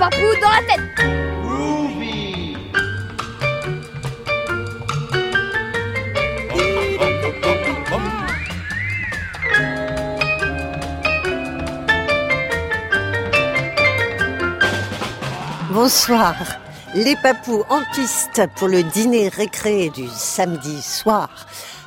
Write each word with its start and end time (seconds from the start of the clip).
papou 0.00 0.16
dans 0.40 0.48
la 0.48 0.62
tête 0.62 0.80
Bonsoir. 15.70 16.34
Les 16.94 17.14
papous 17.16 17.64
en 17.68 17.82
piste 17.94 18.42
pour 18.56 18.68
le 18.68 18.82
dîner 18.82 19.28
récré 19.28 19.90
du 19.90 20.08
samedi 20.08 20.80
soir. 20.80 21.28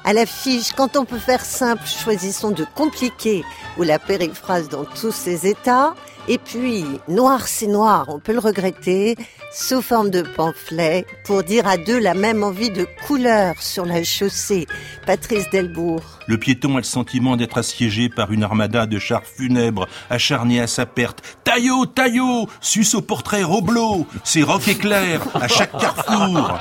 À 0.05 0.13
l'affiche, 0.13 0.73
quand 0.73 0.97
on 0.97 1.05
peut 1.05 1.17
faire 1.17 1.43
simple, 1.43 1.85
choisissons 1.85 2.51
de 2.51 2.65
compliquer 2.75 3.43
ou 3.77 3.83
la 3.83 3.97
périphrase 3.97 4.69
dans 4.69 4.85
tous 4.85 5.11
ses 5.11 5.47
états. 5.47 5.95
Et 6.29 6.37
puis, 6.37 6.85
noir 7.09 7.47
c'est 7.47 7.67
noir, 7.67 8.05
on 8.07 8.19
peut 8.19 8.31
le 8.31 8.39
regretter, 8.39 9.15
sous 9.51 9.81
forme 9.81 10.09
de 10.09 10.21
pamphlet, 10.21 11.05
pour 11.25 11.43
dire 11.43 11.67
à 11.67 11.75
deux 11.75 11.99
la 11.99 12.13
même 12.13 12.43
envie 12.43 12.69
de 12.69 12.87
couleur 13.05 13.55
sur 13.59 13.85
la 13.85 14.03
chaussée. 14.05 14.65
Patrice 15.05 15.49
Delbourg. 15.49 16.01
Le 16.27 16.37
piéton 16.37 16.75
a 16.75 16.77
le 16.77 16.83
sentiment 16.83 17.35
d'être 17.35 17.57
assiégé 17.57 18.07
par 18.07 18.31
une 18.31 18.43
armada 18.43 18.85
de 18.85 18.99
chars 18.99 19.25
funèbres, 19.25 19.87
acharnés 20.09 20.61
à 20.61 20.67
sa 20.67 20.85
perte. 20.85 21.21
Taillot, 21.43 21.87
taillot, 21.87 22.47
suce 22.61 22.95
au 22.95 23.01
portrait 23.01 23.43
Roblot, 23.43 24.07
c'est 24.23 24.43
roc 24.43 24.65
éclair 24.69 25.21
à 25.33 25.49
chaque 25.49 25.77
carrefour. 25.77 26.57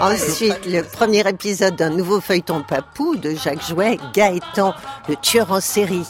Ensuite, 0.00 0.66
le 0.66 0.82
premier 0.82 1.20
épisode 1.28 1.76
d'un 1.76 1.90
nouveau 1.90 2.20
feuilleton 2.20 2.64
papou 2.66 3.14
de 3.14 3.36
Jacques 3.36 3.68
Jouet, 3.68 3.98
Gaëtan, 4.12 4.74
le 5.08 5.14
tueur 5.14 5.52
en 5.52 5.60
série. 5.60 6.06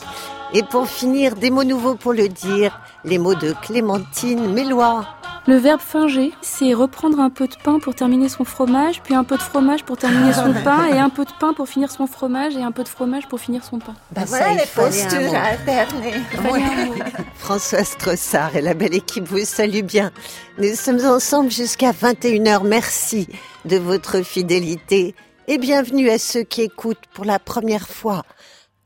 Et 0.56 0.62
pour 0.62 0.88
finir, 0.88 1.34
des 1.34 1.50
mots 1.50 1.64
nouveaux 1.64 1.96
pour 1.96 2.12
le 2.12 2.28
dire, 2.28 2.80
les 3.04 3.18
mots 3.18 3.34
de 3.34 3.52
Clémentine 3.60 4.52
Mélois. 4.52 5.04
Le 5.48 5.56
verbe 5.56 5.80
finger, 5.80 6.32
c'est 6.42 6.72
reprendre 6.74 7.18
un 7.18 7.28
peu 7.28 7.48
de 7.48 7.56
pain 7.64 7.80
pour 7.80 7.96
terminer 7.96 8.28
son 8.28 8.44
fromage, 8.44 9.02
puis 9.02 9.16
un 9.16 9.24
peu 9.24 9.36
de 9.36 9.42
fromage 9.42 9.82
pour 9.82 9.96
terminer 9.96 10.32
son 10.32 10.52
pain, 10.64 10.86
et 10.86 10.98
un 11.00 11.10
peu 11.10 11.24
de 11.24 11.32
pain 11.40 11.54
pour 11.54 11.68
finir 11.68 11.90
son 11.90 12.06
fromage, 12.06 12.54
et 12.54 12.62
un 12.62 12.70
peu 12.70 12.84
de 12.84 12.88
fromage 12.88 13.26
pour 13.26 13.40
finir 13.40 13.64
son 13.64 13.80
pain. 13.80 13.94
Bah, 14.12 14.22
voilà 14.28 14.44
ça, 14.44 14.54
les 14.54 14.66
postures 14.66 15.34
alternées. 15.34 16.22
Françoise 17.34 17.96
Crossard 17.96 18.54
et 18.54 18.62
la 18.62 18.74
belle 18.74 18.94
équipe 18.94 19.26
vous 19.26 19.44
saluent 19.44 19.82
bien. 19.82 20.12
Nous 20.58 20.76
sommes 20.76 21.04
ensemble 21.04 21.50
jusqu'à 21.50 21.90
21h. 21.90 22.64
Merci 22.64 23.26
de 23.64 23.76
votre 23.76 24.22
fidélité 24.22 25.16
et 25.48 25.58
bienvenue 25.58 26.10
à 26.10 26.18
ceux 26.18 26.44
qui 26.44 26.62
écoutent 26.62 27.06
pour 27.12 27.24
la 27.24 27.40
première 27.40 27.88
fois. 27.88 28.22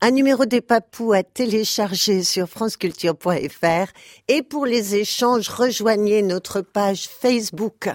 Un 0.01 0.11
numéro 0.11 0.45
des 0.45 0.61
papous 0.61 1.11
à 1.11 1.23
télécharger 1.23 2.23
sur 2.23 2.47
franceculture.fr 2.47 3.91
et 4.29 4.43
pour 4.43 4.65
les 4.65 4.95
échanges, 4.95 5.49
rejoignez 5.49 6.21
notre 6.21 6.61
page 6.61 7.09
Facebook. 7.09 7.89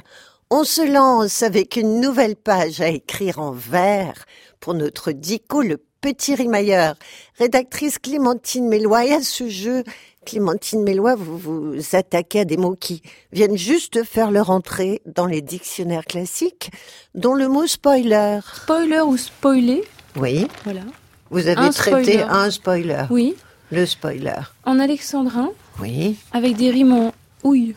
On 0.50 0.64
se 0.64 0.82
lance 0.82 1.42
avec 1.42 1.76
une 1.76 2.02
nouvelle 2.02 2.36
page 2.36 2.82
à 2.82 2.88
écrire 2.88 3.38
en 3.38 3.52
vert 3.52 4.26
pour 4.60 4.74
notre 4.74 5.12
dico 5.12 5.62
le 5.62 5.78
petit 6.02 6.34
rimailleur. 6.34 6.96
Rédactrice 7.38 7.98
Clémentine 7.98 8.68
Mélois 8.68 9.06
et 9.06 9.12
à 9.14 9.22
ce 9.22 9.48
jeu, 9.48 9.82
Clémentine 10.26 10.82
Mélois, 10.82 11.14
vous 11.14 11.38
vous 11.38 11.96
attaquez 11.96 12.40
à 12.40 12.44
des 12.44 12.58
mots 12.58 12.76
qui 12.78 13.00
viennent 13.32 13.56
juste 13.56 13.94
de 13.94 14.02
faire 14.02 14.30
leur 14.30 14.50
entrée 14.50 15.00
dans 15.06 15.24
les 15.24 15.40
dictionnaires 15.40 16.04
classiques, 16.04 16.70
dont 17.14 17.34
le 17.34 17.48
mot 17.48 17.66
spoiler. 17.66 18.40
Spoiler 18.54 19.00
ou 19.00 19.16
spoiler, 19.16 19.84
Oui, 20.16 20.46
voilà. 20.64 20.82
Vous 21.34 21.46
avez 21.48 21.56
Un 21.60 21.70
traité 21.70 22.18
spoiler. 22.18 22.26
un 22.30 22.50
spoiler. 22.50 23.02
Oui, 23.10 23.34
Le 23.70 23.84
spoiler. 23.86 24.40
en 24.64 24.78
alexandrin, 24.78 25.50
Oui. 25.80 26.16
avec 26.32 26.56
des 26.56 26.70
rimes 26.70 26.92
en 26.92 27.12
ouille. 27.42 27.74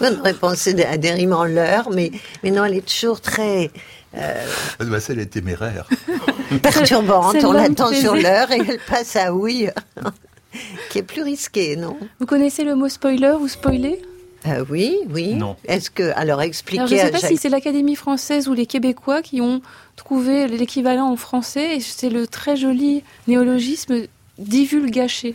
On 0.00 0.18
aurait 0.18 0.34
pensé 0.34 0.84
à 0.84 0.96
des 0.96 1.12
rimes 1.12 1.32
en 1.34 1.44
l'heure, 1.44 1.90
mais, 1.90 2.10
mais 2.42 2.50
non, 2.50 2.64
elle 2.64 2.74
est 2.74 2.86
toujours 2.86 3.20
très 3.20 3.70
Bah, 4.12 5.00
celle 5.00 5.20
est 5.20 5.26
téméraire. 5.26 5.86
perturbante. 6.62 7.36
C'est 7.38 7.44
On 7.44 7.52
l'attend 7.52 7.92
sur 7.92 8.14
l'heure 8.16 8.50
et 8.50 8.60
elle 8.66 8.80
passe 8.88 9.14
à 9.16 9.32
oui, 9.34 9.68
qui 10.90 10.98
est 10.98 11.02
plus 11.02 11.22
risqué, 11.22 11.76
non? 11.76 11.96
Vous 12.18 12.26
connaissez 12.26 12.64
le 12.64 12.74
mot 12.74 12.88
spoiler 12.88 13.34
ou 13.40 13.46
spoiler? 13.46 14.00
Ah 14.48 14.62
Oui, 14.68 14.96
oui. 15.10 15.34
Non. 15.34 15.56
Est-ce 15.66 15.90
que, 15.90 16.12
alors 16.16 16.40
expliquez 16.42 16.78
Alors 16.80 16.88
je 16.88 16.94
ne 16.94 17.00
sais 17.00 17.10
pas 17.10 17.18
Jacques- 17.18 17.30
si 17.30 17.36
c'est 17.36 17.48
l'Académie 17.48 17.96
française 17.96 18.48
ou 18.48 18.54
les 18.54 18.66
Québécois 18.66 19.22
qui 19.22 19.40
ont 19.40 19.60
trouvé 19.96 20.46
l'équivalent 20.48 21.10
en 21.10 21.16
français, 21.16 21.76
et 21.76 21.80
c'est 21.80 22.10
le 22.10 22.26
très 22.26 22.56
joli 22.56 23.02
néologisme 23.26 24.02
divulgacher. 24.38 25.34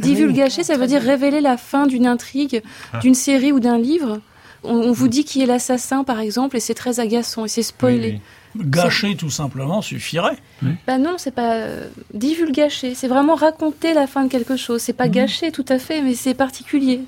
Divulgacher, 0.00 0.62
ça 0.62 0.76
veut 0.76 0.86
dire 0.86 1.00
révéler 1.00 1.40
la 1.40 1.56
fin 1.56 1.86
d'une 1.86 2.06
intrigue, 2.06 2.62
d'une 3.00 3.14
série 3.14 3.52
ou 3.52 3.60
d'un 3.60 3.78
livre. 3.78 4.20
On, 4.64 4.74
on 4.74 4.92
vous 4.92 5.08
dit 5.08 5.24
qui 5.24 5.42
est 5.42 5.46
l'assassin, 5.46 6.04
par 6.04 6.20
exemple, 6.20 6.56
et 6.56 6.60
c'est 6.60 6.74
très 6.74 7.00
agaçant, 7.00 7.44
et 7.44 7.48
c'est 7.48 7.62
spoilé. 7.62 8.20
Gâcher 8.58 9.16
tout 9.16 9.30
simplement 9.30 9.82
suffirait. 9.82 10.36
Bah 10.86 10.96
non, 10.98 11.16
c'est 11.18 11.30
pas 11.30 11.54
euh, 11.56 11.88
divulgacher, 12.14 12.94
c'est 12.94 13.06
vraiment 13.08 13.34
raconter 13.34 13.92
la 13.94 14.06
fin 14.06 14.24
de 14.24 14.28
quelque 14.30 14.56
chose. 14.56 14.80
C'est 14.82 14.94
pas 14.94 15.08
gâcher 15.08 15.52
tout 15.52 15.64
à 15.68 15.78
fait, 15.78 16.00
mais 16.02 16.14
c'est 16.14 16.32
particulier. 16.34 17.00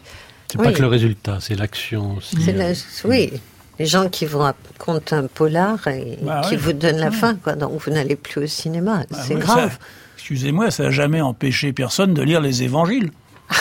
C'est 0.51 0.59
Oui. 0.59 0.65
pas 0.65 0.73
que 0.73 0.81
le 0.83 0.89
résultat, 0.89 1.39
c'est 1.41 1.55
l'action 1.55 2.17
aussi. 2.17 2.37
C'est 2.43 2.53
la- 2.53 2.73
Oui, 3.05 3.33
les 3.79 3.87
gens 3.87 4.09
qui 4.09 4.25
vous 4.27 4.39
racontent 4.39 5.17
un 5.17 5.27
polar 5.27 5.87
et 5.89 6.19
Bah 6.23 6.43
qui 6.45 6.55
oui. 6.55 6.61
vous 6.63 6.73
donnent 6.73 6.99
la 6.99 7.11
fin, 7.11 7.35
quoi. 7.37 7.55
Donc 7.55 7.81
vous 7.85 7.91
n'allez 7.91 8.17
plus 8.17 8.45
au 8.45 8.47
cinéma. 8.47 9.03
Bah 9.11 9.19
c'est 9.27 9.35
oui, 9.35 9.41
grave. 9.41 9.73
ça- 9.73 9.79
Excusez-moi, 10.17 10.71
ça 10.71 10.85
n'a 10.85 10.91
jamais 10.91 11.21
empêché 11.21 11.73
personne 11.73 12.15
de 12.15 12.23
lire 12.23 12.41
les 12.41 12.63
évangiles. 12.63 13.11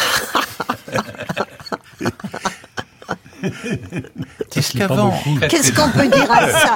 Qu'est-ce 4.49 5.71
qu'on 5.73 5.89
peut 5.91 6.07
dire 6.07 6.31
à 6.31 6.49
ça. 6.49 6.75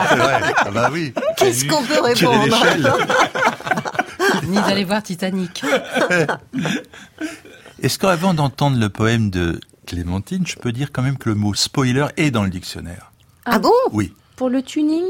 Ah 0.58 0.72
bah 0.72 0.90
oui. 0.92 1.14
Qu'est-ce 1.38 1.66
qu'on 1.66 1.84
peut 1.84 2.02
répondre. 2.02 2.56
Ni 4.48 4.56
d'aller 4.56 4.84
voir 4.84 5.02
Titanic. 5.04 5.64
est-ce 7.82 7.98
qu'avant 8.00 8.34
d'entendre 8.34 8.78
le 8.80 8.90
poème 8.90 9.30
de 9.30 9.60
Clémentine, 9.92 10.48
je 10.48 10.56
peux 10.56 10.72
dire 10.72 10.94
quand 10.94 11.02
même 11.02 11.18
que 11.18 11.28
le 11.28 11.36
mot 11.36 11.54
spoiler 11.54 12.06
est 12.16 12.32
dans 12.32 12.46
le 12.46 12.50
dictionnaire 12.50 13.12
Ah 13.44 13.60
bon? 13.60 13.74
Oui. 13.92 14.14
Pour 14.38 14.48
le 14.50 14.62
tuning, 14.62 15.04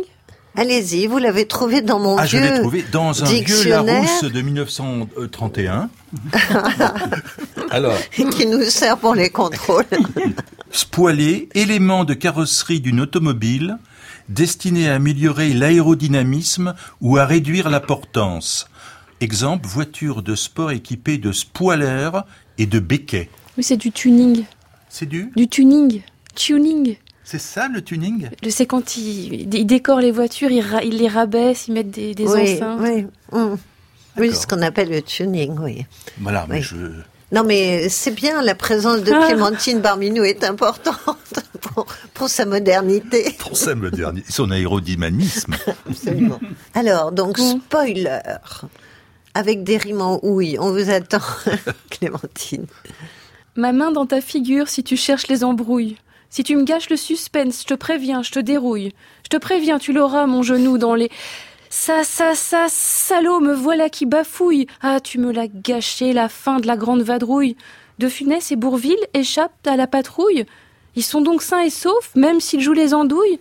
Allez-y, 0.55 1.05
vous 1.05 1.19
l'avez 1.19 1.47
trouvé 1.47 1.81
dans 1.81 1.99
mon 1.99 2.17
Ah, 2.17 2.25
je 2.25 2.37
vieux 2.37 2.51
l'ai 2.51 2.59
trouvé 2.59 2.83
dans 2.91 3.23
un 3.23 3.27
vieux 3.27 3.37
dictionnaire 3.37 3.83
Larousse 3.83 4.23
de 4.23 4.41
1931. 4.41 5.89
Alors, 7.69 7.95
qui 8.11 8.47
nous 8.47 8.63
sert 8.63 8.97
pour 8.97 9.13
les 9.13 9.29
contrôles. 9.29 9.85
spoiler, 10.71 11.47
élément 11.53 12.03
de 12.03 12.15
carrosserie 12.15 12.81
d'une 12.81 13.01
automobile 13.01 13.77
destiné 14.29 14.89
à 14.89 14.95
améliorer 14.95 15.53
l'aérodynamisme 15.53 16.73
ou 17.01 17.17
à 17.17 17.25
réduire 17.25 17.69
la 17.69 17.81
portance. 17.81 18.67
Exemple, 19.19 19.67
voiture 19.67 20.23
de 20.23 20.33
sport 20.33 20.71
équipée 20.71 21.19
de 21.19 21.31
spoilers 21.31 22.21
et 22.57 22.65
de 22.65 22.79
béquets. 22.79 23.29
oui, 23.59 23.63
c'est 23.63 23.77
du 23.77 23.91
tuning. 23.91 24.43
C'est 24.93 25.05
du 25.05 25.31
Du 25.35 25.47
tuning. 25.47 26.01
Tuning. 26.35 26.97
C'est 27.23 27.39
ça 27.39 27.67
le 27.69 27.81
tuning? 27.81 28.29
Sais 28.49 28.65
quand 28.65 28.97
ils, 28.97 29.53
ils 29.55 29.65
décorent 29.65 30.01
les 30.01 30.11
voitures, 30.11 30.51
ils, 30.51 30.65
ils 30.83 30.97
les 30.97 31.07
rabaissent, 31.07 31.67
ils 31.69 31.73
mettent 31.73 31.91
des, 31.91 32.13
des 32.13 32.27
oui, 32.27 32.55
enceintes. 32.55 32.79
oui. 32.81 33.07
hum. 33.31 33.57
Oui, 34.17 34.35
ce 34.35 34.45
qu'on 34.45 34.61
appelle 34.61 34.89
le 34.89 35.01
tuning, 35.01 35.55
oui. 35.59 35.85
Voilà, 36.19 36.45
mais 36.49 36.55
Oui. 36.57 36.61
je... 36.61 36.75
Non, 37.31 37.45
mais 37.45 37.87
c'est 37.87 38.11
bien, 38.11 38.41
la 38.41 38.55
présence 38.55 39.03
de 39.03 39.13
Ah. 39.13 39.27
Clémentine 39.27 39.79
Barminou 39.79 40.25
est 40.25 40.43
importante 40.43 40.97
pour, 41.61 41.85
pour 42.13 42.27
sa 42.27 42.43
modernité. 42.45 43.33
Pour 43.39 43.55
sa 43.55 43.73
modernité, 43.73 44.29
son 44.29 44.51
aérodynamisme. 44.51 45.55
Absolument. 45.89 46.39
Alors, 46.73 47.13
donc, 47.13 47.37
spoiler. 47.37 48.19
Avec 49.33 49.63
des 49.63 49.77
rimes 49.77 50.01
en 50.01 50.19
ouille, 50.25 50.57
on 50.59 50.71
vous 50.73 50.89
attend, 50.89 51.21
Clémentine. 51.89 52.65
Ma 53.57 53.73
main 53.73 53.91
dans 53.91 54.05
ta 54.05 54.21
figure 54.21 54.69
si 54.69 54.81
tu 54.81 54.95
cherches 54.95 55.27
les 55.27 55.43
embrouilles. 55.43 55.97
Si 56.29 56.43
tu 56.43 56.55
me 56.55 56.63
gâches 56.63 56.89
le 56.89 56.95
suspense, 56.95 57.63
je 57.63 57.67
te 57.67 57.73
préviens, 57.73 58.23
je 58.23 58.31
te 58.31 58.39
dérouille. 58.39 58.93
Je 59.23 59.29
te 59.29 59.35
préviens, 59.35 59.77
tu 59.77 59.91
l'auras, 59.91 60.25
mon 60.25 60.41
genou 60.41 60.77
dans 60.77 60.95
les... 60.95 61.11
Ça, 61.69 62.05
ça, 62.05 62.35
ça, 62.35 62.67
salaud, 62.69 63.41
me 63.41 63.53
voilà 63.53 63.89
qui 63.89 64.05
bafouille. 64.05 64.67
Ah, 64.81 65.01
tu 65.01 65.19
me 65.19 65.33
l'as 65.33 65.47
gâché, 65.47 66.13
la 66.13 66.29
fin 66.29 66.59
de 66.59 66.67
la 66.67 66.77
grande 66.77 67.01
vadrouille. 67.01 67.57
De 67.99 68.07
Funès 68.07 68.51
et 68.51 68.55
Bourville 68.55 69.05
échappent 69.13 69.67
à 69.67 69.75
la 69.75 69.87
patrouille. 69.87 70.45
Ils 70.95 71.03
sont 71.03 71.21
donc 71.21 71.41
sains 71.41 71.61
et 71.61 71.69
saufs, 71.69 72.15
même 72.15 72.39
s'ils 72.39 72.61
jouent 72.61 72.71
les 72.71 72.93
andouilles. 72.93 73.39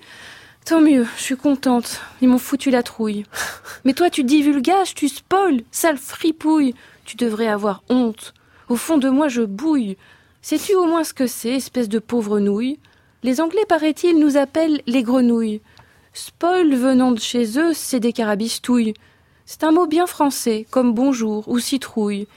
Tant 0.65 0.81
mieux, 0.81 1.07
je 1.17 1.23
suis 1.23 1.37
contente. 1.37 2.01
Ils 2.21 2.29
m'ont 2.29 2.39
foutu 2.39 2.71
la 2.71 2.83
trouille. 2.83 3.25
Mais 3.85 3.93
toi, 3.93 4.11
tu 4.11 4.25
divulgages, 4.25 4.95
tu 4.95 5.09
spoil, 5.09 5.63
sale 5.71 5.99
fripouille. 5.99 6.75
Tu 7.05 7.17
devrais 7.17 7.49
avoir 7.49 7.83
honte. 7.89 8.35
Au 8.71 8.77
fond 8.77 8.99
de 8.99 9.09
moi, 9.09 9.27
je 9.27 9.43
bouille. 9.43 9.97
Sais-tu 10.43 10.77
au 10.77 10.85
moins 10.85 11.03
ce 11.03 11.13
que 11.13 11.27
c'est, 11.27 11.57
espèce 11.57 11.89
de 11.89 11.99
pauvre 11.99 12.39
nouille? 12.39 12.79
Les 13.25 13.41
Anglais, 13.41 13.65
paraît-il, 13.69 14.21
nous 14.21 14.37
appellent 14.37 14.81
les 14.87 15.03
grenouilles. 15.03 15.61
Spoil 16.15 16.73
venant 16.77 17.11
de 17.11 17.19
chez 17.19 17.59
eux, 17.59 17.75
c'est 17.75 17.99
des 17.99 18.13
carabistouilles. 18.13 18.95
C'est 19.45 19.65
un 19.65 19.73
mot 19.73 19.89
bien 19.89 20.07
français, 20.07 20.69
comme 20.71 20.95
bonjour 20.95 21.49
ou 21.49 21.59
citrouille. 21.59 22.29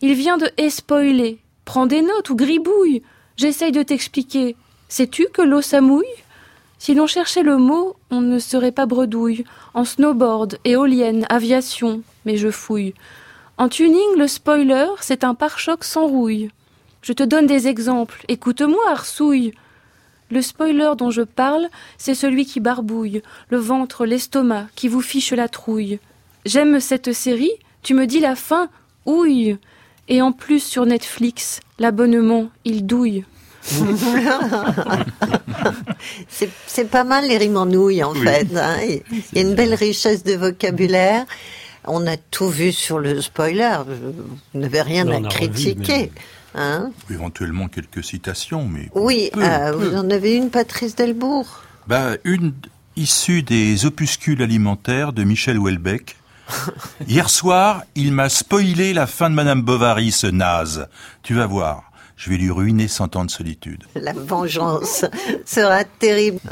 Il 0.00 0.14
vient 0.14 0.38
de 0.38 0.48
espoiler, 0.58 1.40
Prends 1.64 1.86
des 1.86 2.02
notes 2.02 2.30
ou 2.30 2.36
gribouille. 2.36 3.02
J'essaye 3.36 3.72
de 3.72 3.82
t'expliquer. 3.82 4.54
Sais-tu 4.88 5.26
que 5.32 5.42
l'eau 5.42 5.60
s'amouille? 5.60 6.04
Si 6.78 6.94
l'on 6.94 7.08
cherchait 7.08 7.42
le 7.42 7.56
mot, 7.56 7.96
on 8.12 8.20
ne 8.20 8.38
serait 8.38 8.70
pas 8.70 8.86
bredouille. 8.86 9.44
En 9.72 9.84
snowboard, 9.84 10.58
éolienne, 10.64 11.26
aviation, 11.30 12.02
mais 12.26 12.36
je 12.36 12.50
fouille. 12.50 12.94
En 13.56 13.68
tuning, 13.68 14.16
le 14.18 14.26
spoiler, 14.26 14.86
c'est 15.00 15.22
un 15.24 15.34
pare-choc 15.34 15.84
sans 15.84 16.06
rouille. 16.06 16.50
Je 17.02 17.12
te 17.12 17.22
donne 17.22 17.46
des 17.46 17.68
exemples. 17.68 18.24
Écoute-moi, 18.28 18.82
Arsouille. 18.90 19.52
Le 20.30 20.42
spoiler 20.42 20.90
dont 20.98 21.10
je 21.10 21.22
parle, 21.22 21.68
c'est 21.98 22.14
celui 22.14 22.46
qui 22.46 22.58
barbouille, 22.58 23.22
le 23.50 23.58
ventre, 23.58 24.06
l'estomac, 24.06 24.66
qui 24.74 24.88
vous 24.88 25.02
fiche 25.02 25.32
la 25.32 25.48
trouille. 25.48 26.00
J'aime 26.46 26.80
cette 26.80 27.12
série, 27.12 27.52
tu 27.82 27.94
me 27.94 28.06
dis 28.06 28.20
la 28.20 28.34
fin, 28.34 28.68
ouille. 29.06 29.58
Et 30.08 30.20
en 30.22 30.32
plus 30.32 30.60
sur 30.60 30.86
Netflix, 30.86 31.60
l'abonnement, 31.78 32.48
il 32.64 32.86
douille. 32.86 33.24
C'est 36.66 36.90
pas 36.90 37.04
mal 37.04 37.26
les 37.26 37.38
rimes 37.38 37.56
en 37.56 37.64
nouilles 37.66 38.04
en 38.04 38.12
fait. 38.14 38.46
hein. 38.56 38.76
Il 38.82 39.02
y 39.34 39.38
a 39.38 39.42
une 39.48 39.54
belle 39.54 39.72
richesse 39.74 40.22
de 40.24 40.34
vocabulaire. 40.34 41.24
On 41.86 42.06
a 42.06 42.16
tout 42.16 42.48
vu 42.48 42.72
sur 42.72 42.98
le 42.98 43.20
spoiler. 43.20 43.78
Vous 43.86 44.60
n'avez 44.60 44.82
rien 44.82 45.08
à 45.08 45.16
revu, 45.16 45.28
critiquer. 45.28 46.10
hein. 46.54 46.90
Éventuellement 47.10 47.68
quelques 47.68 48.02
citations, 48.04 48.66
mais 48.66 48.90
Oui, 48.94 49.30
peu, 49.32 49.42
euh, 49.44 49.72
peu. 49.72 49.76
vous 49.88 49.96
en 49.96 50.10
avez 50.10 50.34
une, 50.34 50.50
Patrice 50.50 50.94
Delbourg 50.96 51.62
Bah, 51.86 52.12
une 52.24 52.52
issue 52.96 53.42
des 53.42 53.86
opuscules 53.86 54.42
alimentaires 54.42 55.12
de 55.12 55.24
Michel 55.24 55.58
Houellebecq. 55.58 56.16
Hier 57.08 57.30
soir, 57.30 57.82
il 57.94 58.12
m'a 58.12 58.28
spoilé 58.28 58.92
la 58.92 59.06
fin 59.06 59.30
de 59.30 59.34
Madame 59.34 59.62
Bovary, 59.62 60.12
ce 60.12 60.26
naze. 60.26 60.88
Tu 61.22 61.34
vas 61.34 61.46
voir, 61.46 61.90
je 62.16 62.30
vais 62.30 62.36
lui 62.36 62.50
ruiner 62.50 62.88
cent 62.88 63.16
ans 63.16 63.24
de 63.24 63.30
solitude. 63.30 63.84
La 63.94 64.12
vengeance 64.12 65.04
sera 65.46 65.84
terrible. 65.84 66.40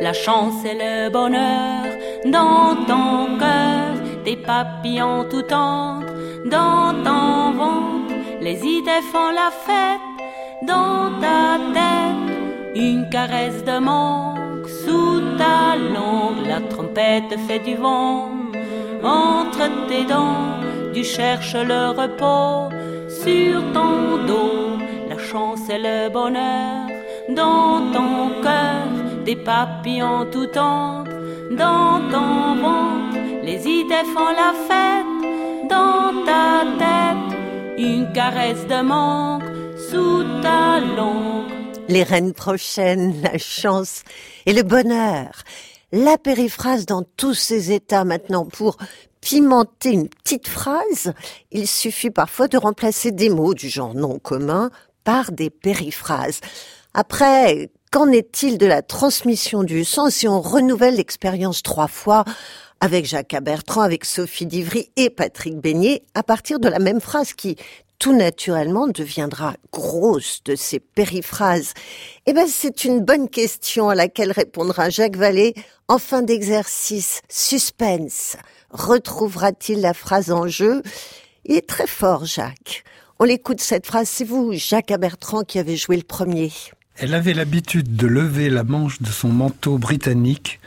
La 0.00 0.12
chance 0.12 0.64
et 0.64 0.74
le 0.74 1.10
bonheur 1.10 1.84
dans 2.24 2.76
ton 2.86 3.38
cœur, 3.38 3.94
des 4.24 4.36
papillons 4.36 5.24
tout 5.28 5.42
tendres 5.42 6.06
dans 6.44 6.94
ton 7.02 7.52
ventre, 7.52 8.14
les 8.40 8.58
idées 8.64 9.04
font 9.12 9.30
la 9.30 9.50
fête 9.50 10.08
dans 10.62 11.18
ta 11.20 11.58
tête, 11.74 12.76
une 12.76 13.08
caresse 13.10 13.64
de 13.64 13.78
manque 13.78 14.68
sous 14.84 15.20
ta 15.36 15.76
langue, 15.76 16.46
la 16.46 16.60
trompette 16.60 17.36
fait 17.46 17.58
du 17.58 17.74
vent 17.74 18.28
entre 19.02 19.68
tes 19.88 20.04
dents, 20.04 20.60
tu 20.94 21.04
cherches 21.04 21.56
le 21.56 21.90
repos 21.90 22.74
sur 23.08 23.60
ton 23.72 24.24
dos, 24.26 24.78
la 25.08 25.18
chance 25.18 25.68
et 25.68 25.78
le 25.78 26.08
bonheur 26.08 26.86
dans 27.28 27.92
ton 27.92 28.42
cœur, 28.42 28.97
des 29.28 29.36
papillons 29.36 30.24
tout 30.32 30.46
tendres 30.46 31.12
dans 31.50 32.00
ton 32.10 32.62
ventre, 32.62 33.18
les 33.42 33.60
idées 33.66 34.08
font 34.14 34.32
la 34.42 34.54
fête 34.66 35.68
dans 35.68 36.24
ta 36.24 36.64
tête, 36.78 37.38
une 37.76 38.10
caresse 38.14 38.66
de 38.66 38.80
manque 38.80 39.42
sous 39.90 40.24
ta 40.40 40.80
langue. 40.80 41.44
Les 41.88 42.04
reines 42.04 42.32
prochaines, 42.32 43.20
la 43.20 43.36
chance 43.36 44.02
et 44.46 44.54
le 44.54 44.62
bonheur. 44.62 45.32
La 45.92 46.16
périphrase 46.16 46.86
dans 46.86 47.02
tous 47.02 47.34
ses 47.34 47.70
états 47.70 48.04
maintenant 48.04 48.46
pour 48.46 48.78
pimenter 49.20 49.90
une 49.90 50.08
petite 50.08 50.48
phrase, 50.48 51.12
il 51.52 51.68
suffit 51.68 52.10
parfois 52.10 52.48
de 52.48 52.56
remplacer 52.56 53.12
des 53.12 53.28
mots 53.28 53.52
du 53.52 53.68
genre 53.68 53.94
non 53.94 54.18
commun 54.18 54.70
par 55.04 55.32
des 55.32 55.50
périphrases. 55.50 56.40
Après, 56.94 57.70
qu'en 57.88 58.10
est-il 58.10 58.58
de 58.58 58.66
la 58.66 58.82
transmission 58.82 59.62
du 59.62 59.84
sens 59.84 60.14
si 60.14 60.28
on 60.28 60.40
renouvelle 60.40 60.96
l'expérience 60.96 61.62
trois 61.62 61.88
fois 61.88 62.24
avec 62.80 63.06
Jacques 63.06 63.36
Bertrand, 63.42 63.82
avec 63.82 64.04
Sophie 64.04 64.46
Divry 64.46 64.90
et 64.96 65.10
Patrick 65.10 65.56
Beignet 65.56 66.02
à 66.14 66.22
partir 66.22 66.60
de 66.60 66.68
la 66.68 66.78
même 66.78 67.00
phrase 67.00 67.32
qui 67.32 67.56
tout 67.98 68.14
naturellement 68.14 68.86
deviendra 68.86 69.54
grosse 69.72 70.42
de 70.44 70.54
ces 70.54 70.78
périphrases? 70.78 71.74
Eh 72.26 72.32
ben, 72.32 72.46
c'est 72.46 72.84
une 72.84 73.00
bonne 73.00 73.28
question 73.28 73.88
à 73.88 73.94
laquelle 73.94 74.32
répondra 74.32 74.90
Jacques 74.90 75.16
Vallée 75.16 75.54
en 75.88 75.98
fin 75.98 76.22
d'exercice. 76.22 77.20
Suspense. 77.28 78.36
Retrouvera-t-il 78.70 79.80
la 79.80 79.94
phrase 79.94 80.30
en 80.30 80.46
jeu? 80.46 80.82
Il 81.44 81.56
est 81.56 81.68
très 81.68 81.86
fort, 81.86 82.24
Jacques. 82.24 82.84
On 83.18 83.24
l'écoute 83.24 83.60
cette 83.60 83.86
phrase. 83.86 84.08
C'est 84.08 84.24
vous, 84.24 84.52
Jacques 84.52 84.92
Bertrand, 84.98 85.42
qui 85.42 85.58
avez 85.58 85.76
joué 85.76 85.96
le 85.96 86.02
premier. 86.02 86.52
Elle 87.00 87.14
avait 87.14 87.34
l'habitude 87.34 87.94
de 87.96 88.06
lever 88.06 88.50
la 88.50 88.64
manche 88.64 89.00
de 89.00 89.08
son 89.10 89.28
manteau 89.28 89.78
britannique 89.78 90.60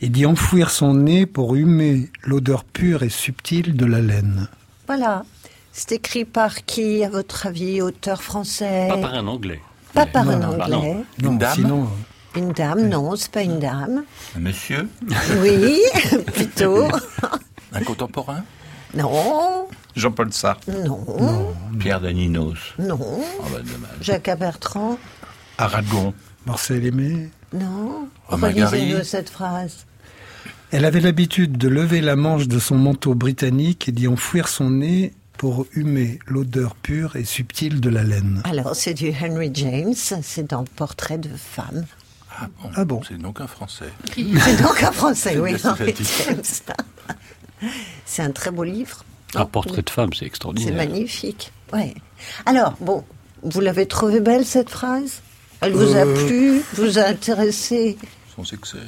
et 0.00 0.08
d'y 0.08 0.26
enfouir 0.26 0.70
son 0.70 0.94
nez 0.94 1.26
pour 1.26 1.54
humer 1.54 2.10
l'odeur 2.22 2.64
pure 2.64 3.02
et 3.02 3.08
subtile 3.10 3.76
de 3.76 3.84
la 3.86 4.00
laine. 4.00 4.48
Voilà. 4.86 5.24
C'est 5.72 5.92
écrit 5.92 6.24
par 6.24 6.64
qui, 6.64 7.04
à 7.04 7.10
votre 7.10 7.46
avis, 7.46 7.82
auteur 7.82 8.22
français? 8.22 8.86
Pas 8.88 8.98
par 8.98 9.14
un 9.14 9.26
anglais. 9.26 9.60
Pas 9.92 10.06
par 10.06 10.28
un 10.28 10.36
Non, 10.38 10.56
bah 10.56 10.64
anglais. 10.66 10.94
Non, 11.22 11.30
Une 11.32 11.38
dame 11.38 11.54
sinon, 11.54 11.82
euh, 11.84 12.38
Une 12.38 12.52
dame, 12.52 12.88
non, 12.88 13.16
c'est 13.16 13.30
pas 13.30 13.42
une 13.42 13.58
dame. 13.58 14.04
Un 14.36 14.40
monsieur? 14.40 14.88
Oui, 15.42 15.78
plutôt. 16.34 16.86
Un 17.72 17.80
contemporain? 17.82 18.44
Non, 18.94 19.66
Jean-Paul 19.96 20.32
Sartre? 20.32 20.70
non, 20.70 21.52
Pierre 21.80 22.00
Daninos? 22.00 22.58
non. 22.78 22.98
Ah 23.40 23.46
bah 23.52 23.58
dommage. 23.58 23.90
Jacques 24.00 24.38
Bertrand, 24.38 24.98
Aragon. 25.58 26.14
Marcel 26.46 26.84
Aimé. 26.84 27.30
non. 27.52 28.08
Relisez-nous 28.28 29.04
cette 29.04 29.28
phrase. 29.30 29.86
Elle 30.72 30.84
avait 30.84 31.00
l'habitude 31.00 31.56
de 31.58 31.68
lever 31.68 32.00
la 32.00 32.16
manche 32.16 32.48
de 32.48 32.58
son 32.58 32.76
manteau 32.76 33.14
britannique 33.14 33.88
et 33.88 33.92
d'y 33.92 34.08
enfouir 34.08 34.48
son 34.48 34.70
nez 34.70 35.12
pour 35.36 35.66
humer 35.74 36.18
l'odeur 36.26 36.74
pure 36.74 37.16
et 37.16 37.24
subtile 37.24 37.80
de 37.80 37.90
la 37.90 38.02
laine. 38.02 38.40
Alors, 38.44 38.74
c'est 38.74 38.94
du 38.94 39.10
Henry 39.10 39.50
James, 39.54 39.94
c'est 39.94 40.48
dans 40.50 40.64
Portrait 40.64 41.18
de 41.18 41.28
femme. 41.36 41.84
Ah 42.36 42.48
bon, 42.60 42.70
Ah 42.74 42.84
bon 42.84 43.00
C'est 43.06 43.18
donc 43.18 43.40
un 43.40 43.46
français. 43.46 43.90
C'est 44.16 44.60
donc 44.62 44.82
un 44.82 44.90
français, 44.90 45.38
oui. 45.38 45.54
C'est 48.04 48.22
un 48.22 48.30
très 48.32 48.50
beau 48.50 48.64
livre. 48.64 49.04
Un 49.36 49.46
portrait 49.46 49.82
de 49.82 49.90
femme, 49.90 50.12
c'est 50.12 50.20
C'est 50.20 50.26
extraordinaire. 50.26 50.74
magnifique. 50.76 51.52
Ouais. 51.72 51.94
Alors, 52.46 52.74
bon, 52.80 53.04
vous 53.42 53.60
l'avez 53.60 53.86
trouvée 53.86 54.20
belle 54.20 54.44
cette 54.44 54.70
phrase? 54.70 55.20
Elle 55.64 55.72
vous 55.72 55.94
a 55.96 56.04
Euh. 56.06 56.26
plu 56.26 56.60
Vous 56.74 56.98
a 56.98 57.02
intéressé 57.06 57.96
Sans 58.36 58.52
excès. 58.52 58.78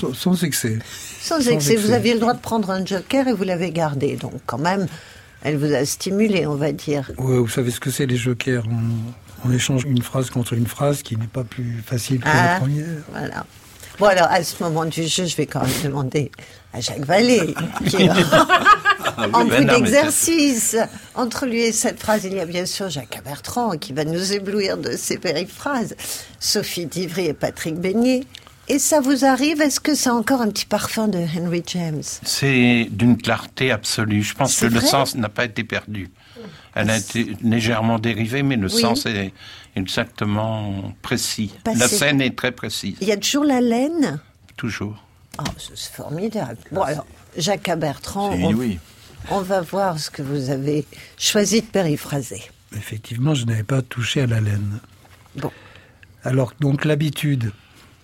Sans, 0.00 0.14
sans 0.14 0.44
excès. 0.44 0.78
Sans 1.20 1.40
Sans 1.40 1.48
excès. 1.50 1.76
Vous 1.76 1.90
aviez 1.92 2.14
le 2.14 2.20
droit 2.20 2.34
de 2.34 2.40
prendre 2.40 2.70
un 2.70 2.84
joker 2.86 3.26
et 3.28 3.32
vous 3.32 3.44
l'avez 3.44 3.70
gardé. 3.72 4.16
Donc, 4.16 4.32
quand 4.46 4.58
même, 4.58 4.86
elle 5.42 5.56
vous 5.56 5.72
a 5.74 5.84
stimulé, 5.84 6.46
on 6.46 6.54
va 6.54 6.72
dire. 6.72 7.10
Ouais, 7.18 7.36
vous 7.38 7.48
savez 7.48 7.70
ce 7.70 7.80
que 7.80 7.90
c'est 7.90 8.06
les 8.06 8.16
jokers? 8.16 8.64
On, 8.70 9.48
on 9.48 9.52
échange 9.52 9.82
une 9.84 10.02
phrase 10.02 10.30
contre 10.30 10.52
une 10.52 10.66
phrase 10.68 11.02
qui 11.02 11.16
n'est 11.16 11.26
pas 11.26 11.44
plus 11.44 11.82
facile 11.84 12.20
que 12.20 12.28
Ah. 12.28 12.54
la 12.54 12.58
première. 12.60 12.86
Voilà. 13.10 13.44
Bon, 13.98 14.06
alors, 14.06 14.26
à 14.30 14.42
ce 14.42 14.62
moment 14.62 14.84
du 14.84 15.02
jeu, 15.04 15.26
je 15.26 15.36
vais 15.36 15.46
quand 15.46 15.60
même 15.62 15.82
demander 15.84 16.30
à 16.72 16.80
Jacques 16.80 17.04
Vallée, 17.04 17.54
qui 17.86 17.96
est 17.96 18.10
en 18.10 18.14
plus 18.14 19.30
non, 19.30 19.44
mais 19.44 19.64
d'exercice. 19.66 20.76
Entre 21.14 21.46
lui 21.46 21.60
et 21.60 21.72
cette 21.72 22.00
phrase, 22.00 22.24
il 22.24 22.32
y 22.34 22.40
a 22.40 22.46
bien 22.46 22.66
sûr 22.66 22.88
Jacques 22.88 23.20
Bertrand, 23.24 23.76
qui 23.78 23.92
va 23.92 24.04
nous 24.04 24.32
éblouir 24.32 24.78
de 24.78 24.96
ses 24.96 25.18
périphrases, 25.18 25.94
Sophie 26.40 26.86
Divry 26.86 27.26
et 27.26 27.34
Patrick 27.34 27.76
Beignet. 27.76 28.22
Et 28.68 28.78
ça 28.78 29.00
vous 29.00 29.24
arrive? 29.24 29.60
Est-ce 29.60 29.80
que 29.80 29.94
c'est 29.94 30.08
encore 30.10 30.40
un 30.40 30.48
petit 30.48 30.64
parfum 30.66 31.08
de 31.08 31.18
Henry 31.18 31.62
James? 31.66 32.02
C'est 32.24 32.86
d'une 32.90 33.18
clarté 33.20 33.70
absolue. 33.72 34.22
Je 34.22 34.34
pense 34.34 34.58
que 34.58 34.66
le 34.66 34.80
sens 34.80 35.14
n'a 35.16 35.28
pas 35.28 35.44
été 35.44 35.64
perdu. 35.64 36.08
Elle 36.74 36.88
a 36.88 36.96
été 36.96 37.36
légèrement 37.42 37.98
dérivée, 37.98 38.42
mais 38.42 38.56
le 38.56 38.72
Oui. 38.72 38.80
sens 38.80 39.04
est 39.04 39.32
exactement 39.76 40.92
précis. 41.02 41.52
La 41.64 41.88
scène 41.88 42.20
est 42.20 42.36
très 42.36 42.52
précise, 42.52 42.96
Il 43.00 43.08
y 43.08 43.12
a 43.12 43.16
toujours 43.16 43.44
la 43.44 43.60
laine 43.60 44.20
toujours. 44.56 45.02
Oh, 45.40 45.44
c'est 45.58 45.92
formidable. 45.92 46.58
Bon, 46.70 46.82
alors, 46.82 47.06
Jacques 47.36 47.70
Bertrand, 47.78 48.38
on 49.30 49.40
va 49.40 49.60
voir 49.60 49.98
ce 49.98 50.10
que 50.10 50.22
vous 50.22 50.50
avez 50.50 50.86
choisi 51.16 51.62
de 51.62 51.66
périphraser. 51.66 52.42
Effectivement, 52.76 53.34
je 53.34 53.44
n'avais 53.44 53.62
pas 53.64 53.82
touché 53.82 54.20
à 54.20 54.26
la 54.26 54.40
laine. 54.40 54.80
Bon. 55.36 55.50
Alors, 56.22 56.52
donc, 56.60 56.84
l'habitude, 56.84 57.52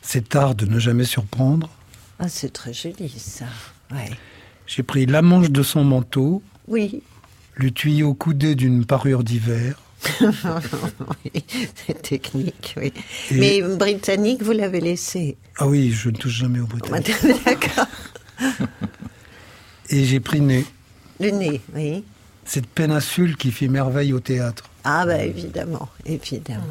c'est 0.02 0.34
art 0.34 0.54
de 0.54 0.66
ne 0.66 0.78
jamais 0.78 1.04
surprendre. 1.04 1.70
Ah, 2.18 2.28
c'est 2.28 2.52
très 2.52 2.72
joli, 2.72 3.10
ça. 3.18 3.46
Ouais. 3.92 4.10
J'ai 4.66 4.82
pris 4.82 5.06
la 5.06 5.22
manche 5.22 5.50
de 5.50 5.62
son 5.62 5.84
manteau, 5.84 6.42
Oui, 6.66 7.02
le 7.54 7.70
tuyau 7.70 8.14
coudé 8.14 8.54
d'une 8.54 8.84
parure 8.84 9.24
d'hiver, 9.24 9.80
oui, 11.24 11.44
c'est 11.86 12.00
technique, 12.02 12.74
oui. 12.76 12.92
Et- 13.30 13.34
Mais 13.34 13.76
britannique, 13.76 14.42
vous 14.42 14.52
l'avez 14.52 14.80
laissé. 14.80 15.36
Ah 15.58 15.66
oui, 15.66 15.90
je 15.90 16.10
ne 16.10 16.16
touche 16.16 16.32
jamais 16.38 16.60
au 16.60 16.66
britannique. 16.66 17.10
D'accord. 17.44 17.86
Et 19.90 20.04
j'ai 20.04 20.20
pris 20.20 20.40
nez. 20.40 20.64
Le 21.20 21.30
nez, 21.30 21.60
oui. 21.74 22.04
Cette 22.44 22.66
péninsule 22.66 23.36
qui 23.36 23.50
fit 23.50 23.68
merveille 23.68 24.12
au 24.12 24.20
théâtre. 24.20 24.64
Ah 24.84 25.04
bah 25.04 25.22
évidemment, 25.22 25.88
évidemment. 26.06 26.62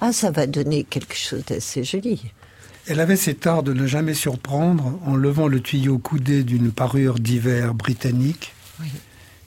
Ah, 0.00 0.12
ça 0.12 0.30
va 0.30 0.46
donner 0.46 0.84
quelque 0.84 1.16
chose 1.16 1.44
d'assez 1.46 1.82
joli. 1.84 2.22
Elle 2.86 3.00
avait 3.00 3.16
cet 3.16 3.46
art 3.46 3.62
de 3.62 3.72
ne 3.72 3.86
jamais 3.86 4.14
surprendre 4.14 4.98
en 5.04 5.14
levant 5.16 5.48
le 5.48 5.60
tuyau 5.60 5.98
coudé 5.98 6.42
d'une 6.44 6.70
parure 6.72 7.18
d'hiver 7.18 7.74
britannique 7.74 8.54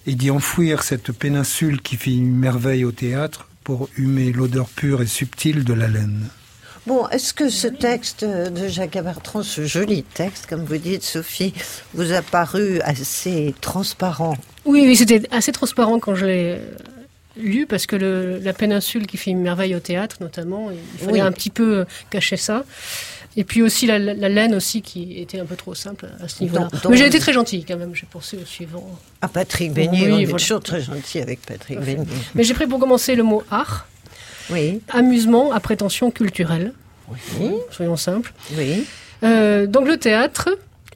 et 0.08 0.16
d'y 0.16 0.32
enfouir 0.32 0.84
cette 0.84 1.12
péninsule 1.12 1.82
qui 1.82 1.96
fit 1.98 2.22
merveille 2.22 2.86
au 2.86 2.92
théâtre 2.92 3.48
pour 3.64 3.90
humer 3.98 4.32
l'odeur 4.32 4.68
pure 4.68 5.02
et 5.02 5.08
subtile 5.08 5.64
de 5.64 5.74
la 5.74 5.88
laine. 5.88 6.28
Bon, 6.88 7.08
est-ce 7.10 7.34
que 7.36 7.50
ce 7.50 7.68
texte 7.68 8.26
de 8.26 8.68
Jacques 8.68 8.98
Bertrand, 9.04 9.44
ce 9.44 9.66
joli 9.66 10.02
texte, 10.02 10.48
comme 10.48 10.64
vous 10.66 10.78
dites, 10.78 11.04
Sophie, 11.04 11.54
vous 11.94 12.12
a 12.12 12.24
paru 12.24 12.82
assez 12.82 13.54
transparent? 13.62 14.36
Oui, 14.66 14.82
oui, 14.88 14.96
c'était 14.96 15.22
assez 15.30 15.52
transparent 15.52 16.00
quand 16.00 16.16
je 16.16 16.26
l'ai 16.26 16.56
euh, 16.58 16.76
lu, 17.38 17.68
parce 17.68 17.86
que 17.86 17.96
le- 17.96 18.40
la 18.40 18.54
péninsule 18.54 19.06
qui 19.06 19.18
fait 19.18 19.30
une 19.30 19.42
merveille 19.42 19.76
au 19.76 19.80
théâtre, 19.80 20.18
notamment, 20.22 20.72
il 20.72 21.00
fallait 21.06 21.14
Oui. 21.14 21.22
un 21.22 21.32
petit 21.32 21.52
peu 21.52 21.78
euh, 21.82 21.86
cacher 22.10 22.38
ça. 22.38 22.66
Et 23.38 23.44
puis 23.46 23.62
aussi 23.62 23.88
la, 23.88 23.98
la- 23.98 24.14
la 24.14 24.28
laine 24.30 24.54
aussi 24.54 24.82
qui 24.82 25.20
était 25.22 25.40
un 25.40 25.46
peu 25.46 25.56
trop 25.56 25.74
simple 25.74 26.08
à 26.22 26.28
ce 26.28 26.44
niveau-là. 26.44 26.68
Mais 26.90 26.98
j'ai 26.98 27.06
été 27.08 27.18
très 27.20 27.32
gentille 27.32 27.64
quand 27.64 27.78
même, 27.78 27.96
j'ai 27.96 28.06
pensé 28.12 28.38
au 28.38 28.46
suivant. 28.46 28.86
Ah, 29.22 29.30
Patrick 29.30 29.72
Beignet, 29.74 30.06
Oui, 30.06 30.12
on 30.12 30.20
est 30.20 30.26
voilà. 30.26 30.40
toujours 30.40 30.62
très 30.62 30.82
gentil 30.82 31.20
avec 31.20 31.42
Patrick 31.46 31.80
Beignet. 31.80 32.04
Mais 32.36 32.44
j'ai 32.44 32.54
pris 32.54 32.68
pour 32.68 32.80
commencer 32.80 33.16
le 33.16 33.24
mot 33.24 33.42
art, 33.50 33.88
Oui, 34.50 34.82
amusement 34.90 35.54
à 35.54 35.60
prétention 35.62 36.12
culturelle. 36.12 36.74
oui, 37.40 37.52
Soyons 37.72 37.96
simples. 37.98 38.34
oui. 38.58 38.86
Euh, 39.24 39.66
donc 39.68 39.88
le 39.88 39.98
théâtre, 39.98 40.50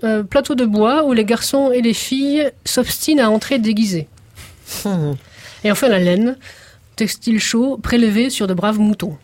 euh, 0.03 0.23
plateau 0.23 0.55
de 0.55 0.65
bois 0.65 1.05
où 1.05 1.13
les 1.13 1.23
garçons 1.25 1.71
et 1.71 1.81
les 1.81 1.93
filles 1.93 2.49
s'obstinent 2.65 3.21
à 3.21 3.29
entrer 3.29 3.59
déguisés. 3.59 4.07
Hum. 4.83 5.15
Et 5.63 5.71
enfin 5.71 5.87
la 5.87 5.99
laine, 5.99 6.35
textile 6.95 7.39
chaud 7.39 7.77
prélevé 7.77 8.29
sur 8.29 8.47
de 8.47 8.53
braves 8.53 8.79
moutons. 8.79 9.15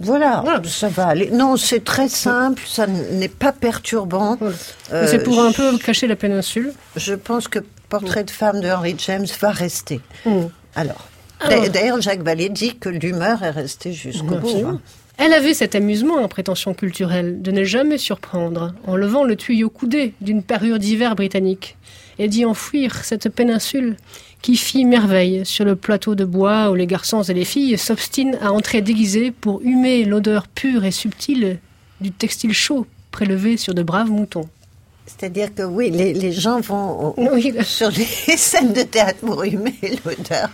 Voilà, 0.00 0.42
Voilà. 0.44 0.62
ça 0.64 0.88
va 0.88 1.06
aller. 1.08 1.30
Non, 1.30 1.56
c'est 1.56 1.82
très 1.84 2.08
simple, 2.08 2.62
ça 2.66 2.86
n'est 2.86 3.28
pas 3.28 3.52
perturbant. 3.52 4.36
Voilà. 4.38 4.54
Euh, 4.92 5.06
c'est 5.08 5.22
pour 5.22 5.40
un 5.40 5.52
peu 5.52 5.76
cacher 5.78 6.06
la 6.06 6.16
péninsule. 6.16 6.72
Je 6.96 7.14
pense 7.14 7.48
que 7.48 7.58
Portrait 7.88 8.22
de 8.24 8.30
femme 8.30 8.60
de 8.60 8.68
Henry 8.68 8.94
James 8.98 9.26
va 9.40 9.50
rester. 9.50 10.00
Mm. 10.26 10.30
Alors, 10.76 11.08
Alors. 11.40 11.62
d'a- 11.62 11.68
d'ailleurs, 11.70 12.00
Jacques 12.02 12.22
Vallée 12.22 12.50
dit 12.50 12.76
que 12.76 12.90
l'humeur 12.90 13.42
est 13.42 13.50
restée 13.50 13.92
jusqu'au 13.94 14.36
bout. 14.36 14.62
Hein. 14.66 14.80
Elle 15.16 15.32
avait 15.32 15.54
cet 15.54 15.74
amusement 15.74 16.16
en 16.16 16.28
prétention 16.28 16.74
culturelle 16.74 17.40
de 17.42 17.50
ne 17.50 17.64
jamais 17.64 17.96
surprendre 17.98 18.74
en 18.86 18.94
levant 18.94 19.24
le 19.24 19.34
tuyau 19.36 19.68
coudé 19.70 20.12
d'une 20.20 20.42
parure 20.44 20.78
d'hiver 20.78 21.16
britannique 21.16 21.76
et 22.18 22.28
d'y 22.28 22.44
enfouir 22.44 23.04
cette 23.04 23.28
péninsule 23.28 23.96
qui 24.42 24.56
fit 24.56 24.84
merveille 24.84 25.44
sur 25.44 25.64
le 25.64 25.74
plateau 25.76 26.14
de 26.14 26.24
bois 26.24 26.70
où 26.70 26.74
les 26.74 26.86
garçons 26.86 27.22
et 27.22 27.34
les 27.34 27.44
filles 27.44 27.76
s'obstinent 27.78 28.36
à 28.40 28.52
entrer 28.52 28.82
déguisés 28.82 29.30
pour 29.30 29.60
humer 29.62 30.04
l'odeur 30.04 30.46
pure 30.48 30.84
et 30.84 30.90
subtile 30.92 31.58
du 32.00 32.10
textile 32.12 32.52
chaud 32.52 32.86
prélevé 33.10 33.56
sur 33.56 33.74
de 33.74 33.82
braves 33.82 34.10
moutons. 34.10 34.48
C'est-à-dire 35.06 35.54
que 35.54 35.62
oui, 35.62 35.90
les, 35.90 36.12
les 36.12 36.32
gens 36.32 36.60
vont 36.60 37.14
au- 37.16 37.32
Oui. 37.32 37.52
sur 37.64 37.90
les 37.90 38.04
scènes 38.36 38.72
de 38.74 38.82
théâtre 38.82 39.18
pour 39.20 39.42
humer 39.42 39.74
l'odeur 40.04 40.50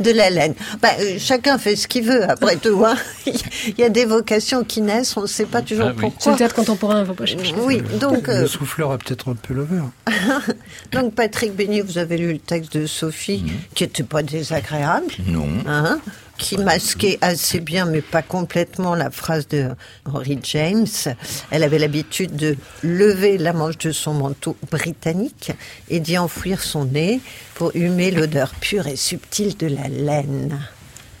de 0.00 0.10
la 0.10 0.30
laine. 0.30 0.54
Bah, 0.82 0.88
euh, 1.00 1.16
chacun 1.18 1.58
fait 1.58 1.76
ce 1.76 1.86
qu'il 1.88 2.04
veut, 2.04 2.28
après 2.28 2.56
tout. 2.56 2.84
hein. 2.84 2.96
Il 3.26 3.78
y 3.78 3.84
a 3.84 3.88
des 3.88 4.04
vocations 4.04 4.64
qui 4.64 4.80
naissent, 4.80 5.16
on 5.16 5.22
ne 5.22 5.26
sait 5.26 5.46
pas 5.46 5.62
toujours 5.62 5.86
Ah 5.88 5.90
oui. 5.90 5.94
C'est 5.96 6.10
pourquoi. 6.10 6.32
le 6.32 6.38
théâtre 6.38 6.54
contemporain, 6.54 6.96
il 6.98 7.00
ne 7.02 7.06
faut 7.06 7.14
pas 7.14 7.26
chercher. 7.26 7.54
Oui, 7.58 7.82
donc, 8.00 8.28
euh, 8.28 8.42
Le 8.42 8.46
souffleur 8.46 8.92
a 8.92 8.98
peut-être 8.98 9.30
un 9.30 9.34
peu 9.34 9.54
le 9.54 9.64
verre. 9.64 9.90
donc 10.92 11.14
Patrick 11.14 11.54
Beignet, 11.54 11.80
vous 11.82 11.98
avez 11.98 12.16
lu 12.18 12.32
le 12.34 12.38
texte 12.38 12.76
de 12.76 12.86
Sophie, 12.86 13.44
qui 13.74 13.84
n'était 13.84 14.02
pas 14.02 14.22
désagréable. 14.22 15.06
Non. 15.26 15.46
hein, 15.66 15.98
qui 16.38 16.58
masquait 16.58 17.18
assez 17.20 17.60
bien, 17.60 17.86
mais 17.86 18.00
pas 18.00 18.22
complètement, 18.22 18.94
la 18.94 19.10
phrase 19.10 19.48
de 19.48 19.70
Henry 20.04 20.38
James. 20.42 20.86
Elle 21.50 21.62
avait 21.62 21.78
l'habitude 21.78 22.36
de 22.36 22.56
lever 22.82 23.38
la 23.38 23.52
manche 23.52 23.78
de 23.78 23.92
son 23.92 24.14
manteau 24.14 24.56
britannique 24.70 25.52
et 25.88 26.00
d'y 26.00 26.18
enfouir 26.18 26.62
son 26.62 26.86
nez 26.86 27.20
pour 27.54 27.70
humer 27.74 28.10
l'odeur 28.10 28.52
pure 28.60 28.86
et 28.86 28.96
subtile 28.96 29.56
de 29.56 29.66
la 29.66 29.88
laine. 29.88 30.58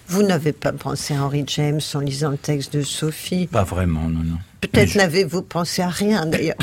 Vous 0.08 0.22
n'avez 0.22 0.52
pas 0.52 0.72
pensé 0.72 1.14
à 1.14 1.24
Henry 1.24 1.44
James 1.46 1.80
en 1.94 2.00
lisant 2.00 2.30
le 2.30 2.36
texte 2.36 2.76
de 2.76 2.82
Sophie? 2.82 3.46
Pas 3.46 3.64
vraiment, 3.64 4.02
non, 4.02 4.22
non. 4.22 4.38
Peut-être 4.60 4.96
n'avez-vous 4.96 5.42
pensé 5.42 5.82
à 5.82 5.88
rien 5.88 6.26
d'ailleurs. 6.26 6.56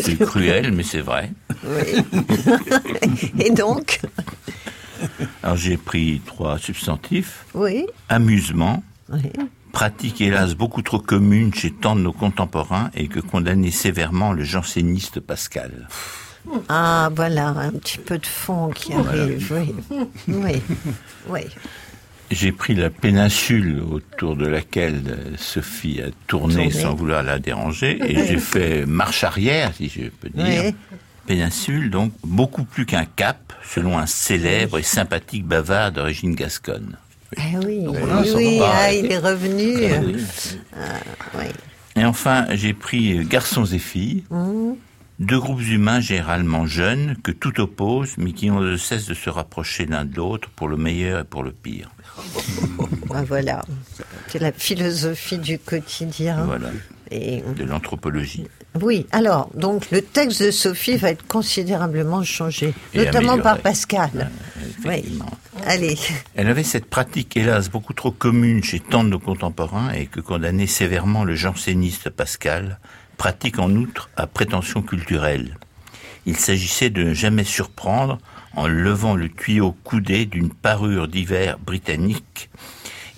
C'est 0.00 0.18
cruel, 0.18 0.72
mais 0.72 0.82
c'est 0.82 1.00
vrai. 1.00 1.30
Oui. 1.64 3.32
et 3.44 3.50
donc, 3.50 4.00
Alors 5.42 5.56
j'ai 5.56 5.76
pris 5.76 6.20
trois 6.26 6.58
substantifs. 6.58 7.44
oui, 7.54 7.86
Amusement, 8.08 8.82
oui. 9.10 9.22
pratique 9.72 10.20
hélas 10.20 10.54
beaucoup 10.54 10.82
trop 10.82 10.98
commune 10.98 11.52
chez 11.54 11.70
tant 11.70 11.96
de 11.96 12.00
nos 12.00 12.12
contemporains 12.12 12.90
et 12.94 13.08
que 13.08 13.20
condamnait 13.20 13.70
sévèrement 13.70 14.32
le 14.32 14.44
janséniste 14.44 15.20
Pascal. 15.20 15.88
Ah, 16.68 17.08
voilà, 17.14 17.48
un 17.48 17.70
petit 17.70 17.98
peu 17.98 18.18
de 18.18 18.26
fond 18.26 18.70
qui 18.70 18.92
arrive, 18.92 19.52
oui. 19.54 19.74
Oui, 20.28 20.62
oui. 21.28 21.40
J'ai 22.32 22.50
pris 22.50 22.74
la 22.74 22.88
péninsule 22.90 23.80
autour 23.80 24.36
de 24.36 24.46
laquelle 24.46 25.02
euh, 25.06 25.36
Sophie 25.36 26.00
a 26.00 26.06
tourné 26.26 26.54
Tourné. 26.54 26.70
sans 26.70 26.94
vouloir 26.94 27.22
la 27.22 27.38
déranger 27.38 28.00
et 28.04 28.26
j'ai 28.26 28.38
fait 28.38 28.86
marche 28.86 29.22
arrière, 29.22 29.72
si 29.76 29.88
je 29.90 30.08
peux 30.08 30.30
dire. 30.30 30.62
Oui. 30.64 30.74
Péninsule, 31.26 31.90
donc, 31.90 32.12
beaucoup 32.24 32.64
plus 32.64 32.86
qu'un 32.86 33.04
cap, 33.04 33.52
selon 33.64 33.98
un 33.98 34.06
célèbre 34.06 34.78
et 34.78 34.82
sympathique 34.82 35.46
bavard 35.46 35.92
d'origine 35.92 36.34
gasconne. 36.34 36.96
Ah 37.38 37.42
oui, 37.64 37.84
oui, 37.86 38.60
ah, 38.62 38.92
il 38.92 39.10
est 39.10 39.18
revenu. 39.18 39.74
Oui. 40.04 40.16
Oui. 41.38 41.44
Et 41.96 42.04
enfin, 42.04 42.46
j'ai 42.50 42.74
pris 42.74 43.18
euh, 43.18 43.24
garçons 43.24 43.64
et 43.64 43.78
filles, 43.78 44.24
Mmh. 44.30 44.72
deux 45.18 45.38
groupes 45.38 45.62
humains 45.62 46.00
généralement 46.00 46.66
jeunes, 46.66 47.16
que 47.22 47.30
tout 47.32 47.60
oppose, 47.60 48.14
mais 48.18 48.32
qui 48.32 48.48
n'ont 48.48 48.60
de 48.60 48.76
cesse 48.76 49.06
de 49.06 49.14
se 49.14 49.30
rapprocher 49.30 49.86
l'un 49.86 50.04
de 50.04 50.16
l'autre 50.16 50.50
pour 50.50 50.68
le 50.68 50.76
meilleur 50.76 51.20
et 51.20 51.24
pour 51.24 51.42
le 51.42 51.52
pire. 51.52 51.90
Ah, 53.14 53.22
voilà, 53.28 53.62
c'est 54.28 54.38
la 54.40 54.52
philosophie 54.52 55.38
du 55.38 55.58
quotidien. 55.58 56.44
Voilà, 56.44 56.70
Et, 57.10 57.42
de 57.56 57.64
l'anthropologie. 57.64 58.46
Oui, 58.80 59.06
alors, 59.12 59.50
donc 59.54 59.90
le 59.90 60.00
texte 60.00 60.42
de 60.42 60.50
Sophie 60.50 60.96
va 60.96 61.10
être 61.10 61.26
considérablement 61.26 62.22
changé, 62.24 62.72
Et 62.94 63.04
notamment 63.04 63.38
par. 63.38 63.58
Pascal. 63.58 64.30
Oui, 64.86 65.18
allez. 65.66 65.98
Elle 66.34 66.48
avait 66.48 66.62
cette 66.62 66.86
pratique, 66.86 67.36
hélas, 67.36 67.70
beaucoup 67.70 67.92
trop 67.92 68.10
commune 68.10 68.64
chez 68.64 68.80
tant 68.80 69.04
de 69.04 69.10
nos 69.10 69.18
contemporains 69.18 69.92
et 69.92 70.06
que 70.06 70.20
condamnait 70.20 70.66
sévèrement 70.66 71.24
le 71.24 71.34
janséniste 71.34 72.08
Pascal, 72.08 72.78
pratique 73.18 73.58
en 73.58 73.70
outre 73.72 74.08
à 74.16 74.26
prétention 74.26 74.80
culturelle. 74.80 75.58
Il 76.24 76.36
s'agissait 76.36 76.90
de 76.90 77.02
ne 77.02 77.14
jamais 77.14 77.44
surprendre 77.44 78.18
en 78.54 78.68
levant 78.68 79.16
le 79.16 79.28
tuyau 79.28 79.76
coudé 79.84 80.24
d'une 80.24 80.50
parure 80.50 81.08
d'hiver 81.08 81.58
britannique 81.58 82.48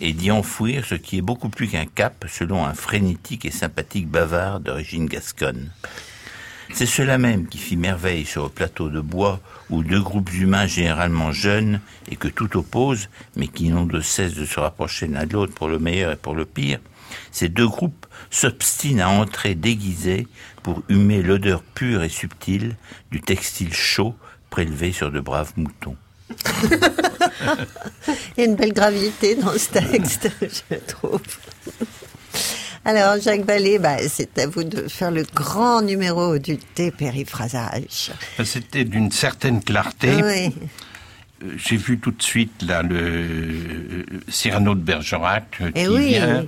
et 0.00 0.12
d'y 0.12 0.30
enfouir 0.30 0.84
ce 0.84 0.94
qui 0.94 1.18
est 1.18 1.22
beaucoup 1.22 1.48
plus 1.48 1.68
qu'un 1.68 1.86
cap 1.86 2.24
selon 2.28 2.64
un 2.64 2.74
frénétique 2.74 3.44
et 3.44 3.50
sympathique 3.50 4.08
bavard 4.08 4.60
d'origine 4.60 5.06
gasconne. 5.06 5.70
C'est 6.72 6.86
cela 6.86 7.18
même 7.18 7.46
qui 7.46 7.58
fit 7.58 7.76
merveille 7.76 8.24
sur 8.24 8.44
le 8.44 8.48
plateau 8.48 8.88
de 8.88 9.00
bois 9.00 9.40
où 9.70 9.82
deux 9.82 10.00
groupes 10.00 10.32
humains 10.32 10.66
généralement 10.66 11.30
jeunes 11.30 11.80
et 12.10 12.16
que 12.16 12.28
tout 12.28 12.56
oppose, 12.56 13.08
mais 13.36 13.48
qui 13.48 13.68
n'ont 13.68 13.86
de 13.86 14.00
cesse 14.00 14.34
de 14.34 14.46
se 14.46 14.58
rapprocher 14.58 15.06
l'un 15.06 15.26
de 15.26 15.34
l'autre 15.34 15.54
pour 15.54 15.68
le 15.68 15.78
meilleur 15.78 16.12
et 16.12 16.16
pour 16.16 16.34
le 16.34 16.44
pire, 16.44 16.80
ces 17.30 17.48
deux 17.48 17.68
groupes 17.68 18.06
s'obstinent 18.30 19.00
à 19.00 19.08
entrer 19.08 19.54
déguisés 19.54 20.26
pour 20.62 20.82
humer 20.88 21.22
l'odeur 21.22 21.62
pure 21.62 22.02
et 22.02 22.08
subtile 22.08 22.76
du 23.10 23.20
textile 23.20 23.74
chaud 23.74 24.14
prélevé 24.50 24.92
sur 24.92 25.10
de 25.10 25.20
braves 25.20 25.52
moutons. 25.56 25.96
Il 28.37 28.41
y 28.41 28.41
a 28.43 28.45
une 28.45 28.57
belle 28.57 28.73
gravité 28.73 29.35
dans 29.35 29.53
ce 29.57 29.71
texte, 29.71 30.29
je 30.43 30.76
trouve. 30.87 31.21
Alors, 32.85 33.19
Jacques 33.21 33.45
Vallée, 33.47 33.79
bah, 33.79 33.97
c'est 34.09 34.38
à 34.38 34.47
vous 34.47 34.62
de 34.64 34.88
faire 34.88 35.11
le 35.11 35.25
grand 35.35 35.81
numéro 35.81 36.37
du 36.38 36.59
dépériphrasage. 36.76 38.11
C'était 38.45 38.85
d'une 38.85 39.11
certaine 39.11 39.62
clarté. 39.62 40.11
Oui. 40.23 40.55
Euh, 41.43 41.53
J'ai 41.57 41.76
vu 41.76 41.99
tout 41.99 42.11
de 42.11 42.23
suite 42.23 42.62
là 42.62 42.83
le 42.83 42.97
euh, 42.97 44.05
Cyrano 44.29 44.75
de 44.75 44.81
Bergerac 44.81 45.45
euh, 45.62 45.71
Eh 45.75 45.85
qui 45.85 45.88
oui. 45.88 46.09
vient, 46.11 46.45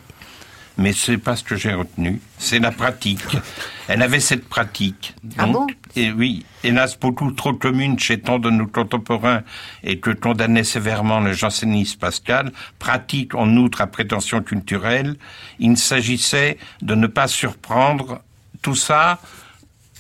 mais 0.79 0.93
c'est 0.93 1.19
pas 1.19 1.37
ce 1.37 1.45
que 1.45 1.57
j'ai 1.57 1.73
retenu. 1.73 2.21
C'est 2.39 2.59
la 2.59 2.71
pratique. 2.71 3.21
Elle 3.89 4.03
avait 4.03 4.21
cette 4.21 4.49
pratique. 4.49 5.15
Ah 5.39 5.47
bon? 5.47 5.67
et 5.95 6.11
oui, 6.11 6.45
hélas 6.65 6.99
beaucoup 6.99 7.31
trop 7.31 7.55
commune 7.55 7.99
chez 7.99 8.21
tant 8.21 8.39
de 8.39 8.51
nos 8.51 8.67
contemporains 8.67 9.43
et 9.83 9.99
que 9.99 10.11
condamnait 10.11 10.65
sévèrement 10.65 11.21
le 11.21 11.33
janséniste 11.33 11.99
Pascal, 11.99 12.53
pratique 12.79 13.35
en 13.35 13.57
outre 13.57 13.81
à 13.81 13.87
prétention 13.87 14.43
culturelle. 14.43 15.17
Il 15.59 15.79
s'agissait 15.79 16.59
de 16.83 16.95
ne 16.95 17.07
pas 17.07 17.29
surprendre 17.29 18.21
tout 18.61 18.75
ça 18.75 19.21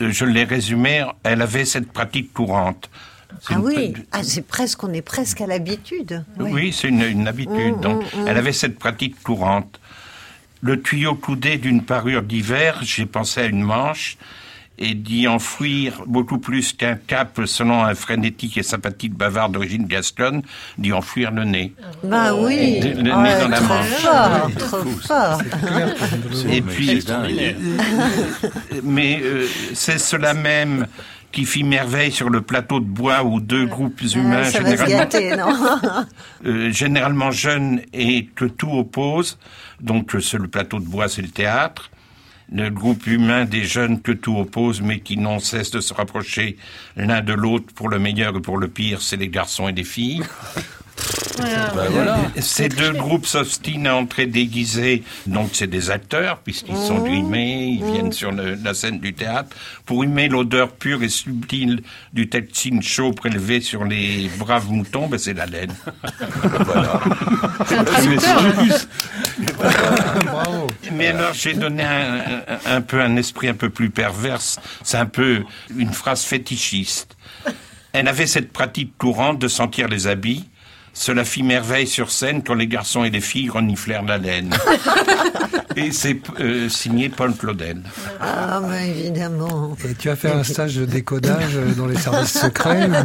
euh, 0.00 0.10
je 0.10 0.24
l'ai 0.24 0.44
résumé, 0.44 1.04
elle 1.22 1.42
avait 1.42 1.64
cette 1.64 1.90
pratique 1.90 2.32
courante. 2.32 2.90
Ah 3.50 3.60
oui, 3.60 3.92
ah, 4.12 4.22
c'est 4.22 4.46
presque, 4.46 4.82
on 4.84 4.92
est 4.92 5.02
presque 5.02 5.40
à 5.40 5.46
l'habitude. 5.46 6.24
Oui, 6.38 6.72
c'est 6.72 6.88
une, 6.88 7.02
une 7.02 7.28
habitude. 7.28 7.76
Mm, 7.76 7.80
Donc, 7.80 8.14
mm, 8.14 8.22
mm. 8.22 8.28
elle 8.28 8.36
avait 8.36 8.52
cette 8.52 8.78
pratique 8.78 9.22
courante. 9.22 9.80
Le 10.66 10.82
tuyau 10.82 11.14
coudé 11.14 11.58
d'une 11.58 11.82
parure 11.84 12.22
d'hiver, 12.22 12.80
j'ai 12.82 13.06
pensé 13.06 13.40
à 13.42 13.44
une 13.44 13.62
manche, 13.62 14.16
et 14.78 14.94
d'y 14.94 15.28
enfouir 15.28 16.02
beaucoup 16.06 16.38
plus 16.38 16.72
qu'un 16.72 16.96
cap, 16.96 17.40
selon 17.46 17.84
un 17.84 17.94
frénétique 17.94 18.58
et 18.58 18.64
sympathique 18.64 19.14
bavard 19.14 19.48
d'origine 19.48 19.86
gasconne, 19.86 20.42
d'y 20.76 20.92
enfouir 20.92 21.30
le 21.30 21.44
nez. 21.44 21.72
Bah 22.02 22.34
oui, 22.34 22.80
Le- 22.80 23.02
nez 23.02 23.10
dans 23.40 23.48
la 23.48 23.56
trop 23.58 23.68
manche. 23.68 23.86
fort, 24.00 24.50
trop 24.58 24.84
fort. 25.06 25.40
Et 26.50 26.60
mais 26.60 26.60
puis, 26.60 26.98
dingue. 27.04 27.56
mais 28.82 29.20
euh, 29.22 29.46
c'est 29.72 29.98
cela 29.98 30.34
même 30.34 30.86
qui 31.36 31.44
fit 31.44 31.64
merveille 31.64 32.12
sur 32.12 32.30
le 32.30 32.40
plateau 32.40 32.80
de 32.80 32.86
bois 32.86 33.22
où 33.22 33.40
deux 33.40 33.66
groupes 33.66 34.00
humains 34.00 34.40
Ah, 34.44 34.50
se 34.50 34.56
généralement, 34.56 34.96
gâter, 34.96 35.36
non 35.36 35.52
euh, 36.46 36.70
généralement 36.70 37.30
jeunes 37.30 37.82
et 37.92 38.24
que 38.34 38.46
tout 38.46 38.70
oppose, 38.70 39.38
donc 39.82 40.14
euh, 40.14 40.20
c'est 40.20 40.38
le 40.38 40.48
plateau 40.48 40.78
de 40.78 40.86
bois, 40.86 41.10
c'est 41.10 41.20
le 41.20 41.28
théâtre, 41.28 41.90
le 42.50 42.70
groupe 42.70 43.06
humain 43.06 43.44
des 43.44 43.64
jeunes 43.64 44.00
que 44.00 44.12
tout 44.12 44.38
oppose, 44.38 44.80
mais 44.80 45.00
qui 45.00 45.18
n'ont 45.18 45.38
cesse 45.38 45.70
de 45.72 45.80
se 45.80 45.92
rapprocher 45.92 46.56
l'un 46.96 47.20
de 47.20 47.34
l'autre 47.34 47.66
pour 47.74 47.90
le 47.90 47.98
meilleur 47.98 48.34
et 48.34 48.40
pour 48.40 48.56
le 48.56 48.68
pire, 48.68 49.02
c'est 49.02 49.18
les 49.18 49.28
garçons 49.28 49.68
et 49.68 49.72
les 49.72 49.84
filles. 49.84 50.22
Ces 52.40 52.68
deux 52.68 52.92
groupes 52.92 53.26
s'obstinent 53.26 53.86
à 53.86 53.94
entrer 53.94 54.26
déguisés, 54.26 55.02
donc 55.26 55.50
c'est 55.52 55.66
des 55.66 55.90
acteurs, 55.90 56.38
puisqu'ils 56.38 56.76
sont 56.76 56.98
grimés, 56.98 57.78
ils 57.80 57.84
viennent 57.84 58.12
sur 58.12 58.32
le- 58.32 58.54
la 58.62 58.72
scène 58.74 58.98
du 59.00 59.12
théâtre, 59.12 59.50
pour 59.84 60.02
humer 60.02 60.28
l'odeur 60.28 60.72
pure 60.72 61.02
et 61.02 61.08
subtile 61.08 61.82
du 62.12 62.28
textile 62.28 62.80
chaud 62.82 63.12
prélevé 63.12 63.60
sur 63.60 63.84
les 63.84 64.30
braves 64.38 64.70
moutons, 64.70 65.06
ben 65.08 65.18
c'est 65.18 65.34
la 65.34 65.46
laine. 65.46 65.74
voilà. 66.42 67.00
C'est 67.66 67.76
un 67.76 67.84
traducteur. 67.84 68.42
Bravo. 70.24 70.66
Mais 70.92 71.08
alors, 71.08 71.34
j'ai 71.34 71.54
donné 71.54 71.82
un, 71.82 72.14
un- 72.16 72.76
un 72.76 72.80
peu 72.80 73.00
un 73.02 73.16
esprit 73.16 73.48
un 73.48 73.54
peu 73.54 73.70
plus 73.70 73.90
perverse. 73.90 74.58
C'est 74.82 74.96
un 74.98 75.06
peu 75.06 75.44
une 75.76 75.92
phrase 75.92 76.22
fétichiste. 76.24 77.16
Elle 77.92 78.08
avait 78.08 78.26
cette 78.26 78.52
pratique 78.52 78.96
courante 78.98 79.38
de 79.38 79.48
sentir 79.48 79.88
les 79.88 80.06
habits. 80.06 80.44
Cela 80.98 81.26
fit 81.26 81.42
merveille 81.42 81.86
sur 81.86 82.10
scène 82.10 82.42
quand 82.42 82.54
les 82.54 82.66
garçons 82.66 83.04
et 83.04 83.10
les 83.10 83.20
filles 83.20 83.50
reniflèrent 83.50 84.02
la 84.02 84.16
laine. 84.16 84.54
Et 85.76 85.92
c'est 85.92 86.18
euh, 86.40 86.70
signé 86.70 87.10
Paul 87.10 87.34
Claudel. 87.36 87.82
Ah, 88.18 88.62
bah 88.62 88.82
évidemment. 88.82 89.76
Et 89.86 89.94
tu 89.94 90.08
as 90.08 90.16
fait 90.16 90.30
un 90.30 90.42
stage 90.42 90.76
de 90.76 90.86
décodage 90.86 91.54
dans 91.76 91.86
les 91.86 91.98
services 91.98 92.40
secrets 92.40 92.88
euh, 92.90 93.02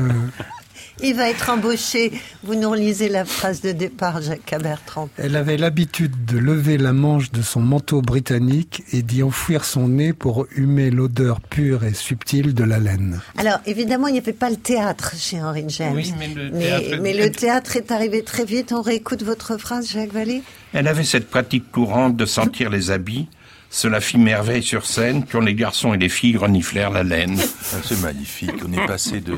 Il 1.03 1.15
va 1.15 1.29
être 1.29 1.49
embauché. 1.49 2.11
Vous 2.43 2.55
nous 2.55 2.69
relisez 2.69 3.09
la 3.09 3.25
phrase 3.25 3.61
de 3.61 3.71
départ, 3.71 4.21
Jacques 4.21 4.53
Bertrand. 4.61 5.09
Elle 5.17 5.35
avait 5.35 5.57
l'habitude 5.57 6.25
de 6.25 6.37
lever 6.37 6.77
la 6.77 6.93
manche 6.93 7.31
de 7.31 7.41
son 7.41 7.59
manteau 7.61 8.01
britannique 8.01 8.83
et 8.93 9.01
d'y 9.01 9.23
enfouir 9.23 9.65
son 9.65 9.87
nez 9.87 10.13
pour 10.13 10.45
humer 10.55 10.91
l'odeur 10.91 11.41
pure 11.41 11.83
et 11.83 11.93
subtile 11.93 12.53
de 12.53 12.63
la 12.63 12.79
laine. 12.79 13.19
Alors, 13.37 13.59
évidemment, 13.65 14.07
il 14.07 14.13
n'y 14.13 14.19
avait 14.19 14.33
pas 14.33 14.49
le 14.49 14.57
théâtre 14.57 15.13
chez 15.17 15.41
Henri 15.41 15.65
James. 15.69 15.93
Oui, 15.95 16.13
mais 16.19 16.27
le 16.27 16.51
mais, 16.51 16.59
théâtre- 16.59 16.99
mais 17.01 17.13
le 17.13 17.31
théâtre 17.31 17.75
est 17.77 17.91
arrivé 17.91 18.23
très 18.23 18.45
vite. 18.45 18.71
On 18.71 18.81
réécoute 18.81 19.23
votre 19.23 19.57
phrase, 19.57 19.89
Jacques 19.91 20.13
Vallée? 20.13 20.43
Elle 20.73 20.87
avait 20.87 21.03
cette 21.03 21.29
pratique 21.29 21.71
courante 21.71 22.15
de 22.15 22.25
sentir 22.25 22.69
les 22.69 22.91
habits. 22.91 23.27
Cela 23.73 24.01
fit 24.01 24.17
merveille 24.17 24.63
sur 24.63 24.85
scène 24.85 25.23
quand 25.31 25.39
les 25.39 25.55
garçons 25.55 25.93
et 25.93 25.97
les 25.97 26.09
filles 26.09 26.35
reniflèrent 26.35 26.89
la 26.89 27.03
laine. 27.03 27.39
Ah, 27.39 27.77
C'est 27.85 28.01
magnifique. 28.01 28.51
On 28.67 28.73
est 28.73 28.85
passé 28.85 29.21
de, 29.21 29.37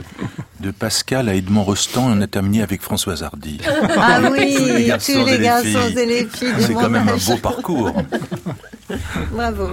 de 0.59 0.71
Pascal 0.71 1.29
à 1.29 1.35
Edmond 1.35 1.63
Rostand 1.63 2.09
et 2.09 2.17
on 2.17 2.21
a 2.21 2.25
terminé 2.25 2.63
avec 2.63 2.81
Françoise 2.81 3.21
Hardy. 3.21 3.59
Ah 3.95 4.21
oui, 4.31 4.55
Tous 4.57 4.65
les 4.65 4.97
tous 4.97 5.25
les 5.25 5.33
et 5.33 5.37
les 5.37 5.43
garçons 5.43 5.63
filles. 5.87 5.99
et 5.99 6.05
les 6.07 6.25
filles 6.25 6.53
C'est 6.59 6.73
quand 6.73 6.89
même 6.89 7.07
un 7.09 7.17
beau 7.17 7.37
parcours. 7.37 7.93
Bravo. 9.31 9.69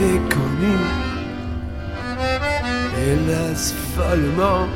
T'ai 0.00 0.20
connu, 0.34 0.76
hélas 3.06 3.74
follement, 3.94 4.66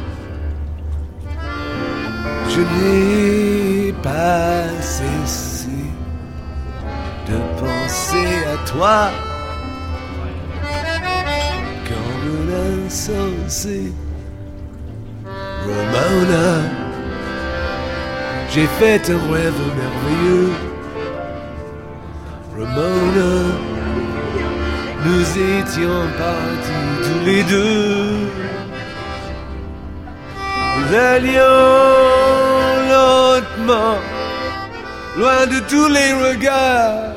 je 2.50 2.60
n'ai 2.72 3.92
pas 4.02 4.68
cessé 4.82 5.78
de 7.28 7.38
penser 7.58 8.32
à 8.52 8.56
toi 8.70 8.98
comme 11.88 12.30
l'insensé 12.50 13.92
Ramona. 15.66 16.48
J'ai 18.50 18.66
fait 18.78 19.10
un 19.10 19.32
rêve 19.32 19.62
merveilleux. 19.80 20.52
Ramona, 22.56 23.73
nous 25.04 25.38
étions 25.38 26.00
partis 26.18 27.02
tous 27.02 27.26
les 27.26 27.42
deux. 27.44 28.30
Nous 30.76 30.94
allions 30.96 32.04
lentement, 32.88 33.98
loin 35.16 35.46
de 35.46 35.60
tous 35.68 35.88
les 35.88 36.12
regards 36.12 37.12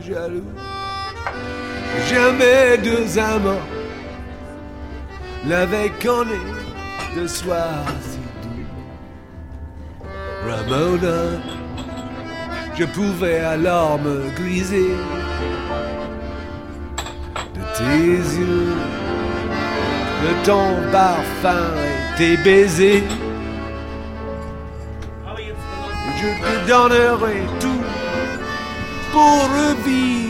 jaloux. 0.00 0.44
Jamais 2.10 2.78
deux 2.78 3.18
amants 3.18 3.66
l'avaient 5.46 5.92
connu 6.02 6.40
de 7.16 7.26
soir 7.26 7.84
si 8.02 8.18
doux. 8.42 8.66
Ramona, 10.48 11.40
je 12.78 12.84
pouvais 12.84 13.40
alors 13.40 13.98
me 13.98 14.30
griser 14.36 14.94
tes 17.78 17.84
yeux, 17.84 18.74
de 20.22 20.44
ton 20.44 20.68
parfum 20.90 21.68
et 21.86 22.18
tes 22.18 22.36
baisers. 22.38 23.04
Je 26.20 26.30
te 26.42 26.68
donnerai 26.68 27.42
tout 27.60 27.84
pour 29.12 29.42
revivre 29.56 30.27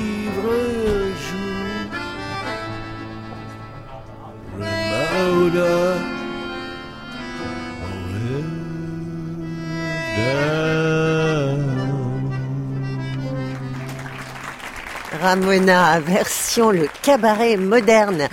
Ramona, 15.28 16.00
version 16.00 16.70
le 16.70 16.88
cabaret 17.02 17.58
moderne. 17.58 18.28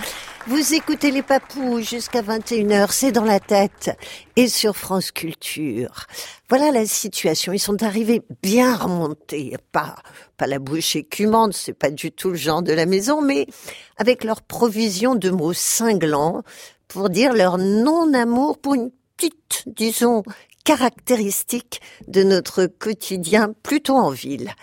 Vous 0.46 0.72
écoutez 0.72 1.10
les 1.10 1.20
papous 1.20 1.80
jusqu'à 1.80 2.22
21h, 2.22 2.86
c'est 2.90 3.12
dans 3.12 3.26
la 3.26 3.38
tête 3.38 3.90
et 4.34 4.48
sur 4.48 4.74
France 4.74 5.10
Culture. 5.10 6.06
Voilà 6.48 6.70
la 6.70 6.86
situation. 6.86 7.52
Ils 7.52 7.58
sont 7.58 7.82
arrivés 7.82 8.22
bien 8.42 8.74
remontés, 8.74 9.58
pas 9.72 9.96
pas 10.38 10.46
la 10.46 10.58
bouche 10.58 10.96
écumante, 10.96 11.52
c'est 11.52 11.74
pas 11.74 11.90
du 11.90 12.12
tout 12.12 12.30
le 12.30 12.36
genre 12.36 12.62
de 12.62 12.72
la 12.72 12.86
maison, 12.86 13.20
mais 13.20 13.46
avec 13.98 14.24
leur 14.24 14.40
provision 14.40 15.16
de 15.16 15.28
mots 15.28 15.52
cinglants 15.52 16.44
pour 16.88 17.10
dire 17.10 17.34
leur 17.34 17.58
non-amour 17.58 18.56
pour 18.56 18.74
une 18.74 18.90
petite, 19.18 19.64
disons, 19.66 20.22
caractéristique 20.64 21.82
de 22.08 22.22
notre 22.22 22.64
quotidien 22.64 23.52
plutôt 23.62 23.96
en 23.96 24.08
ville. 24.08 24.54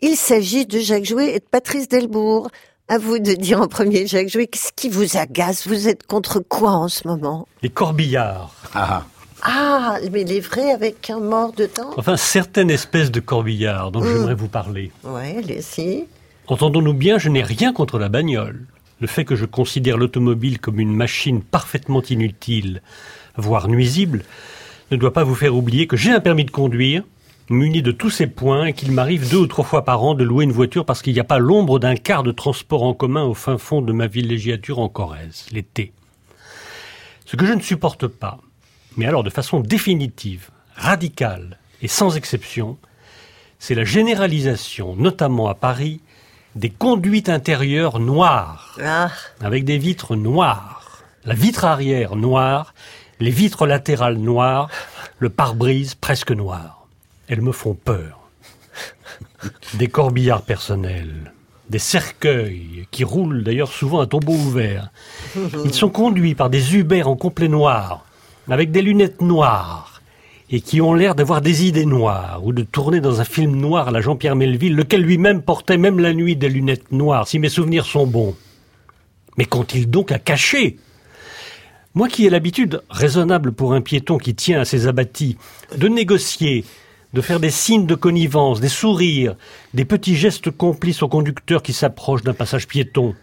Il 0.00 0.14
s'agit 0.16 0.66
de 0.66 0.78
Jacques 0.78 1.04
Jouet 1.04 1.34
et 1.34 1.38
de 1.40 1.44
Patrice 1.50 1.88
Delbourg. 1.88 2.50
À 2.90 2.98
vous 2.98 3.18
de 3.18 3.32
dire 3.34 3.60
en 3.60 3.66
premier, 3.68 4.06
Jacques 4.06 4.28
Jouet, 4.28 4.46
qu'est-ce 4.46 4.72
qui 4.74 4.88
vous 4.88 5.16
agace? 5.18 5.66
Vous 5.68 5.88
êtes 5.88 6.06
contre 6.06 6.40
quoi 6.40 6.70
en 6.70 6.88
ce 6.88 7.06
moment? 7.06 7.46
Les 7.62 7.68
corbillards. 7.68 8.54
Ah, 8.74 9.04
Ah, 9.42 9.98
mais 10.10 10.24
les 10.24 10.40
vrais 10.40 10.72
avec 10.72 11.10
un 11.10 11.20
mort 11.20 11.52
dedans 11.52 11.90
Enfin, 11.96 12.16
certaines 12.16 12.70
espèces 12.70 13.10
de 13.10 13.20
corbillards 13.20 13.92
dont 13.92 14.00
Mm. 14.00 14.06
j'aimerais 14.06 14.34
vous 14.34 14.48
parler. 14.48 14.90
Ouais, 15.04 15.36
allez-y. 15.38 16.06
Entendons-nous 16.48 16.94
bien, 16.94 17.18
je 17.18 17.28
n'ai 17.28 17.42
rien 17.42 17.72
contre 17.72 17.98
la 17.98 18.08
bagnole. 18.08 18.64
Le 19.00 19.06
fait 19.06 19.24
que 19.24 19.36
je 19.36 19.44
considère 19.44 19.96
l'automobile 19.98 20.58
comme 20.58 20.80
une 20.80 20.94
machine 20.94 21.42
parfaitement 21.42 22.02
inutile, 22.02 22.82
voire 23.36 23.68
nuisible, 23.68 24.24
ne 24.90 24.96
doit 24.96 25.12
pas 25.12 25.22
vous 25.24 25.34
faire 25.36 25.54
oublier 25.54 25.86
que 25.86 25.96
j'ai 25.96 26.10
un 26.10 26.20
permis 26.20 26.44
de 26.46 26.50
conduire, 26.50 27.04
muni 27.50 27.82
de 27.82 27.92
tous 27.92 28.10
ces 28.10 28.26
points, 28.26 28.66
et 28.66 28.72
qu'il 28.72 28.92
m'arrive 28.92 29.30
deux 29.30 29.38
ou 29.38 29.46
trois 29.46 29.64
fois 29.64 29.84
par 29.84 30.02
an 30.02 30.14
de 30.14 30.24
louer 30.24 30.44
une 30.44 30.52
voiture 30.52 30.84
parce 30.84 31.02
qu'il 31.02 31.14
n'y 31.14 31.20
a 31.20 31.24
pas 31.24 31.38
l'ombre 31.38 31.78
d'un 31.78 31.96
quart 31.96 32.22
de 32.22 32.32
transport 32.32 32.82
en 32.82 32.94
commun 32.94 33.24
au 33.24 33.34
fin 33.34 33.58
fond 33.58 33.82
de 33.82 33.92
ma 33.92 34.06
villégiature 34.06 34.78
en 34.78 34.88
Corrèze, 34.88 35.46
l'été. 35.52 35.92
Ce 37.24 37.36
que 37.36 37.46
je 37.46 37.52
ne 37.52 37.60
supporte 37.60 38.06
pas, 38.06 38.38
mais 38.96 39.06
alors 39.06 39.22
de 39.22 39.30
façon 39.30 39.60
définitive, 39.60 40.50
radicale 40.74 41.58
et 41.82 41.88
sans 41.88 42.16
exception, 42.16 42.78
c'est 43.58 43.74
la 43.74 43.84
généralisation, 43.84 44.94
notamment 44.96 45.48
à 45.48 45.54
Paris, 45.54 46.00
des 46.54 46.70
conduites 46.70 47.28
intérieures 47.28 47.98
noires, 47.98 48.78
Ah, 48.82 49.10
avec 49.40 49.64
des 49.64 49.78
vitres 49.78 50.16
noires, 50.16 51.02
la 51.24 51.34
vitre 51.34 51.64
arrière 51.64 52.16
noire, 52.16 52.74
les 53.20 53.30
vitres 53.30 53.66
latérales 53.66 54.16
noires, 54.16 54.70
le 55.18 55.28
pare-brise 55.28 55.94
presque 55.94 56.32
noir. 56.32 56.77
Elles 57.28 57.42
me 57.42 57.52
font 57.52 57.74
peur. 57.74 58.30
Des 59.74 59.88
corbillards 59.88 60.42
personnels, 60.42 61.32
des 61.68 61.78
cercueils 61.78 62.86
qui 62.90 63.04
roulent 63.04 63.44
d'ailleurs 63.44 63.70
souvent 63.70 64.00
à 64.00 64.06
tombeau 64.06 64.32
ouvert. 64.32 64.90
Ils 65.64 65.74
sont 65.74 65.90
conduits 65.90 66.34
par 66.34 66.50
des 66.50 66.76
Uber 66.76 67.02
en 67.02 67.16
complet 67.16 67.48
noir, 67.48 68.06
avec 68.48 68.70
des 68.70 68.82
lunettes 68.82 69.20
noires, 69.20 70.00
et 70.50 70.62
qui 70.62 70.80
ont 70.80 70.94
l'air 70.94 71.14
d'avoir 71.14 71.42
des 71.42 71.66
idées 71.66 71.84
noires, 71.84 72.40
ou 72.42 72.52
de 72.52 72.62
tourner 72.62 73.00
dans 73.00 73.20
un 73.20 73.24
film 73.24 73.56
noir 73.56 73.88
à 73.88 73.90
la 73.90 74.00
Jean-Pierre 74.00 74.36
Melville, 74.36 74.74
lequel 74.74 75.02
lui-même 75.02 75.42
portait 75.42 75.76
même 75.76 75.98
la 75.98 76.14
nuit 76.14 76.36
des 76.36 76.48
lunettes 76.48 76.90
noires, 76.90 77.28
si 77.28 77.38
mes 77.38 77.50
souvenirs 77.50 77.84
sont 77.84 78.06
bons. 78.06 78.34
Mais 79.36 79.44
qu'ont-ils 79.44 79.88
donc 79.88 80.10
à 80.10 80.18
cacher? 80.18 80.78
Moi 81.94 82.08
qui 82.08 82.26
ai 82.26 82.30
l'habitude, 82.30 82.82
raisonnable 82.88 83.52
pour 83.52 83.74
un 83.74 83.82
piéton 83.82 84.18
qui 84.18 84.34
tient 84.34 84.60
à 84.60 84.64
ses 84.64 84.86
abattis, 84.86 85.36
de 85.76 85.88
négocier, 85.88 86.64
de 87.12 87.20
faire 87.20 87.40
des 87.40 87.50
signes 87.50 87.86
de 87.86 87.94
connivence, 87.94 88.60
des 88.60 88.68
sourires, 88.68 89.36
des 89.74 89.84
petits 89.84 90.16
gestes 90.16 90.50
complices 90.50 91.02
au 91.02 91.08
conducteur 91.08 91.62
qui 91.62 91.72
s'approche 91.72 92.22
d'un 92.22 92.34
passage 92.34 92.68
piéton. 92.68 93.14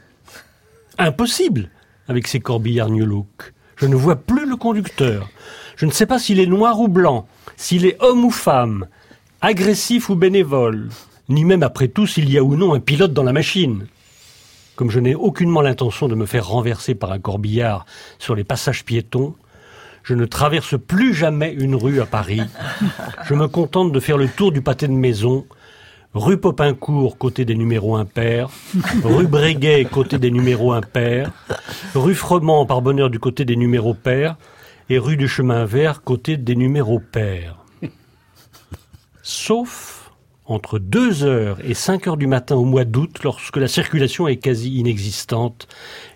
Impossible 0.98 1.70
avec 2.08 2.28
ces 2.28 2.40
corbillards 2.40 2.90
New 2.90 3.06
Look. 3.06 3.54
Je 3.76 3.86
ne 3.86 3.96
vois 3.96 4.16
plus 4.16 4.48
le 4.48 4.56
conducteur. 4.56 5.30
Je 5.76 5.86
ne 5.86 5.92
sais 5.92 6.06
pas 6.06 6.20
s'il 6.20 6.40
est 6.40 6.46
noir 6.46 6.80
ou 6.80 6.88
blanc, 6.88 7.28
s'il 7.58 7.86
est 7.86 8.02
homme 8.02 8.24
ou 8.24 8.32
femme, 8.32 8.88
agressif 9.42 10.10
ou 10.10 10.16
bénévole, 10.16 10.90
ni 11.30 11.44
même 11.44 11.64
après 11.64 11.90
tout 11.90 12.08
s'il 12.08 12.30
y 12.30 12.38
a 12.38 12.44
ou 12.44 12.56
non 12.56 12.74
un 12.74 12.80
pilote 12.80 13.14
dans 13.14 13.24
la 13.24 13.34
machine. 13.34 13.88
Comme 14.76 14.92
je 14.92 15.00
n'ai 15.00 15.16
aucunement 15.16 15.62
l'intention 15.62 16.08
de 16.08 16.16
me 16.16 16.26
faire 16.26 16.48
renverser 16.48 16.96
par 16.96 17.12
un 17.12 17.20
corbillard 17.20 17.86
sur 18.20 18.36
les 18.36 18.44
passages 18.44 18.84
piétons, 18.84 19.36
je 20.06 20.14
ne 20.14 20.26
traverse 20.26 20.76
plus 20.78 21.16
jamais 21.16 21.52
une 21.52 21.76
rue 21.76 22.00
à 22.00 22.06
Paris. 22.06 22.42
Je 23.26 23.34
me 23.34 23.48
contente 23.48 23.92
de 23.92 24.00
faire 24.00 24.18
le 24.18 24.28
tour 24.28 24.52
du 24.52 24.62
pâté 24.62 24.88
de 24.88 24.94
maison, 24.94 25.48
rue 26.14 26.38
Popincourt 26.38 27.18
côté 27.18 27.44
des 27.44 27.56
numéros 27.56 27.96
impairs, 27.96 28.50
rue 29.04 29.26
Breguet 29.26 29.86
côté 29.86 30.20
des 30.20 30.30
numéros 30.30 30.74
impairs, 30.74 31.32
rue 31.96 32.14
Froment 32.14 32.68
par 32.68 32.84
bonheur 32.84 33.10
du 33.10 33.20
côté 33.20 33.46
des 33.46 33.56
numéros 33.56 33.96
pairs, 33.96 34.38
et 34.92 35.00
rue 35.00 35.18
du 35.18 35.28
Chemin 35.28 35.66
Vert 35.66 36.04
côté 36.04 36.38
des 36.38 36.56
numéros 36.56 37.00
pairs. 37.00 37.58
Sauf 39.24 40.12
entre 40.46 40.78
2 40.78 41.24
heures 41.24 41.58
et 41.64 41.74
5 41.74 42.06
heures 42.06 42.18
du 42.18 42.28
matin 42.28 42.56
au 42.56 42.66
mois 42.66 42.86
d'août, 42.86 43.22
lorsque 43.24 43.58
la 43.58 43.68
circulation 43.68 44.28
est 44.28 44.38
quasi 44.38 44.78
inexistante, 44.78 45.68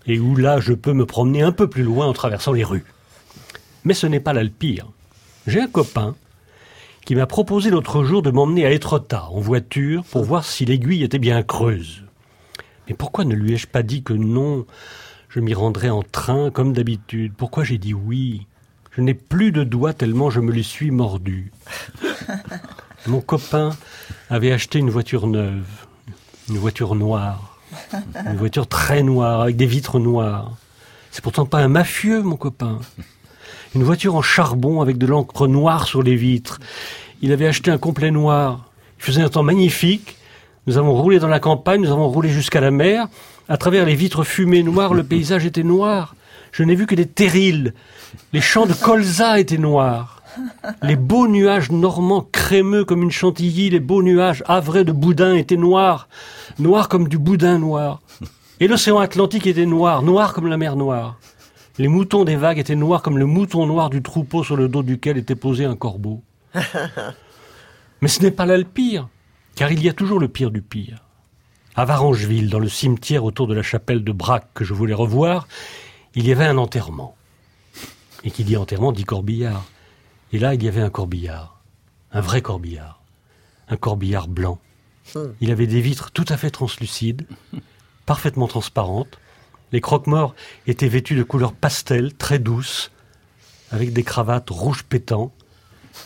et 0.05 0.19
où 0.19 0.35
là 0.35 0.59
je 0.59 0.73
peux 0.73 0.93
me 0.93 1.07
promener 1.07 1.41
un 1.41 1.51
peu 1.51 1.67
plus 1.67 1.81
loin 1.81 2.05
en 2.05 2.13
traversant 2.13 2.51
les 2.51 2.63
rues. 2.63 2.85
Mais 3.83 3.93
ce 3.93 4.07
n'est 4.07 4.19
pas 4.19 4.33
là 4.33 4.43
le 4.43 4.49
pire. 4.49 4.87
J'ai 5.47 5.61
un 5.61 5.67
copain 5.67 6.15
qui 7.05 7.15
m'a 7.15 7.25
proposé 7.25 7.69
l'autre 7.69 8.03
jour 8.03 8.21
de 8.21 8.29
m'emmener 8.29 8.65
à 8.65 8.71
Étretat 8.71 9.25
en 9.29 9.39
voiture 9.39 10.03
pour 10.03 10.23
voir 10.23 10.45
si 10.45 10.65
l'aiguille 10.65 11.03
était 11.03 11.19
bien 11.19 11.41
creuse. 11.43 12.03
Mais 12.87 12.93
pourquoi 12.93 13.25
ne 13.25 13.33
lui 13.33 13.53
ai-je 13.53 13.67
pas 13.67 13.83
dit 13.83 14.03
que 14.03 14.13
non 14.13 14.65
Je 15.29 15.39
m'y 15.39 15.53
rendrais 15.53 15.89
en 15.89 16.03
train 16.03 16.51
comme 16.51 16.73
d'habitude? 16.73 17.33
Pourquoi 17.35 17.63
j'ai 17.63 17.77
dit 17.77 17.93
oui? 17.93 18.45
Je 18.91 19.01
n'ai 19.01 19.13
plus 19.13 19.51
de 19.51 19.63
doigts 19.63 19.93
tellement 19.93 20.29
je 20.29 20.39
me 20.39 20.51
les 20.51 20.63
suis 20.63 20.91
mordu. 20.91 21.51
Mon 23.07 23.21
copain 23.21 23.71
avait 24.29 24.51
acheté 24.51 24.79
une 24.79 24.89
voiture 24.89 25.25
neuve, 25.27 25.65
une 26.49 26.57
voiture 26.57 26.95
noire, 26.95 27.59
une 28.25 28.35
voiture 28.35 28.67
très 28.67 29.03
noire 29.03 29.41
avec 29.41 29.55
des 29.55 29.65
vitres 29.65 29.99
noires. 29.99 30.57
C'est 31.11 31.23
pourtant 31.23 31.45
pas 31.45 31.59
un 31.59 31.69
mafieux, 31.69 32.21
mon 32.21 32.35
copain 32.35 32.79
une 33.75 33.83
voiture 33.83 34.15
en 34.15 34.21
charbon 34.21 34.81
avec 34.81 34.97
de 34.97 35.05
l'encre 35.05 35.47
noire 35.47 35.87
sur 35.87 36.01
les 36.03 36.15
vitres. 36.15 36.59
Il 37.21 37.31
avait 37.31 37.47
acheté 37.47 37.71
un 37.71 37.77
complet 37.77 38.11
noir. 38.11 38.65
Il 38.97 39.03
faisait 39.03 39.21
un 39.21 39.29
temps 39.29 39.43
magnifique. 39.43 40.17
Nous 40.67 40.77
avons 40.77 40.93
roulé 40.93 41.19
dans 41.19 41.27
la 41.27 41.39
campagne, 41.39 41.81
nous 41.81 41.91
avons 41.91 42.07
roulé 42.07 42.29
jusqu'à 42.29 42.61
la 42.61 42.71
mer. 42.71 43.07
À 43.47 43.57
travers 43.57 43.85
les 43.85 43.95
vitres 43.95 44.23
fumées 44.23 44.63
noires, 44.63 44.93
le 44.93 45.03
paysage 45.03 45.45
était 45.45 45.63
noir. 45.63 46.15
Je 46.51 46.63
n'ai 46.63 46.75
vu 46.75 46.85
que 46.85 46.95
des 46.95 47.07
terrils. 47.07 47.73
Les 48.33 48.41
champs 48.41 48.65
de 48.65 48.73
colza 48.73 49.39
étaient 49.39 49.57
noirs. 49.57 50.21
Les 50.83 50.95
beaux 50.95 51.27
nuages 51.27 51.71
normands 51.71 52.27
crémeux 52.31 52.85
comme 52.85 53.03
une 53.03 53.11
chantilly, 53.11 53.69
les 53.69 53.79
beaux 53.79 54.03
nuages 54.03 54.43
havrés 54.47 54.83
de 54.83 54.91
boudin 54.91 55.33
étaient 55.33 55.57
noirs. 55.57 56.07
Noirs 56.59 56.89
comme 56.89 57.07
du 57.07 57.17
boudin 57.17 57.57
noir. 57.59 58.01
Et 58.59 58.67
l'océan 58.67 58.99
Atlantique 58.99 59.47
était 59.47 59.65
noir, 59.65 60.01
noir 60.01 60.33
comme 60.33 60.47
la 60.47 60.57
mer 60.57 60.75
noire. 60.75 61.17
Les 61.79 61.87
moutons 61.87 62.25
des 62.25 62.35
vagues 62.35 62.59
étaient 62.59 62.75
noirs 62.75 63.01
comme 63.01 63.17
le 63.17 63.25
mouton 63.25 63.65
noir 63.65 63.89
du 63.89 64.01
troupeau 64.01 64.43
sur 64.43 64.57
le 64.57 64.67
dos 64.67 64.83
duquel 64.83 65.17
était 65.17 65.33
posé 65.33 65.63
un 65.63 65.77
corbeau. 65.77 66.21
Mais 68.01 68.09
ce 68.09 68.21
n'est 68.21 68.31
pas 68.31 68.45
là 68.45 68.57
le 68.57 68.65
pire, 68.65 69.07
car 69.55 69.71
il 69.71 69.81
y 69.81 69.87
a 69.87 69.93
toujours 69.93 70.19
le 70.19 70.27
pire 70.27 70.51
du 70.51 70.61
pire. 70.61 71.05
À 71.77 71.85
Varangeville, 71.85 72.49
dans 72.49 72.59
le 72.59 72.67
cimetière 72.67 73.23
autour 73.23 73.47
de 73.47 73.53
la 73.53 73.63
chapelle 73.63 74.03
de 74.03 74.11
Braque 74.11 74.49
que 74.53 74.65
je 74.65 74.73
voulais 74.73 74.93
revoir, 74.93 75.47
il 76.15 76.27
y 76.27 76.33
avait 76.33 76.45
un 76.45 76.57
enterrement. 76.57 77.15
Et 78.25 78.31
qui 78.31 78.43
dit 78.43 78.57
enterrement 78.57 78.91
dit 78.91 79.05
corbillard. 79.05 79.63
Et 80.33 80.37
là, 80.37 80.55
il 80.55 80.61
y 80.61 80.67
avait 80.67 80.81
un 80.81 80.89
corbillard. 80.89 81.61
Un 82.11 82.19
vrai 82.19 82.41
corbillard. 82.41 83.01
Un 83.69 83.77
corbillard 83.77 84.27
blanc. 84.27 84.59
Il 85.39 85.49
avait 85.49 85.65
des 85.65 85.79
vitres 85.79 86.11
tout 86.11 86.25
à 86.27 86.35
fait 86.35 86.51
translucides, 86.51 87.25
parfaitement 88.05 88.47
transparentes, 88.47 89.17
les 89.71 89.81
croque-morts 89.81 90.35
étaient 90.67 90.87
vêtus 90.87 91.15
de 91.15 91.23
couleur 91.23 91.53
pastel, 91.53 92.13
très 92.13 92.39
douce, 92.39 92.91
avec 93.71 93.93
des 93.93 94.03
cravates 94.03 94.49
rouges 94.49 94.83
pétants. 94.83 95.31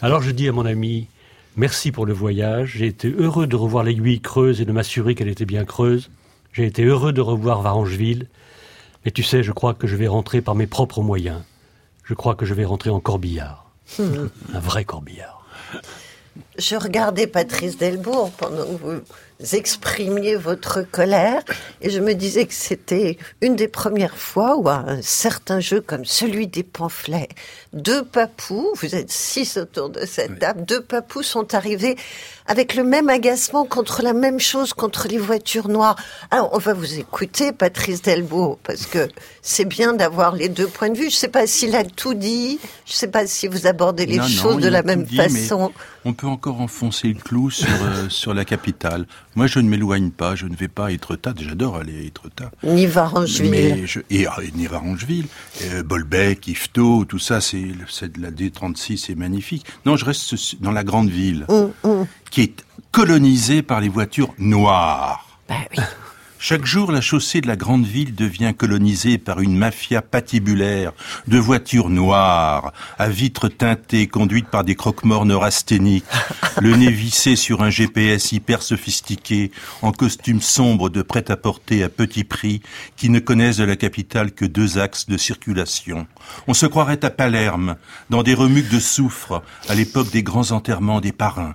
Alors 0.01 0.21
je 0.21 0.31
dis 0.31 0.47
à 0.47 0.51
mon 0.51 0.65
ami, 0.65 1.07
merci 1.55 1.91
pour 1.91 2.05
le 2.05 2.13
voyage, 2.13 2.73
j'ai 2.77 2.87
été 2.87 3.09
heureux 3.11 3.47
de 3.47 3.55
revoir 3.55 3.83
l'aiguille 3.83 4.21
creuse 4.21 4.61
et 4.61 4.65
de 4.65 4.71
m'assurer 4.71 5.15
qu'elle 5.15 5.29
était 5.29 5.45
bien 5.45 5.65
creuse. 5.65 6.09
J'ai 6.53 6.65
été 6.65 6.83
heureux 6.83 7.13
de 7.13 7.21
revoir 7.21 7.61
Varangeville. 7.61 8.27
Mais 9.05 9.11
tu 9.11 9.23
sais, 9.23 9.43
je 9.43 9.51
crois 9.51 9.73
que 9.73 9.87
je 9.87 9.95
vais 9.95 10.07
rentrer 10.07 10.41
par 10.41 10.55
mes 10.55 10.67
propres 10.67 11.01
moyens. 11.01 11.41
Je 12.03 12.13
crois 12.13 12.35
que 12.35 12.45
je 12.45 12.53
vais 12.53 12.65
rentrer 12.65 12.89
en 12.89 12.99
corbillard. 12.99 13.71
Un 13.99 14.59
vrai 14.59 14.85
corbillard. 14.85 15.45
Je 16.57 16.75
regardais 16.75 17.27
Patrice 17.27 17.77
Delbourg 17.77 18.31
pendant 18.31 18.65
que 18.65 18.81
vous 18.83 19.01
exprimiez 19.51 20.35
votre 20.35 20.81
colère. 20.81 21.43
Et 21.81 21.89
je 21.89 21.99
me 21.99 22.13
disais 22.13 22.45
que 22.45 22.53
c'était 22.53 23.17
une 23.41 23.55
des 23.55 23.67
premières 23.67 24.17
fois 24.17 24.57
où 24.57 24.69
un 24.69 25.01
certain 25.01 25.59
jeu 25.59 25.81
comme 25.81 26.05
celui 26.05 26.47
des 26.47 26.63
pamphlets, 26.63 27.29
deux 27.73 28.03
papous, 28.03 28.73
vous 28.75 28.95
êtes 28.95 29.11
six 29.11 29.57
autour 29.57 29.89
de 29.89 30.05
cette 30.05 30.39
table, 30.39 30.65
deux 30.65 30.81
papous 30.81 31.23
sont 31.23 31.53
arrivés 31.53 31.95
avec 32.47 32.75
le 32.75 32.83
même 32.83 33.09
agacement 33.09 33.65
contre 33.65 34.01
la 34.01 34.13
même 34.13 34.39
chose, 34.39 34.73
contre 34.73 35.07
les 35.07 35.17
voitures 35.17 35.69
noires. 35.69 35.95
Alors 36.31 36.49
on 36.53 36.57
va 36.57 36.73
vous 36.73 36.99
écouter, 36.99 37.51
Patrice 37.51 38.01
Delbourg, 38.01 38.59
parce 38.63 38.85
que 38.85 39.07
c'est 39.41 39.65
bien 39.65 39.93
d'avoir 39.93 40.35
les 40.35 40.49
deux 40.49 40.67
points 40.67 40.89
de 40.89 40.97
vue. 40.97 41.09
Je 41.09 41.15
ne 41.15 41.19
sais 41.19 41.27
pas 41.27 41.47
s'il 41.47 41.75
a 41.75 41.83
tout 41.83 42.13
dit, 42.13 42.59
je 42.85 42.91
ne 42.91 42.95
sais 42.95 43.07
pas 43.07 43.27
si 43.27 43.47
vous 43.47 43.67
abordez 43.67 44.05
les 44.05 44.17
Non, 44.17 44.23
non, 44.23 44.29
choses 44.29 44.57
de 44.61 44.69
la 44.69 44.83
même 44.83 45.03
dit, 45.03 45.15
façon. 45.15 45.71
On 46.05 46.13
peut 46.13 46.27
encore 46.27 46.59
enfoncer 46.59 47.07
le 47.07 47.19
clou 47.19 47.49
sur, 47.49 47.67
euh, 47.67 48.07
sur 48.09 48.33
la 48.33 48.43
capitale. 48.45 49.05
Moi, 49.35 49.47
je 49.47 49.59
ne 49.59 49.69
m'éloigne 49.69 50.11
pas, 50.11 50.35
je 50.35 50.45
ne 50.45 50.55
vais 50.55 50.67
pas 50.67 50.87
à 50.87 50.91
Étretat, 50.91 51.33
j'adore 51.39 51.77
aller 51.77 51.97
à 51.97 52.01
Étretat. 52.01 52.51
Ni 52.63 52.85
Varangeville. 52.85 53.49
Mais 53.51 53.87
je, 53.87 54.01
et, 54.09 54.27
ah, 54.27 54.37
et 54.43 54.51
ni 54.55 54.67
Varangeville, 54.67 55.27
euh, 55.63 55.81
Bolbec, 55.83 56.47
Yvetot, 56.47 57.05
tout 57.05 57.19
ça, 57.19 57.39
c'est 57.41 57.63
c'est 57.89 58.11
de 58.11 58.21
la 58.21 58.31
D36, 58.31 58.97
c'est 58.97 59.15
magnifique. 59.15 59.65
Non, 59.85 59.95
je 59.95 60.05
reste 60.05 60.61
dans 60.61 60.71
la 60.71 60.83
grande 60.83 61.09
ville, 61.09 61.45
Hum, 61.47 61.71
hum. 61.83 62.05
Qui 62.33 62.41
est 62.41 62.65
colonisée 62.91 63.61
par 63.61 63.79
les 63.79 63.89
voitures 63.89 64.33
noires. 64.39 65.39
Bah 65.47 65.53
oui. 65.69 65.83
Chaque 66.39 66.65
jour, 66.65 66.91
la 66.91 66.99
chaussée 66.99 67.41
de 67.41 67.47
la 67.47 67.55
grande 67.55 67.85
ville 67.85 68.15
devient 68.15 68.53
colonisée 68.57 69.19
par 69.19 69.39
une 69.39 69.55
mafia 69.55 70.01
patibulaire 70.01 70.93
de 71.27 71.37
voitures 71.37 71.91
noires, 71.91 72.73
à 72.97 73.07
vitres 73.07 73.49
teintées, 73.49 74.07
conduites 74.07 74.47
par 74.47 74.63
des 74.63 74.73
croque-morts 74.73 75.27
neurasthéniques, 75.27 76.05
le 76.59 76.75
nez 76.75 76.89
vissé 76.89 77.35
sur 77.35 77.61
un 77.61 77.69
GPS 77.69 78.31
hyper 78.31 78.63
sophistiqué, 78.63 79.51
en 79.83 79.91
costume 79.91 80.41
sombre 80.41 80.89
de 80.89 81.03
prêt-à-porter 81.03 81.83
à 81.83 81.89
petit 81.89 82.23
prix, 82.23 82.63
qui 82.97 83.09
ne 83.09 83.19
connaissent 83.19 83.57
de 83.57 83.63
la 83.63 83.75
capitale 83.75 84.31
que 84.31 84.45
deux 84.45 84.79
axes 84.79 85.05
de 85.05 85.17
circulation. 85.17 86.07
On 86.47 86.55
se 86.55 86.65
croirait 86.65 87.05
à 87.05 87.11
Palerme, 87.11 87.75
dans 88.09 88.23
des 88.23 88.33
remuques 88.33 88.71
de 88.71 88.79
soufre, 88.79 89.43
à 89.69 89.75
l'époque 89.75 90.09
des 90.09 90.23
grands 90.23 90.51
enterrements 90.51 90.99
des 90.99 91.11
parrains. 91.11 91.53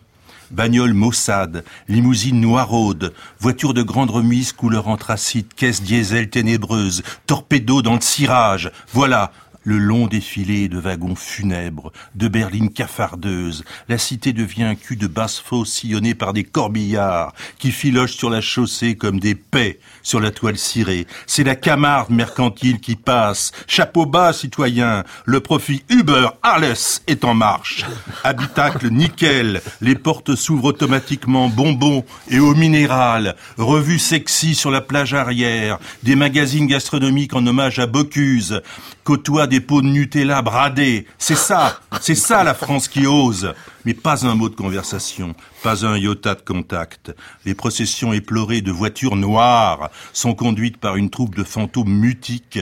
Bagnole 0.50 0.94
maussade, 0.94 1.64
limousine 1.88 2.40
noiraude, 2.40 3.12
voiture 3.38 3.74
de 3.74 3.82
grande 3.82 4.10
remise 4.10 4.52
couleur 4.52 4.88
anthracite, 4.88 5.54
caisse 5.54 5.82
diesel 5.82 6.30
ténébreuse, 6.30 7.02
torpedo 7.26 7.82
dans 7.82 7.94
le 7.94 8.00
cirage. 8.00 8.70
Voilà 8.92 9.32
le 9.68 9.76
long 9.76 10.06
défilé 10.06 10.68
de 10.68 10.78
wagons 10.78 11.14
funèbres, 11.14 11.92
de 12.14 12.28
berlines 12.28 12.72
cafardeuses, 12.72 13.64
la 13.90 13.98
cité 13.98 14.32
devient 14.32 14.62
un 14.62 14.74
cul 14.74 14.96
de 14.96 15.06
basse-fosse 15.06 15.70
sillonné 15.70 16.14
par 16.14 16.32
des 16.32 16.44
corbillards 16.44 17.34
qui 17.58 17.70
filochent 17.70 18.16
sur 18.16 18.30
la 18.30 18.40
chaussée 18.40 18.96
comme 18.96 19.20
des 19.20 19.34
paix 19.34 19.78
sur 20.08 20.20
la 20.20 20.30
toile 20.30 20.56
cirée. 20.56 21.06
C'est 21.26 21.44
la 21.44 21.54
Camarde 21.54 22.10
mercantile 22.10 22.80
qui 22.80 22.96
passe. 22.96 23.52
Chapeau 23.66 24.06
bas, 24.06 24.32
citoyen. 24.32 25.04
Le 25.26 25.40
profit 25.40 25.82
Uber 25.90 26.28
Alles 26.42 27.02
est 27.06 27.24
en 27.24 27.34
marche. 27.34 27.84
Habitacle 28.24 28.88
nickel. 28.88 29.60
Les 29.82 29.96
portes 29.96 30.34
s'ouvrent 30.34 30.64
automatiquement. 30.64 31.48
Bonbons 31.50 32.06
et 32.30 32.38
eau 32.38 32.54
minérale. 32.54 33.36
Revue 33.58 33.98
sexy 33.98 34.54
sur 34.54 34.70
la 34.70 34.80
plage 34.80 35.12
arrière. 35.12 35.78
Des 36.02 36.16
magazines 36.16 36.66
gastronomiques 36.66 37.34
en 37.34 37.46
hommage 37.46 37.78
à 37.78 37.86
Bocuse. 37.86 38.62
Côtoie 39.04 39.46
des 39.46 39.60
pots 39.60 39.82
de 39.82 39.88
Nutella 39.88 40.40
bradés. 40.40 41.06
C'est 41.18 41.36
ça. 41.36 41.80
C'est 42.00 42.14
ça 42.14 42.44
la 42.44 42.54
France 42.54 42.88
qui 42.88 43.06
ose. 43.06 43.52
Mais 43.88 43.94
pas 43.94 44.26
un 44.26 44.34
mot 44.34 44.50
de 44.50 44.54
conversation, 44.54 45.34
pas 45.62 45.86
un 45.86 45.96
iota 45.96 46.34
de 46.34 46.42
contact. 46.42 47.16
Les 47.46 47.54
processions 47.54 48.12
éplorées 48.12 48.60
de 48.60 48.70
voitures 48.70 49.16
noires 49.16 49.88
sont 50.12 50.34
conduites 50.34 50.76
par 50.76 50.96
une 50.96 51.08
troupe 51.08 51.34
de 51.34 51.42
fantômes 51.42 51.98
mutiques, 51.98 52.58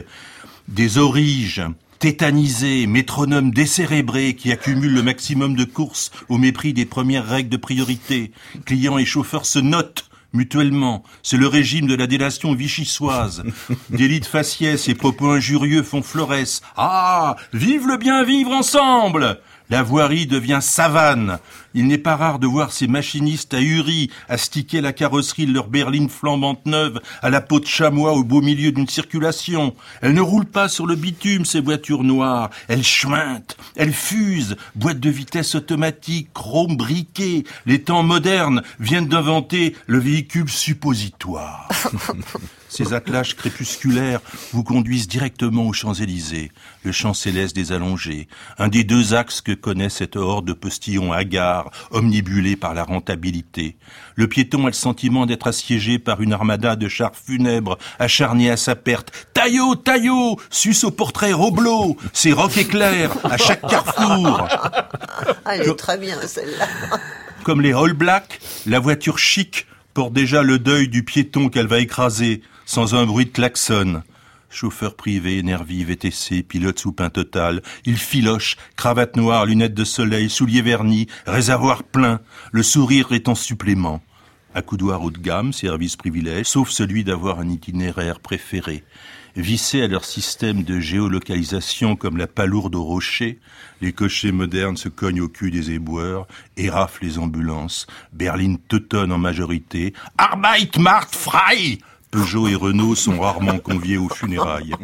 des 0.69 0.99
origes, 0.99 1.65
tétanisés, 1.99 2.87
métronomes 2.87 3.51
décérébrés 3.51 4.37
qui 4.37 4.53
accumulent 4.53 4.95
le 4.95 5.03
maximum 5.03 5.57
de 5.57 5.65
courses 5.65 6.13
au 6.29 6.39
mépris 6.39 6.73
des 6.73 6.87
premières 6.87 7.27
règles 7.27 7.49
de 7.51 7.57
priorité. 7.57 8.31
Clients 8.65 8.97
et 8.97 9.05
chauffeurs 9.05 9.47
se 9.47 9.59
notent 9.59 10.09
mutuellement. 10.33 11.03
C'est 11.25 11.39
le 11.39 11.49
régime 11.49 11.89
de 11.89 11.97
la 11.97 12.07
délation 12.07 12.55
vichysoise. 12.55 13.43
Délits 13.91 14.21
de 14.21 14.27
faciès 14.27 14.87
et 14.87 14.95
propos 14.95 15.33
injurieux 15.33 15.83
font 15.83 16.03
florès. 16.03 16.63
Ah, 16.77 17.35
vive 17.53 17.89
le 17.89 17.97
bien 17.97 18.23
vivre 18.23 18.53
ensemble 18.53 19.41
la 19.71 19.83
voirie 19.83 20.27
devient 20.27 20.61
savane. 20.61 21.39
Il 21.75 21.87
n'est 21.87 21.99
pas 21.99 22.17
rare 22.17 22.39
de 22.39 22.47
voir 22.47 22.73
ces 22.73 22.87
machinistes 22.87 23.53
ahuris 23.53 24.11
astiquer 24.29 24.81
la 24.81 24.93
carrosserie 24.93 25.47
de 25.47 25.53
leur 25.53 25.69
berline 25.69 26.09
flambante 26.09 26.65
neuve 26.67 27.01
à 27.21 27.31
la 27.31 27.41
peau 27.41 27.61
de 27.61 27.67
chamois 27.67 28.13
au 28.13 28.25
beau 28.25 28.41
milieu 28.41 28.73
d'une 28.73 28.89
circulation. 28.89 29.75
Elles 30.01 30.15
ne 30.15 30.21
roulent 30.21 30.47
pas 30.47 30.69
sur 30.69 30.87
le 30.87 30.95
bitume, 30.95 31.45
ces 31.45 31.61
voitures 31.61 32.05
noires. 32.05 32.51
Elles 32.69 32.85
chuintent, 32.85 33.57
elles 33.75 33.93
fusent, 33.93 34.57
boîte 34.75 35.01
de 35.01 35.11
vitesse 35.11 35.55
automatique, 35.55 36.33
chrome 36.33 36.77
briqué. 36.77 37.45
Les 37.67 37.83
temps 37.83 38.03
modernes 38.03 38.63
viennent 38.81 39.09
d'inventer 39.09 39.77
le 39.87 39.99
véhicule 39.99 40.49
suppositoire. 40.49 41.69
Ces 42.69 42.93
attelages 42.93 43.37
crépusculaires 43.37 44.21
vous 44.53 44.65
conduisent 44.65 45.09
directement 45.09 45.67
aux 45.67 45.73
Champs-Élysées, 45.73 46.51
le 46.83 46.93
champ 46.93 47.15
céleste 47.15 47.55
des 47.55 47.73
allongés, 47.73 48.29
un 48.59 48.69
des 48.69 48.85
deux 48.85 49.15
axes 49.15 49.41
que 49.41 49.53
connaît 49.53 49.89
cette 49.89 50.17
horde 50.17 50.47
de 50.47 50.53
postillons 50.53 51.13
hagards, 51.13 51.71
omnibulés 51.91 52.57
par 52.57 52.75
la 52.75 52.85
rentabilité. 52.85 53.77
Le 54.15 54.29
piéton 54.29 54.65
a 54.65 54.71
le 54.71 54.73
sentiment 54.73 55.27
d'être 55.27 55.47
assiégé 55.47 55.99
par 55.99 56.21
une 56.21 56.33
armada 56.33 56.77
de 56.77 56.89
chars 56.89 57.15
funèbres, 57.15 57.79
acharnés 57.99 58.51
à 58.51 58.57
sa 58.57 58.75
perte. 58.75 59.13
Taillot, 59.33 59.77
taillot, 59.77 60.37
suce 60.51 60.85
au 60.85 60.91
portrait 60.91 61.33
Roblot, 61.33 61.97
c'est 62.13 62.33
roc 62.33 62.57
éclair 62.57 63.13
à 63.25 63.37
chaque 63.37 63.67
carrefour. 63.67 64.49
Ah, 65.45 65.57
elle 65.57 65.69
est 65.69 65.77
très 65.77 65.99
bien, 65.99 66.21
celle-là. 66.27 66.67
Comme 67.45 67.61
les 67.61 67.73
All 67.73 67.93
Black, 67.93 68.41
la 68.67 68.81
voiture 68.81 69.19
chic 69.19 69.67
porte 69.95 70.13
déjà 70.13 70.43
le 70.43 70.59
deuil 70.59 70.89
du 70.89 71.05
piéton 71.05 71.49
qu'elle 71.49 71.69
va 71.69 71.79
écraser, 71.79 72.43
sans 72.67 72.95
un 72.95 73.07
bruit 73.07 73.25
de 73.25 73.31
klaxon. 73.31 74.03
Chauffeur 74.51 74.95
privé, 74.95 75.43
nervi, 75.43 75.85
VTC, 75.85 76.43
pilote 76.43 76.79
sous 76.79 76.93
pain 76.93 77.11
total, 77.11 77.63
il 77.85 77.97
filoche, 77.97 78.57
cravate 78.77 79.17
noire, 79.17 79.47
lunettes 79.47 79.75
de 79.75 79.85
soleil, 79.85 80.29
souliers 80.29 80.63
vernis, 80.63 81.07
réservoir 81.27 81.83
plein, 81.85 82.21
le 82.53 82.63
sourire 82.63 83.13
est 83.13 83.29
en 83.29 83.35
supplément. 83.35 84.03
Accoudoir 84.55 85.03
haut 85.03 85.11
de 85.11 85.19
gamme, 85.19 85.53
service 85.53 85.97
privilège, 85.97 86.47
sauf 86.47 86.71
celui 86.71 87.05
d'avoir 87.05 87.41
un 87.41 87.49
itinéraire 87.49 88.21
préféré. 88.21 88.85
Vissés 89.37 89.83
à 89.83 89.89
leur 89.89 90.07
système 90.07 90.63
de 90.63 90.81
géolocalisation 90.81 91.95
comme 91.95 92.17
la 92.17 92.27
palourde 92.27 92.75
au 92.75 92.83
rocher, 92.83 93.39
les 93.83 93.93
cochers 93.93 94.33
modernes 94.33 94.79
se 94.79 94.89
cognent 94.89 95.21
au 95.21 95.29
cul 95.29 95.51
des 95.51 95.73
éboueurs, 95.73 96.27
éraflent 96.57 97.05
les 97.05 97.19
ambulances, 97.19 97.87
Berlin 98.15 98.57
teutonne 98.69 99.13
en 99.13 99.19
majorité, 99.19 99.93
Arbeit 100.17 100.79
macht 100.79 101.15
frei 101.15 101.81
Peugeot 102.11 102.49
et 102.49 102.55
Renault 102.55 102.95
sont 102.95 103.21
rarement 103.21 103.59
conviés 103.59 103.99
aux 103.99 104.09
funérailles. 104.09 104.75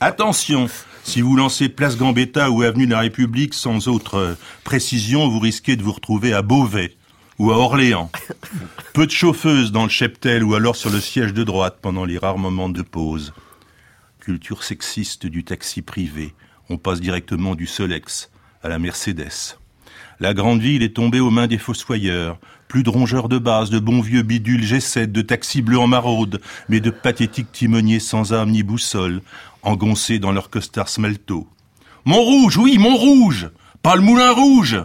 Attention, 0.00 0.68
si 1.04 1.20
vous 1.20 1.36
lancez 1.36 1.68
Place 1.68 1.96
Gambetta 1.96 2.50
ou 2.50 2.62
Avenue 2.62 2.86
de 2.86 2.92
la 2.92 3.00
République 3.00 3.54
sans 3.54 3.88
autre 3.88 4.36
précision, 4.64 5.28
vous 5.28 5.38
risquez 5.38 5.76
de 5.76 5.82
vous 5.82 5.92
retrouver 5.92 6.32
à 6.32 6.42
Beauvais 6.42 6.96
ou 7.38 7.50
à 7.50 7.56
Orléans. 7.56 8.10
Peu 8.92 9.06
de 9.06 9.10
chauffeuses 9.10 9.72
dans 9.72 9.84
le 9.84 9.88
cheptel 9.88 10.44
ou 10.44 10.54
alors 10.54 10.76
sur 10.76 10.90
le 10.90 11.00
siège 11.00 11.32
de 11.32 11.44
droite 11.44 11.78
pendant 11.80 12.04
les 12.04 12.18
rares 12.18 12.38
moments 12.38 12.68
de 12.68 12.82
pause. 12.82 13.32
Culture 14.20 14.64
sexiste 14.64 15.26
du 15.26 15.44
taxi 15.44 15.82
privé. 15.82 16.34
On 16.68 16.78
passe 16.78 17.00
directement 17.00 17.54
du 17.54 17.66
Solex 17.66 18.30
à 18.62 18.68
la 18.68 18.78
Mercedes. 18.78 19.56
La 20.20 20.34
grande 20.34 20.60
ville 20.60 20.82
est 20.82 20.96
tombée 20.96 21.20
aux 21.20 21.30
mains 21.30 21.46
des 21.46 21.58
fossoyeurs. 21.58 22.38
Plus 22.68 22.82
de 22.82 22.90
rongeurs 22.90 23.28
de 23.28 23.38
base, 23.38 23.70
de 23.70 23.78
bons 23.78 24.00
vieux 24.00 24.22
bidules 24.22 24.64
G7, 24.64 25.12
de 25.12 25.22
taxis 25.22 25.62
bleus 25.62 25.78
en 25.78 25.86
maraude, 25.86 26.40
mais 26.68 26.80
de 26.80 26.90
pathétiques 26.90 27.52
timoniers 27.52 28.00
sans 28.00 28.32
âme 28.32 28.50
ni 28.50 28.62
boussole, 28.62 29.22
engoncés 29.62 30.18
dans 30.18 30.32
leur 30.32 30.50
costard 30.50 30.88
smelto. 30.88 31.46
Montrouge, 32.04 32.56
oui, 32.56 32.78
Montrouge 32.78 33.50
Pas 33.82 33.96
le 33.96 34.02
moulin 34.02 34.32
rouge 34.32 34.78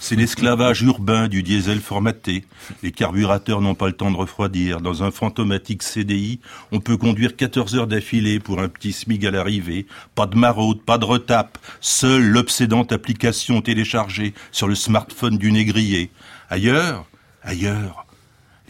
c'est 0.00 0.16
l'esclavage 0.16 0.82
urbain 0.82 1.28
du 1.28 1.42
diesel 1.42 1.78
formaté. 1.80 2.44
Les 2.82 2.90
carburateurs 2.90 3.60
n'ont 3.60 3.74
pas 3.74 3.86
le 3.86 3.92
temps 3.92 4.10
de 4.10 4.16
refroidir. 4.16 4.80
Dans 4.80 5.04
un 5.04 5.10
fantomatique 5.10 5.82
CDI, 5.82 6.40
on 6.72 6.80
peut 6.80 6.96
conduire 6.96 7.36
14 7.36 7.76
heures 7.76 7.86
d'affilée 7.86 8.40
pour 8.40 8.60
un 8.60 8.68
petit 8.68 8.92
SMIG 8.92 9.26
à 9.26 9.30
l'arrivée. 9.30 9.86
Pas 10.14 10.26
de 10.26 10.36
maraude, 10.36 10.82
pas 10.82 10.98
de 10.98 11.04
retape. 11.04 11.58
Seule 11.80 12.26
l'obsédante 12.26 12.92
application 12.92 13.60
téléchargée 13.60 14.32
sur 14.50 14.66
le 14.66 14.74
smartphone 14.74 15.36
du 15.36 15.52
négrier. 15.52 16.10
Ailleurs, 16.48 17.04
ailleurs, 17.42 18.06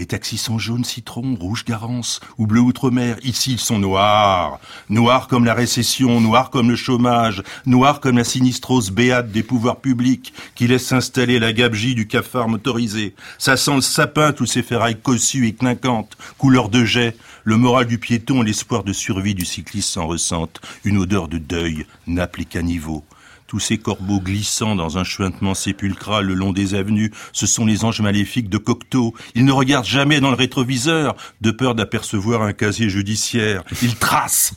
les 0.01 0.07
taxis 0.07 0.39
sont 0.39 0.59
jaunes 0.59 0.83
citron, 0.83 1.37
rouge 1.39 1.67
garance 1.67 2.21
ou 2.39 2.47
bleu 2.47 2.63
outre-mer. 2.63 3.19
Ici, 3.23 3.53
ils 3.53 3.61
sont 3.61 3.79
noirs. 3.79 4.59
Noirs 4.89 5.29
comme 5.29 5.45
la 5.45 5.53
récession, 5.53 6.23
noirs 6.23 6.49
comme 6.49 6.71
le 6.71 6.77
chômage, 6.77 7.43
noirs 7.67 8.01
comme 8.01 8.17
la 8.17 8.25
sinistrose 8.25 8.93
béate 8.93 9.31
des 9.31 9.43
pouvoirs 9.43 9.77
publics 9.77 10.33
qui 10.55 10.67
laissent 10.67 10.87
s'installer 10.87 11.39
la 11.39 11.53
gabegie 11.53 11.95
du 11.95 12.07
cafard 12.07 12.49
motorisé. 12.49 13.15
Ça 13.37 13.59
sent 13.59 13.75
le 13.75 13.81
sapin, 13.83 14.33
tous 14.33 14.47
ces 14.47 14.63
ferrailles 14.63 14.99
cossues 14.99 15.49
et 15.49 15.53
clinquantes, 15.53 16.17
couleur 16.39 16.71
de 16.71 16.83
jet. 16.83 17.15
Le 17.45 17.59
moral 17.59 17.87
du 17.87 17.99
piéton 17.99 18.43
et 18.43 18.47
l'espoir 18.47 18.85
de 18.85 18.95
survie 18.95 19.35
du 19.35 19.45
cycliste 19.45 19.91
s'en 19.91 20.07
ressentent. 20.07 20.63
Une 20.83 20.97
odeur 20.97 21.29
de 21.29 21.37
deuil, 21.37 21.85
nappe 22.07 22.39
les 22.39 22.47
caniveaux. 22.47 23.05
Tous 23.51 23.59
ces 23.59 23.79
corbeaux 23.79 24.21
glissant 24.21 24.77
dans 24.77 24.97
un 24.97 25.03
chuintement 25.03 25.55
sépulcral 25.55 26.25
le 26.25 26.35
long 26.35 26.53
des 26.53 26.77
avenues, 26.77 27.11
ce 27.33 27.49
sont 27.49 27.67
les 27.67 27.85
anges 27.85 28.01
maléfiques 28.01 28.49
de 28.49 28.59
Cocteau. 28.59 29.13
Ils 29.35 29.45
ne 29.45 29.51
regardent 29.51 29.87
jamais 29.87 30.21
dans 30.21 30.31
le 30.31 30.37
rétroviseur, 30.37 31.17
de 31.41 31.51
peur 31.51 31.75
d'apercevoir 31.75 32.43
un 32.43 32.53
casier 32.53 32.89
judiciaire. 32.89 33.65
Ils 33.83 33.97
tracent 33.97 34.55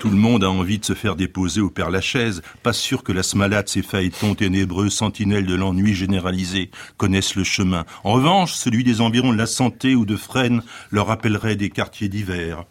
tout 0.00 0.10
le 0.10 0.16
monde 0.16 0.44
a 0.44 0.50
envie 0.50 0.78
de 0.78 0.84
se 0.84 0.94
faire 0.94 1.14
déposer 1.14 1.60
au 1.60 1.70
Père 1.70 1.90
Lachaise. 1.90 2.42
Pas 2.62 2.72
sûr 2.72 3.02
que 3.02 3.12
la 3.12 3.22
smalade, 3.22 3.68
ces 3.68 3.82
phaétons 3.82 4.34
ténébreux, 4.34 4.90
sentinelles 4.90 5.46
de 5.46 5.54
l'ennui 5.54 5.94
généralisé, 5.94 6.70
connaissent 6.96 7.34
le 7.34 7.44
chemin. 7.44 7.84
En 8.04 8.12
revanche, 8.12 8.54
celui 8.54 8.84
des 8.84 9.00
environs 9.00 9.32
de 9.32 9.38
la 9.38 9.46
santé 9.46 9.94
ou 9.94 10.04
de 10.04 10.16
Fresnes 10.16 10.62
leur 10.90 11.06
rappellerait 11.06 11.56
des 11.56 11.70
quartiers 11.70 12.08
d'hiver. 12.08 12.64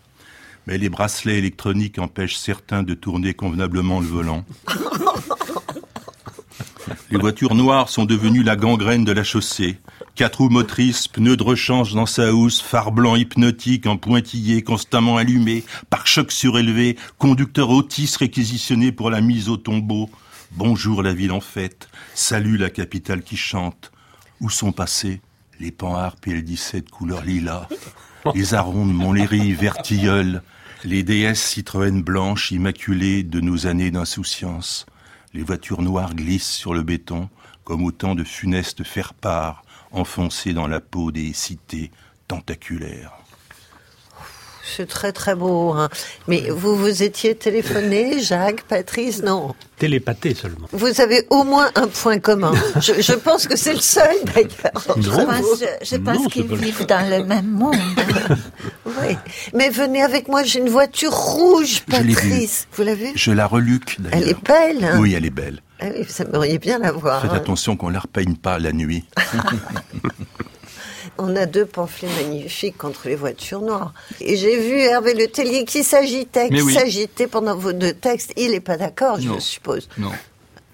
Mais 0.69 0.77
les 0.77 0.89
bracelets 0.89 1.39
électroniques 1.39 1.97
empêchent 1.97 2.38
certains 2.38 2.84
de 2.84 2.93
tourner 2.93 3.34
convenablement 3.34 4.01
le 4.01 4.05
volant. 4.05 4.45
Les 7.10 7.17
voitures 7.17 7.55
noires 7.55 7.89
sont 7.89 8.05
devenues 8.05 8.43
la 8.43 8.55
gangrène 8.55 9.03
de 9.03 9.12
la 9.12 9.23
chaussée. 9.23 9.79
Quatre 10.13 10.41
roues 10.41 10.49
motrices, 10.49 11.08
pneus 11.08 11.38
de 11.38 11.43
rechange 11.43 11.95
dans 11.95 12.05
sa 12.05 12.36
housse, 12.36 12.62
phare 12.62 12.91
blanc 12.91 13.15
hypnotique 13.15 13.88
en 13.88 13.97
pointillé 13.97 14.62
constamment 14.62 15.17
allumé, 15.17 15.63
pare-choc 15.89 16.32
surélevé, 16.32 16.97
conducteur 17.17 17.71
autiste 17.71 18.17
réquisitionné 18.17 18.91
pour 18.91 19.10
la 19.10 19.21
mise 19.21 19.49
au 19.49 19.58
tombeau. 19.58 20.08
Bonjour 20.51 21.01
la 21.01 21.13
ville 21.13 21.32
en 21.32 21.41
fête, 21.41 21.89
salut 22.13 22.58
la 22.58 22.69
capitale 22.69 23.23
qui 23.23 23.38
chante. 23.38 23.91
Où 24.39 24.51
sont 24.51 24.71
passés 24.71 25.19
les 25.60 25.71
panhards 25.71 26.17
PL17 26.23 26.89
couleur 26.89 27.23
lilas, 27.23 27.67
les 28.34 28.53
arômes 28.53 28.89
de 28.89 28.93
Montlhéry 28.93 29.53
vertilleuls, 29.53 30.41
les 30.84 31.03
déesses 31.03 31.43
Citroën 31.43 32.01
blanches 32.01 32.51
immaculées 32.51 33.23
de 33.23 33.39
nos 33.39 33.67
années 33.67 33.91
d'insouciance. 33.91 34.86
Les 35.34 35.43
voitures 35.43 35.82
noires 35.82 36.15
glissent 36.15 36.51
sur 36.51 36.73
le 36.73 36.84
béton 36.84 37.29
comme 37.63 37.84
autant 37.84 38.15
de 38.15 38.23
funestes 38.23 38.84
faire-part 38.84 39.63
enfoncés 39.91 40.53
dans 40.53 40.67
la 40.67 40.79
peau 40.79 41.12
des 41.12 41.34
cités 41.34 41.91
tentaculaires. 42.27 43.18
C'est 44.75 44.88
très 44.88 45.12
très 45.12 45.36
beau. 45.36 45.71
hein. 45.73 45.89
Mais 46.27 46.49
vous 46.49 46.75
vous 46.75 47.03
étiez 47.03 47.36
téléphoné, 47.36 48.21
Jacques, 48.21 48.62
Patrice 48.63 49.21
Non. 49.23 49.55
Télépathé 49.77 50.34
seulement. 50.34 50.67
Vous 50.73 50.99
avez 51.01 51.25
au 51.29 51.43
moins 51.43 51.69
un 51.75 51.88
point 51.88 52.19
commun. 52.19 52.51
Je, 52.82 53.01
je 53.01 53.13
pense 53.13 53.47
que 53.47 53.55
c'est 53.55 53.73
le 53.73 53.79
seul 53.79 54.15
d'ailleurs. 54.25 54.73
entre 54.89 55.01
Je 55.01 55.10
pense, 55.10 55.63
je 55.82 55.95
pense 55.97 56.15
Non, 56.17 56.23
c'est 56.25 56.29
qu'ils 56.32 56.55
vivent 56.55 56.86
dans 56.86 57.10
le 57.10 57.23
même 57.23 57.47
monde. 57.49 57.75
Oui. 58.86 59.15
Mais 59.53 59.69
venez 59.69 60.01
avec 60.01 60.27
moi, 60.27 60.43
j'ai 60.43 60.60
une 60.60 60.67
voiture 60.69 61.13
rouge, 61.13 61.84
Je. 61.88 61.91
Patrice. 61.91 62.67
Vous 62.73 62.84
l'avez 62.84 63.12
Je 63.15 63.32
la 63.32 63.45
reluque 63.45 64.01
d'ailleurs. 64.01 64.17
Elle 64.23 64.29
est 64.29 64.43
belle. 64.43 64.84
hein 64.84 64.97
Oui, 64.99 65.13
elle 65.13 65.25
est 65.25 65.29
belle. 65.29 65.62
Ah 65.79 65.86
oui, 65.95 66.03
vous 66.03 66.21
aimeriez 66.23 66.58
bien 66.58 66.79
la 66.79 66.91
voir. 66.91 67.21
Faites 67.21 67.32
hein. 67.32 67.36
attention 67.36 67.77
qu'on 67.77 67.89
la 67.89 67.99
repeigne 67.99 68.36
pas 68.36 68.58
la 68.60 68.71
nuit. 68.73 69.05
On 71.21 71.36
a 71.36 71.45
deux 71.45 71.65
pamphlets 71.65 72.08
magnifiques 72.23 72.77
contre 72.77 73.08
les 73.10 73.15
voitures 73.15 73.62
noires. 73.62 73.93
Et 74.21 74.38
j'ai 74.38 74.58
vu 74.58 74.77
Hervé 74.79 75.13
Le 75.13 75.27
Tellier 75.27 75.65
qui 75.65 75.84
s'agitait, 75.84 76.47
qui 76.49 76.62
oui. 76.62 76.73
s'agitait 76.73 77.27
pendant 77.27 77.58
vos 77.58 77.73
deux 77.73 77.91
textes. 77.93 78.32
Il 78.38 78.51
n'est 78.51 78.62
pas 78.62 78.77
d'accord, 78.77 79.19
je 79.19 79.38
suppose. 79.39 79.89
Non. 79.97 80.12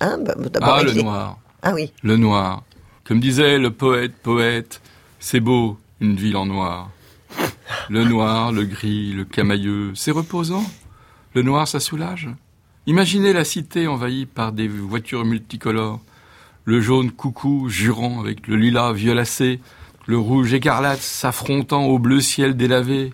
Hein 0.02 0.20
bah, 0.20 0.36
d'abord, 0.38 0.76
Ah, 0.76 0.84
le 0.84 0.94
noir. 0.94 1.40
Ah 1.64 1.74
oui. 1.74 1.92
Le 2.04 2.16
noir. 2.18 2.62
Comme 3.06 3.20
disait 3.20 3.58
le 3.58 3.72
poète, 3.72 4.14
poète, 4.22 4.82
c'est 5.20 5.40
beau, 5.40 5.78
une 6.00 6.16
ville 6.16 6.38
en 6.38 6.46
noir. 6.46 6.92
Le 7.90 8.04
noir, 8.04 8.52
le 8.52 8.66
gris, 8.66 9.14
le 9.14 9.26
camailleux, 9.26 9.94
c'est 9.96 10.12
reposant. 10.12 10.64
Le 11.34 11.42
noir, 11.42 11.68
ça 11.68 11.80
soulage. 11.80 12.30
Imaginez 12.86 13.34
la 13.34 13.44
cité 13.44 13.88
envahie 13.88 14.28
par 14.28 14.52
des 14.52 14.68
voitures 14.68 15.26
multicolores. 15.26 16.00
Le 16.66 16.82
jaune 16.82 17.12
coucou 17.12 17.68
jurant 17.68 18.20
avec 18.20 18.48
le 18.48 18.56
lilas 18.58 18.94
violacé, 18.94 19.60
le 20.06 20.18
rouge 20.18 20.54
écarlate 20.54 21.02
s'affrontant 21.02 21.86
au 21.86 22.00
bleu 22.00 22.22
ciel 22.22 22.56
délavé. 22.56 23.14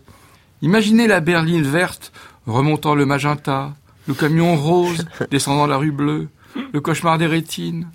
Imaginez 0.62 1.08
la 1.08 1.22
berline 1.22 1.64
verte 1.64 2.12
remontant 2.46 2.96
le 2.96 3.06
magenta, 3.06 3.74
le 4.08 4.14
camion 4.14 4.56
rose 4.56 5.06
descendant 5.32 5.68
la 5.68 5.78
rue 5.78 5.92
bleue, 5.92 6.30
le 6.74 6.82
cauchemar 6.82 7.18
des 7.18 7.28
rétines, 7.28 7.88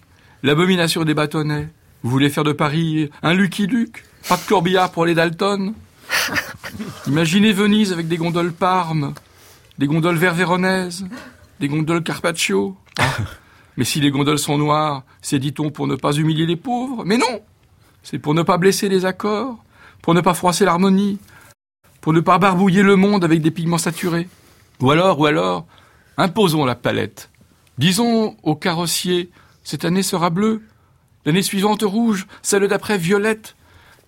l'abomination 0.42 1.04
des 1.04 1.14
bâtonnets. 1.14 1.68
Vous 2.02 2.10
voulez 2.10 2.30
faire 2.30 2.44
de 2.44 2.52
Paris 2.52 3.10
un 3.22 3.34
Lucky 3.34 3.66
Luke? 3.66 4.04
Pas 4.28 4.36
de 4.36 4.42
corbillard 4.42 4.90
pour 4.90 5.04
les 5.04 5.14
Dalton? 5.14 5.74
Imaginez 7.06 7.52
Venise 7.52 7.92
avec 7.92 8.08
des 8.08 8.16
gondoles 8.16 8.52
Parme, 8.52 9.14
des 9.78 9.86
gondoles 9.86 10.16
vert 10.16 10.34
véronaises, 10.34 11.06
des 11.60 11.68
gondoles 11.68 12.02
Carpaccio. 12.02 12.76
Ah, 12.98 13.08
mais 13.76 13.84
si 13.84 14.00
les 14.00 14.10
gondoles 14.10 14.38
sont 14.38 14.56
noires, 14.56 15.02
c'est 15.20 15.38
dit-on 15.38 15.70
pour 15.70 15.86
ne 15.86 15.96
pas 15.96 16.12
humilier 16.12 16.46
les 16.46 16.56
pauvres 16.56 17.04
Mais 17.04 17.18
non 17.18 17.42
C'est 18.08 18.20
pour 18.20 18.34
ne 18.34 18.42
pas 18.42 18.56
blesser 18.56 18.88
les 18.88 19.04
accords, 19.04 19.56
pour 20.00 20.14
ne 20.14 20.20
pas 20.20 20.32
froisser 20.32 20.64
l'harmonie, 20.64 21.18
pour 22.00 22.12
ne 22.12 22.20
pas 22.20 22.38
barbouiller 22.38 22.84
le 22.84 22.94
monde 22.94 23.24
avec 23.24 23.42
des 23.42 23.50
pigments 23.50 23.78
saturés. 23.78 24.28
Ou 24.80 24.92
alors, 24.92 25.18
ou 25.18 25.26
alors, 25.26 25.66
imposons 26.16 26.64
la 26.64 26.76
palette. 26.76 27.30
Disons 27.78 28.36
au 28.44 28.54
carrossier, 28.54 29.28
cette 29.64 29.84
année 29.84 30.04
sera 30.04 30.30
bleue, 30.30 30.62
l'année 31.24 31.42
suivante 31.42 31.82
rouge, 31.82 32.28
celle 32.42 32.68
d'après 32.68 32.96
violette. 32.96 33.56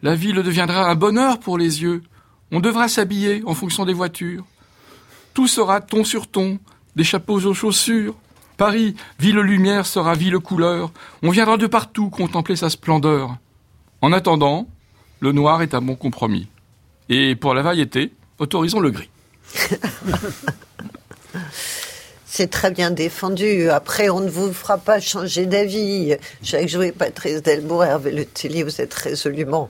La 0.04 0.14
ville 0.14 0.44
deviendra 0.44 0.88
un 0.88 0.94
bonheur 0.94 1.40
pour 1.40 1.58
les 1.58 1.82
yeux. 1.82 2.04
On 2.52 2.60
devra 2.60 2.86
s'habiller 2.86 3.42
en 3.46 3.54
fonction 3.54 3.84
des 3.84 3.94
voitures. 3.94 4.44
Tout 5.34 5.48
sera 5.48 5.80
ton 5.80 6.04
sur 6.04 6.28
ton, 6.28 6.60
des 6.94 7.02
chapeaux 7.02 7.44
aux 7.44 7.52
chaussures. 7.52 8.14
Paris, 8.58 8.94
ville 9.18 9.40
lumière, 9.40 9.86
sera 9.86 10.14
ville 10.14 10.38
couleur. 10.38 10.92
On 11.24 11.30
viendra 11.30 11.56
de 11.56 11.66
partout 11.66 12.10
contempler 12.10 12.54
sa 12.54 12.70
splendeur. 12.70 13.36
En 14.00 14.12
attendant, 14.12 14.68
le 15.20 15.32
noir 15.32 15.62
est 15.62 15.74
un 15.74 15.80
bon 15.80 15.96
compromis. 15.96 16.48
Et 17.08 17.34
pour 17.34 17.54
la 17.54 17.62
variété, 17.62 18.12
autorisons 18.38 18.80
le 18.80 18.90
gris. 18.90 19.10
C'est 22.26 22.50
très 22.50 22.70
bien 22.70 22.90
défendu. 22.90 23.70
Après, 23.70 24.10
on 24.10 24.20
ne 24.20 24.28
vous 24.28 24.52
fera 24.52 24.78
pas 24.78 25.00
changer 25.00 25.46
d'avis. 25.46 26.14
Jacques 26.42 26.68
Jouet, 26.68 26.92
Patrice 26.92 27.42
Delbourg, 27.42 27.82
Hervé 27.82 28.12
Le 28.12 28.24
Tellier, 28.24 28.62
vous 28.62 28.80
êtes 28.80 28.94
résolument 28.94 29.68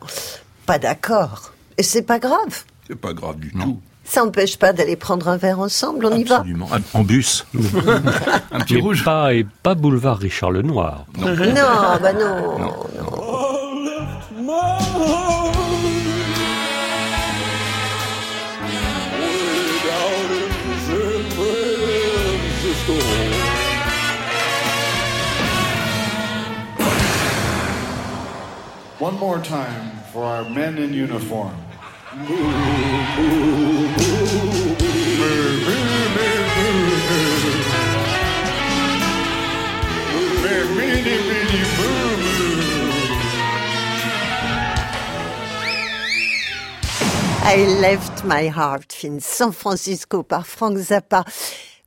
pas 0.69 0.79
d'accord. 0.79 1.55
Et 1.79 1.83
c'est 1.83 2.03
pas 2.03 2.19
grave. 2.19 2.65
C'est 2.87 3.01
pas 3.01 3.15
grave 3.15 3.39
du 3.39 3.51
tout. 3.53 3.81
Ça 4.05 4.23
n'empêche 4.23 4.59
pas 4.59 4.75
d'aller 4.75 4.97
prendre 4.97 5.27
un 5.29 5.39
verre 5.39 5.61
ensemble. 5.61 6.05
On 6.05 6.15
y 6.15 6.25
va. 6.25 6.37
Absolument. 6.37 6.69
En 6.93 7.03
bus. 7.05 7.47
Un 8.53 8.61
petit 8.61 8.79
rouge. 8.79 9.03
pas, 9.03 9.33
et 9.33 9.47
pas 9.63 9.75
boulevard 9.75 10.19
Richard 10.19 10.51
Lenoir. 10.51 11.07
Non, 11.17 11.35
bah 12.03 12.13
non. 12.13 12.59
non. 12.59 13.38
One 14.49 14.57
more 29.19 29.39
time 29.41 29.99
for 30.15 30.25
our 30.25 30.49
men 30.49 30.79
in 30.79 30.95
uniform. 30.95 31.55
I 47.51 47.65
left 47.81 48.25
my 48.25 48.51
heart 48.51 49.05
in 49.05 49.21
San 49.21 49.53
Francisco 49.53 50.23
par 50.23 50.47
Frank 50.47 50.77
Zappa. 50.77 51.25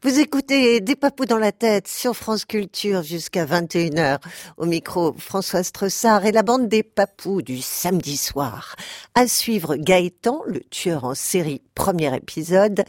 Vous 0.02 0.18
écoutez 0.20 0.82
Des 0.82 0.96
papous 0.96 1.28
dans 1.28 1.38
la 1.38 1.52
tête 1.52 1.88
sur 1.88 2.16
France 2.16 2.46
Culture 2.46 3.04
jusqu'à 3.04 3.46
21h. 3.46 4.18
Au 4.58 4.66
micro, 4.66 5.14
Françoise 5.20 5.72
Tressard 5.72 6.26
et 6.26 6.32
la 6.32 6.42
bande 6.42 6.68
des 6.68 6.82
papous 6.82 7.44
du 7.44 7.62
samedi 7.62 8.18
soir. 8.18 8.76
À 9.14 9.28
suivre 9.28 9.76
Gaëtan, 9.76 10.42
le 10.48 10.62
tueur 10.62 11.04
en 11.04 11.14
série, 11.14 11.62
premier 11.76 12.16
épisode. 12.16 12.84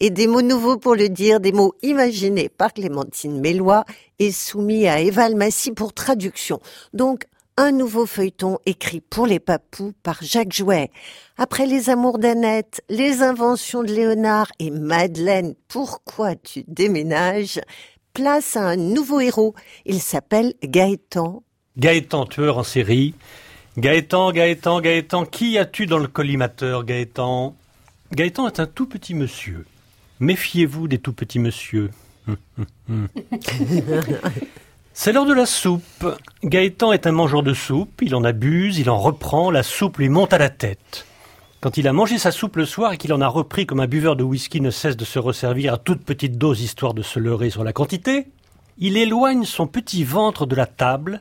Et 0.00 0.10
des 0.10 0.26
mots 0.26 0.42
nouveaux 0.42 0.78
pour 0.78 0.96
le 0.96 1.08
dire, 1.08 1.38
des 1.38 1.52
mots 1.52 1.74
imaginés 1.82 2.48
par 2.48 2.72
Clémentine 2.72 3.40
Mélois 3.40 3.84
et 4.18 4.32
soumis 4.32 4.88
à 4.88 4.98
Eval 5.00 5.36
Massy 5.36 5.70
pour 5.70 5.92
traduction. 5.92 6.58
Donc, 6.92 7.26
un 7.56 7.72
nouveau 7.72 8.06
feuilleton 8.06 8.58
écrit 8.66 9.00
pour 9.00 9.26
les 9.26 9.40
papous 9.40 9.94
par 10.02 10.18
Jacques 10.22 10.52
Jouet. 10.52 10.90
Après 11.38 11.66
les 11.66 11.88
amours 11.90 12.18
d'Annette, 12.18 12.82
les 12.88 13.22
inventions 13.22 13.82
de 13.82 13.92
Léonard 13.92 14.50
et 14.58 14.70
Madeleine, 14.70 15.54
pourquoi 15.68 16.36
tu 16.36 16.64
déménages? 16.68 17.60
Place 18.12 18.56
à 18.56 18.62
un 18.62 18.76
nouveau 18.76 19.20
héros. 19.20 19.54
Il 19.84 20.00
s'appelle 20.00 20.54
Gaëtan. 20.62 21.42
Gaëtan, 21.76 22.26
tueur 22.26 22.58
en 22.58 22.62
série. 22.62 23.14
Gaëtan, 23.76 24.32
Gaëtan, 24.32 24.80
Gaëtan, 24.80 25.24
qui 25.26 25.58
as-tu 25.58 25.86
dans 25.86 25.98
le 25.98 26.08
collimateur, 26.08 26.84
Gaëtan? 26.84 27.54
Gaëtan 28.12 28.48
est 28.48 28.60
un 28.60 28.66
tout 28.66 28.86
petit 28.86 29.14
monsieur. 29.14 29.66
Méfiez-vous 30.20 30.88
des 30.88 30.98
tout 30.98 31.12
petits 31.12 31.38
monsieur. 31.38 31.90
C'est 34.98 35.12
l'heure 35.12 35.26
de 35.26 35.34
la 35.34 35.44
soupe. 35.44 36.06
Gaëtan 36.42 36.90
est 36.90 37.06
un 37.06 37.12
mangeur 37.12 37.42
de 37.42 37.52
soupe, 37.52 38.00
il 38.00 38.14
en 38.14 38.24
abuse, 38.24 38.78
il 38.78 38.88
en 38.88 38.98
reprend, 38.98 39.50
la 39.50 39.62
soupe 39.62 39.98
lui 39.98 40.08
monte 40.08 40.32
à 40.32 40.38
la 40.38 40.48
tête. 40.48 41.04
Quand 41.60 41.76
il 41.76 41.86
a 41.86 41.92
mangé 41.92 42.16
sa 42.16 42.32
soupe 42.32 42.56
le 42.56 42.64
soir 42.64 42.94
et 42.94 42.96
qu'il 42.96 43.12
en 43.12 43.20
a 43.20 43.28
repris 43.28 43.66
comme 43.66 43.80
un 43.80 43.86
buveur 43.86 44.16
de 44.16 44.24
whisky 44.24 44.62
ne 44.62 44.70
cesse 44.70 44.96
de 44.96 45.04
se 45.04 45.18
resservir 45.18 45.74
à 45.74 45.78
toute 45.78 46.02
petite 46.02 46.38
dose 46.38 46.62
histoire 46.62 46.94
de 46.94 47.02
se 47.02 47.18
leurrer 47.18 47.50
sur 47.50 47.62
la 47.62 47.74
quantité, 47.74 48.28
il 48.78 48.96
éloigne 48.96 49.44
son 49.44 49.66
petit 49.66 50.02
ventre 50.02 50.46
de 50.46 50.56
la 50.56 50.66
table, 50.66 51.20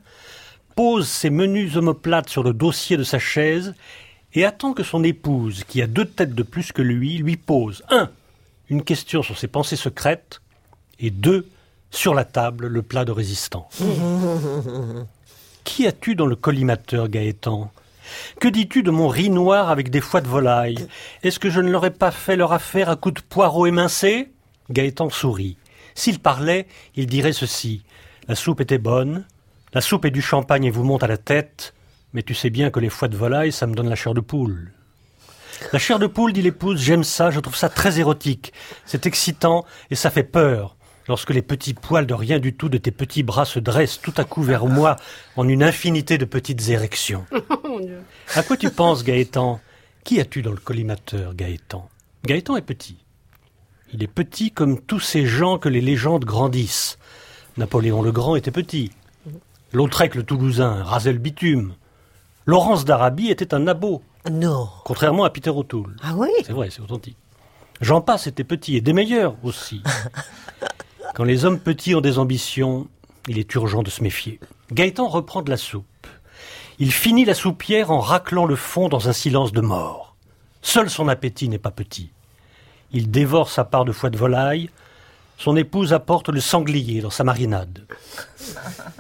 pose 0.78 1.10
ses 1.10 1.30
menus 1.30 1.76
omoplates 1.76 2.30
sur 2.30 2.44
le 2.44 2.54
dossier 2.54 2.96
de 2.96 3.04
sa 3.04 3.20
chaise 3.20 3.76
et 4.34 4.46
attend 4.46 4.72
que 4.72 4.84
son 4.84 5.04
épouse, 5.04 5.66
qui 5.66 5.82
a 5.82 5.88
deux 5.88 6.06
têtes 6.06 6.34
de 6.34 6.44
plus 6.44 6.72
que 6.72 6.82
lui, 6.82 7.18
lui 7.18 7.36
pose 7.36 7.84
un, 7.90 8.10
une 8.70 8.84
question 8.84 9.22
sur 9.22 9.38
ses 9.38 9.50
pensées 9.50 9.76
secrètes 9.76 10.40
et 10.98 11.10
deux, 11.10 11.46
sur 11.96 12.14
la 12.14 12.26
table, 12.26 12.68
le 12.68 12.82
plat 12.82 13.06
de 13.06 13.12
résistance. 13.12 13.82
Qui 15.64 15.88
as-tu 15.88 16.16
dans 16.16 16.28
le 16.28 16.36
collimateur, 16.36 17.10
Gaëtan? 17.10 17.72
Que 18.40 18.48
dis-tu 18.48 18.84
de 18.84 18.92
mon 18.92 19.08
riz 19.08 19.30
noir 19.30 19.70
avec 19.70 19.90
des 19.90 20.02
foies 20.02 20.22
de 20.22 20.28
volaille? 20.28 20.88
Est-ce 21.24 21.40
que 21.40 21.50
je 21.50 21.62
ne 21.62 21.72
leur 21.72 21.86
ai 21.86 21.92
pas 21.92 22.12
fait 22.12 22.36
leur 22.36 22.54
affaire 22.54 22.90
à 22.90 22.96
coups 22.96 23.22
de 23.22 23.28
poireaux 23.28 23.66
émincés? 23.66 24.32
Gaëtan 24.70 25.10
sourit. 25.10 25.58
S'il 25.96 26.20
parlait, 26.20 26.68
il 26.96 27.08
dirait 27.08 27.34
ceci. 27.34 27.84
La 28.28 28.36
soupe 28.36 28.62
était 28.62 28.78
bonne, 28.78 29.26
la 29.74 29.82
soupe 29.82 30.06
et 30.06 30.12
du 30.12 30.22
champagne 30.22 30.66
et 30.66 30.72
vous 30.72 30.84
monte 30.84 31.04
à 31.04 31.08
la 31.08 31.18
tête, 31.18 31.74
mais 32.14 32.24
tu 32.24 32.34
sais 32.34 32.50
bien 32.50 32.70
que 32.70 32.80
les 32.80 32.90
foies 32.90 33.08
de 33.08 33.18
volaille, 33.18 33.52
ça 33.52 33.68
me 33.68 33.76
donne 33.76 33.90
la 33.90 33.96
chair 33.96 34.14
de 34.14 34.22
poule. 34.22 34.72
La 35.72 35.80
chair 35.80 36.00
de 36.00 36.08
poule, 36.08 36.34
dit 36.34 36.42
l'épouse, 36.42 36.82
j'aime 36.82 37.04
ça, 37.04 37.32
je 37.32 37.40
trouve 37.40 37.56
ça 37.56 37.70
très 37.70 38.00
érotique. 38.00 38.54
C'est 38.86 39.06
excitant 39.06 39.66
et 39.90 39.96
ça 39.96 40.10
fait 40.10 40.24
peur. 40.24 40.75
Lorsque 41.08 41.30
les 41.30 41.42
petits 41.42 41.74
poils 41.76 42.08
de 42.08 42.14
rien 42.14 42.40
du 42.40 42.56
tout 42.56 42.68
de 42.70 42.78
tes 42.78 42.92
petits 42.92 43.24
bras 43.24 43.46
se 43.46 43.60
dressent 43.60 44.02
tout 44.02 44.14
à 44.18 44.24
coup 44.24 44.42
vers 44.42 44.66
moi 44.68 44.96
en 45.36 45.48
une 45.48 45.64
infinité 45.64 46.18
de 46.18 46.26
petites 46.26 46.70
érections. 46.70 47.26
Mon 47.64 47.80
Dieu. 47.80 48.02
À 48.34 48.44
quoi 48.44 48.58
tu 48.58 48.70
penses, 48.70 49.04
Gaëtan? 49.04 49.60
Qui 50.04 50.20
as-tu 50.20 50.42
dans 50.42 50.52
le 50.52 50.58
collimateur, 50.58 51.36
Gaëtan? 51.36 51.90
Gaëtan 52.26 52.58
est 52.58 52.62
petit. 52.62 52.98
Il 53.94 54.04
est 54.04 54.08
petit 54.08 54.52
comme 54.52 54.82
tous 54.82 55.00
ces 55.00 55.26
gens 55.26 55.58
que 55.58 55.70
les 55.70 55.82
légendes 55.82 56.26
grandissent. 56.26 56.98
Napoléon 57.58 58.02
le 58.02 58.12
Grand 58.12 58.36
était 58.36 58.52
petit. 58.52 58.92
Lautrec 59.72 60.16
le 60.16 60.24
Toulousain 60.24 60.84
rasait 60.84 61.14
le 61.14 61.20
bitume. 61.20 61.74
Laurence 62.46 62.86
d'Arabie 62.86 63.30
était 63.30 63.54
un 63.54 63.60
nabot. 63.60 64.02
Non. 64.30 64.70
Contrairement 64.84 65.24
à 65.24 65.30
Peter 65.30 65.50
O'Toole. 65.50 65.96
Ah 66.02 66.14
oui? 66.16 66.30
C'est 66.46 66.54
vrai, 66.54 66.70
c'est 66.72 66.82
authentique. 66.82 67.18
Jean 67.82 68.02
Passe 68.02 68.28
était 68.28 68.44
petit 68.44 68.76
et 68.78 68.82
des 68.82 68.94
meilleurs 68.94 69.36
aussi. 69.44 69.82
Quand 71.16 71.24
les 71.24 71.46
hommes 71.46 71.62
petits 71.62 71.96
ont 71.96 72.02
des 72.02 72.20
ambitions, 72.20 72.90
il 73.30 73.40
est 73.40 73.56
urgent 73.56 73.84
de 73.84 73.90
se 73.90 74.04
méfier. 74.04 74.38
Gaëtan 74.74 75.08
reprend 75.08 75.42
de 75.42 75.50
la 75.50 75.56
soupe. 75.56 76.08
Il 76.78 76.92
finit 76.92 77.24
la 77.24 77.34
soupière 77.34 77.90
en 77.90 78.02
raclant 78.02 78.44
le 78.44 78.58
fond 78.58 78.90
dans 78.90 79.08
un 79.08 79.14
silence 79.14 79.54
de 79.54 79.62
mort. 79.62 80.18
Seul 80.62 80.90
son 80.90 81.08
appétit 81.08 81.48
n'est 81.48 81.58
pas 81.58 81.72
petit. 81.72 82.12
Il 82.92 83.12
dévore 83.12 83.50
sa 83.50 83.64
part 83.64 83.86
de 83.86 83.94
foie 83.94 84.10
de 84.10 84.18
volaille. 84.18 84.70
Son 85.38 85.56
épouse 85.56 85.94
apporte 85.94 86.28
le 86.28 86.42
sanglier 86.42 87.00
dans 87.00 87.10
sa 87.10 87.24
marinade. 87.24 87.86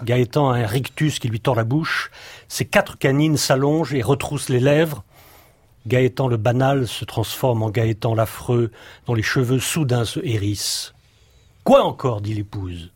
Gaëtan 0.05 0.51
a 0.51 0.59
un 0.59 0.67
rictus 0.67 1.19
qui 1.19 1.27
lui 1.27 1.41
tord 1.41 1.55
la 1.55 1.65
bouche. 1.65 2.11
Ses 2.47 2.63
quatre 2.63 2.97
canines 2.97 3.35
s'allongent 3.35 3.93
et 3.93 4.01
retroussent 4.01 4.47
les 4.47 4.61
lèvres. 4.61 5.03
Gaëtan 5.85 6.29
le 6.29 6.37
banal 6.37 6.87
se 6.87 7.03
transforme 7.03 7.61
en 7.61 7.71
Gaëtan 7.71 8.15
l'affreux, 8.15 8.71
dont 9.05 9.15
les 9.15 9.21
cheveux 9.21 9.59
soudain 9.59 10.05
se 10.05 10.21
hérissent. 10.23 10.94
Quoi 11.65 11.83
encore 11.83 12.21
dit 12.21 12.35
l'épouse. 12.35 12.91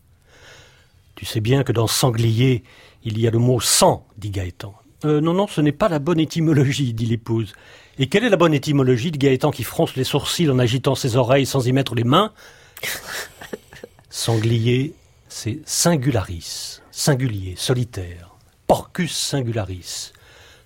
Tu 1.16 1.26
sais 1.26 1.40
bien 1.40 1.64
que 1.64 1.72
dans 1.72 1.88
sanglier, 1.88 2.62
il 3.02 3.18
y 3.18 3.26
a 3.26 3.30
le 3.32 3.38
mot 3.40 3.60
sang, 3.60 4.06
dit 4.16 4.30
Gaëtan. 4.30 4.72
Euh, 5.04 5.20
non, 5.20 5.34
non, 5.34 5.48
ce 5.48 5.60
n'est 5.60 5.72
pas 5.72 5.88
la 5.88 5.98
bonne 5.98 6.20
étymologie, 6.20 6.94
dit 6.94 7.06
l'épouse. 7.06 7.52
Et 7.98 8.08
quelle 8.08 8.22
est 8.22 8.28
la 8.30 8.36
bonne 8.36 8.54
étymologie 8.54 9.10
de 9.10 9.16
Gaëtan 9.16 9.50
qui 9.50 9.64
fronce 9.64 9.96
les 9.96 10.04
sourcils 10.04 10.48
en 10.48 10.60
agitant 10.60 10.94
ses 10.94 11.16
oreilles 11.16 11.46
sans 11.46 11.66
y 11.66 11.72
mettre 11.72 11.96
les 11.96 12.04
mains 12.04 12.32
Sanglier, 14.08 14.94
c'est 15.28 15.58
singularis, 15.64 16.80
singulier, 16.92 17.54
solitaire. 17.56 18.36
Porcus 18.68 19.12
singularis. 19.12 20.12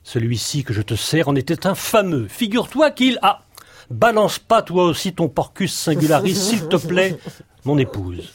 Celui-ci 0.03 0.63
que 0.63 0.75
je 0.75 0.83
te 0.83 0.95
sers 0.95 1.27
en 1.29 1.37
était 1.37 1.67
un 1.67 1.75
fameux. 1.75 2.29
Figure-toi 2.29 2.91
qu'il 2.91 3.19
a. 3.23 3.45
balance 3.91 4.39
pas 4.39 4.61
toi 4.61 4.85
aussi 4.85 5.15
ton 5.15 5.31
porcus 5.31 5.73
singularis, 5.73 6.35
s'il 6.35 6.69
te 6.69 6.77
plaît, 6.77 7.19
mon 7.65 7.79
épouse. 7.79 8.33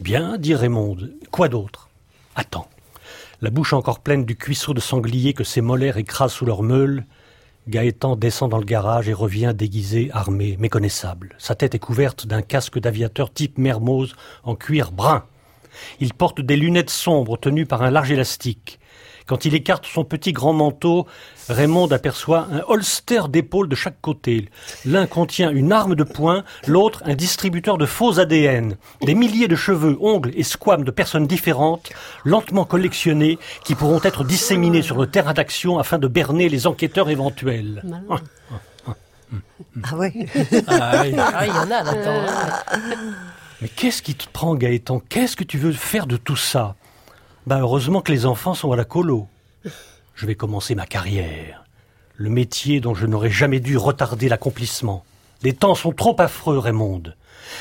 Bien, 0.00 0.38
dit 0.38 0.54
Raymond. 0.54 0.98
Quoi 1.30 1.48
d'autre? 1.48 1.88
Attends. 2.34 2.68
La 3.40 3.50
bouche 3.50 3.72
encore 3.72 4.00
pleine 4.00 4.24
du 4.24 4.36
cuisseau 4.36 4.74
de 4.74 4.80
sanglier 4.80 5.34
que 5.34 5.44
ses 5.44 5.60
molaires 5.60 5.98
écrasent 5.98 6.32
sous 6.32 6.46
leur 6.46 6.62
meule, 6.62 7.04
Gaëtan 7.68 8.14
descend 8.14 8.50
dans 8.50 8.58
le 8.58 8.64
garage 8.64 9.08
et 9.08 9.12
revient 9.12 9.52
déguisé, 9.52 10.08
armé, 10.12 10.56
méconnaissable. 10.58 11.34
Sa 11.38 11.56
tête 11.56 11.74
est 11.74 11.80
couverte 11.80 12.26
d'un 12.26 12.42
casque 12.42 12.78
d'aviateur 12.78 13.32
type 13.32 13.58
Mermoz 13.58 14.14
en 14.44 14.54
cuir 14.54 14.92
brun. 14.92 15.24
Il 15.98 16.14
porte 16.14 16.40
des 16.40 16.56
lunettes 16.56 16.90
sombres 16.90 17.36
tenues 17.36 17.66
par 17.66 17.82
un 17.82 17.90
large 17.90 18.12
élastique. 18.12 18.78
Quand 19.26 19.44
il 19.44 19.54
écarte 19.54 19.84
son 19.84 20.04
petit 20.04 20.32
grand 20.32 20.52
manteau, 20.52 21.06
Raymond 21.48 21.92
aperçoit 21.92 22.48
un 22.52 22.60
holster 22.66 23.22
d'épaule 23.28 23.68
de 23.68 23.74
chaque 23.76 24.00
côté. 24.00 24.48
L'un 24.84 25.06
contient 25.06 25.50
une 25.50 25.72
arme 25.72 25.94
de 25.94 26.02
poing, 26.04 26.44
l'autre 26.66 27.02
un 27.04 27.14
distributeur 27.14 27.78
de 27.78 27.86
faux 27.86 28.18
ADN. 28.18 28.76
Des 29.02 29.14
milliers 29.14 29.48
de 29.48 29.56
cheveux, 29.56 29.96
ongles 30.00 30.32
et 30.34 30.42
squames 30.42 30.84
de 30.84 30.90
personnes 30.90 31.26
différentes, 31.26 31.90
lentement 32.24 32.64
collectionnés, 32.64 33.38
qui 33.64 33.74
pourront 33.74 34.00
être 34.02 34.24
disséminés 34.24 34.82
sur 34.82 34.96
le 34.96 35.06
terrain 35.06 35.34
d'action 35.34 35.78
afin 35.78 35.98
de 35.98 36.08
berner 36.08 36.48
les 36.48 36.66
enquêteurs 36.66 37.10
éventuels. 37.10 37.82
Ah 39.84 39.96
ouais 39.96 40.12
Ah 40.68 41.02
oui. 41.02 41.16
Ah, 41.18 41.46
il 41.46 41.54
y 41.54 41.58
en 41.58 41.70
a 41.70 41.82
là-dedans. 41.82 42.26
Mais 43.62 43.68
qu'est-ce 43.68 44.02
qui 44.02 44.14
te 44.14 44.28
prend, 44.28 44.54
Gaëtan? 44.54 45.00
Qu'est-ce 45.08 45.36
que 45.36 45.44
tu 45.44 45.58
veux 45.58 45.72
faire 45.72 46.06
de 46.06 46.16
tout 46.16 46.36
ça? 46.36 46.74
Ben 47.46 47.60
heureusement 47.60 48.00
que 48.00 48.12
les 48.12 48.26
enfants 48.26 48.54
sont 48.54 48.72
à 48.72 48.76
la 48.76 48.84
colo. 48.84 49.28
Je 50.16 50.24
vais 50.24 50.34
commencer 50.34 50.74
ma 50.74 50.86
carrière. 50.86 51.62
Le 52.14 52.30
métier 52.30 52.80
dont 52.80 52.94
je 52.94 53.04
n'aurais 53.04 53.30
jamais 53.30 53.60
dû 53.60 53.76
retarder 53.76 54.30
l'accomplissement. 54.30 55.04
Les 55.42 55.52
temps 55.52 55.74
sont 55.74 55.92
trop 55.92 56.16
affreux, 56.18 56.58
Raymond. 56.58 57.02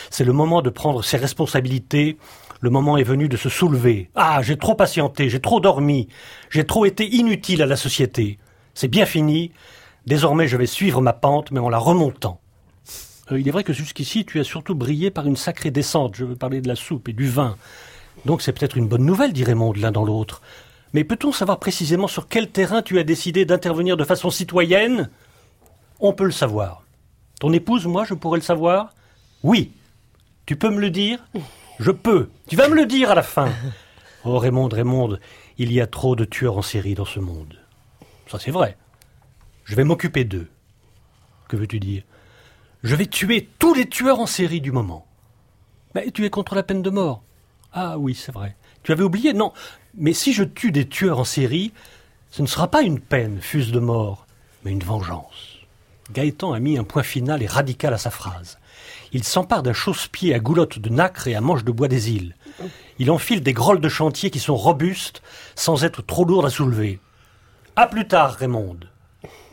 C'est 0.09 0.23
le 0.23 0.31
moment 0.31 0.61
de 0.61 0.69
prendre 0.69 1.03
ses 1.03 1.17
responsabilités. 1.17 2.17
Le 2.61 2.69
moment 2.69 2.95
est 2.95 3.03
venu 3.03 3.27
de 3.27 3.35
se 3.35 3.49
soulever. 3.49 4.09
Ah, 4.15 4.41
j'ai 4.41 4.55
trop 4.55 4.73
patienté, 4.73 5.29
j'ai 5.29 5.41
trop 5.41 5.59
dormi, 5.59 6.07
j'ai 6.49 6.65
trop 6.65 6.85
été 6.85 7.05
inutile 7.13 7.61
à 7.61 7.65
la 7.65 7.75
société. 7.75 8.39
C'est 8.73 8.87
bien 8.87 9.05
fini. 9.05 9.51
Désormais, 10.07 10.47
je 10.47 10.55
vais 10.55 10.65
suivre 10.65 11.01
ma 11.01 11.11
pente, 11.11 11.51
mais 11.51 11.59
en 11.59 11.67
la 11.67 11.77
remontant. 11.77 12.39
Euh, 13.33 13.39
il 13.39 13.49
est 13.49 13.51
vrai 13.51 13.65
que 13.65 13.73
jusqu'ici, 13.73 14.23
tu 14.23 14.39
as 14.39 14.45
surtout 14.45 14.75
brillé 14.75 15.11
par 15.11 15.27
une 15.27 15.35
sacrée 15.35 15.71
descente. 15.71 16.15
Je 16.15 16.23
veux 16.23 16.37
parler 16.37 16.61
de 16.61 16.69
la 16.69 16.75
soupe 16.75 17.09
et 17.09 17.13
du 17.13 17.27
vin. 17.27 17.57
Donc 18.23 18.41
c'est 18.41 18.53
peut-être 18.53 18.77
une 18.77 18.87
bonne 18.87 19.05
nouvelle, 19.05 19.33
dit 19.33 19.43
Raymond, 19.43 19.73
l'un 19.73 19.91
dans 19.91 20.05
l'autre. 20.05 20.41
Mais 20.95 21.03
peut-on 21.03 21.33
savoir 21.33 21.59
précisément 21.59 22.07
sur 22.07 22.29
quel 22.29 22.49
terrain 22.49 22.81
tu 22.81 22.99
as 22.99 23.03
décidé 23.03 23.43
d'intervenir 23.43 23.97
de 23.97 24.05
façon 24.05 24.29
citoyenne? 24.29 25.09
On 25.99 26.13
peut 26.13 26.23
le 26.23 26.31
savoir. 26.31 26.83
Ton 27.37 27.51
épouse, 27.51 27.85
moi, 27.85 28.05
je 28.05 28.13
pourrais 28.13 28.39
le 28.39 28.45
savoir? 28.45 28.93
Oui. 29.43 29.73
Tu 30.45 30.55
peux 30.55 30.69
me 30.69 30.79
le 30.79 30.89
dire? 30.91 31.19
Je 31.79 31.91
peux. 31.91 32.29
Tu 32.47 32.55
vas 32.55 32.69
me 32.69 32.75
le 32.75 32.85
dire 32.85 33.11
à 33.11 33.15
la 33.15 33.23
fin. 33.23 33.51
Oh 34.23 34.39
Raymond, 34.39 34.69
Raymond, 34.69 35.19
il 35.59 35.71
y 35.71 35.79
a 35.81 35.85
trop 35.85 36.15
de 36.15 36.25
tueurs 36.25 36.57
en 36.57 36.63
série 36.63 36.95
dans 36.95 37.05
ce 37.05 37.19
monde. 37.19 37.59
Ça 38.27 38.39
c'est 38.39 38.49
vrai. 38.49 38.75
Je 39.65 39.75
vais 39.75 39.83
m'occuper 39.83 40.23
d'eux. 40.23 40.47
Que 41.47 41.57
veux-tu 41.57 41.79
dire? 41.79 42.01
Je 42.81 42.95
vais 42.95 43.05
tuer 43.05 43.49
tous 43.59 43.75
les 43.75 43.87
tueurs 43.87 44.19
en 44.19 44.25
série 44.25 44.61
du 44.61 44.71
moment. 44.71 45.05
Mais 45.93 46.09
tu 46.09 46.25
es 46.25 46.31
contre 46.31 46.55
la 46.55 46.63
peine 46.63 46.81
de 46.81 46.89
mort. 46.89 47.21
Ah 47.71 47.99
oui, 47.99 48.15
c'est 48.15 48.31
vrai. 48.31 48.55
Tu 48.81 48.93
avais 48.93 49.03
oublié? 49.03 49.33
Non. 49.33 49.51
Mais 49.97 50.13
si 50.13 50.33
je 50.33 50.43
tue 50.43 50.71
des 50.71 50.87
tueurs 50.87 51.19
en 51.19 51.23
série, 51.23 51.71
ce 52.29 52.41
ne 52.41 52.47
sera 52.47 52.69
pas 52.69 52.81
une 52.81 52.99
peine, 52.99 53.39
fuse 53.41 53.71
de 53.71 53.79
mort, 53.79 54.27
mais 54.63 54.71
une 54.71 54.83
vengeance. 54.83 55.59
Gaëtan 56.11 56.53
a 56.53 56.59
mis 56.59 56.77
un 56.77 56.83
point 56.83 57.03
final 57.03 57.41
et 57.41 57.47
radical 57.47 57.93
à 57.93 57.97
sa 57.97 58.11
phrase. 58.11 58.59
Il 59.13 59.23
s'empare 59.23 59.63
d'un 59.63 59.73
chausse-pied 59.73 60.33
à 60.33 60.39
goulotte 60.39 60.79
de 60.79 60.89
nacre 60.89 61.27
et 61.27 61.35
à 61.35 61.41
manche 61.41 61.63
de 61.63 61.71
bois 61.71 61.87
des 61.87 62.11
îles. 62.11 62.35
Il 62.99 63.09
enfile 63.09 63.41
des 63.41 63.53
grolles 63.53 63.79
de 63.79 63.89
chantier 63.89 64.29
qui 64.29 64.39
sont 64.39 64.55
robustes, 64.55 65.21
sans 65.55 65.83
être 65.83 66.01
trop 66.01 66.25
lourdes 66.25 66.45
à 66.45 66.49
soulever. 66.49 66.99
À 67.75 67.87
plus 67.87 68.07
tard, 68.07 68.33
Raymond. 68.33 68.77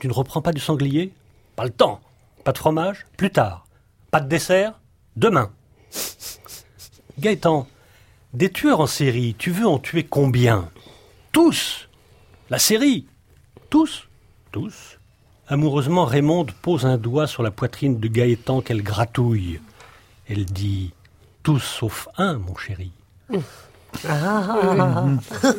Tu 0.00 0.08
ne 0.08 0.12
reprends 0.12 0.42
pas 0.42 0.52
du 0.52 0.60
sanglier? 0.60 1.12
Pas 1.56 1.64
le 1.64 1.70
temps. 1.70 2.00
Pas 2.44 2.52
de 2.52 2.58
fromage? 2.58 3.06
Plus 3.16 3.30
tard. 3.30 3.66
Pas 4.10 4.20
de 4.20 4.28
dessert? 4.28 4.80
Demain. 5.16 5.50
Gaëtan, 7.18 7.66
des 8.32 8.50
tueurs 8.50 8.80
en 8.80 8.86
série, 8.86 9.34
tu 9.38 9.50
veux 9.50 9.66
en 9.66 9.78
tuer 9.78 10.04
combien? 10.04 10.70
Tous 11.32 11.88
La 12.50 12.58
série 12.58 13.06
Tous 13.70 14.08
Tous 14.50 14.98
Amoureusement, 15.48 16.04
Raymond 16.04 16.46
pose 16.62 16.86
un 16.86 16.96
doigt 16.96 17.26
sur 17.26 17.42
la 17.42 17.50
poitrine 17.50 17.98
de 18.00 18.08
Gaëtan 18.08 18.62
qu'elle 18.62 18.82
gratouille. 18.82 19.60
Elle 20.28 20.46
dit 20.46 20.94
Tous 21.42 21.58
sauf 21.58 22.08
un, 22.16 22.38
mon 22.38 22.56
chéri. 22.56 22.92
Ah. 24.08 24.56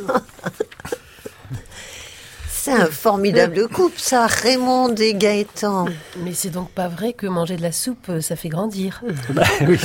C'est 2.66 2.72
un 2.72 2.86
formidable 2.86 3.68
couple, 3.68 4.00
ça, 4.00 4.26
Raymond 4.26 4.96
et 4.96 5.16
Gaëtan. 5.16 5.84
Mais 6.24 6.32
c'est 6.34 6.50
donc 6.50 6.70
pas 6.70 6.88
vrai 6.88 7.12
que 7.12 7.28
manger 7.28 7.58
de 7.58 7.62
la 7.62 7.74
soupe, 7.74 8.06
euh, 8.08 8.22
ça 8.22 8.38
fait 8.38 8.48
grandir. 8.48 9.02
Bah 9.32 9.44
oui, 9.68 9.78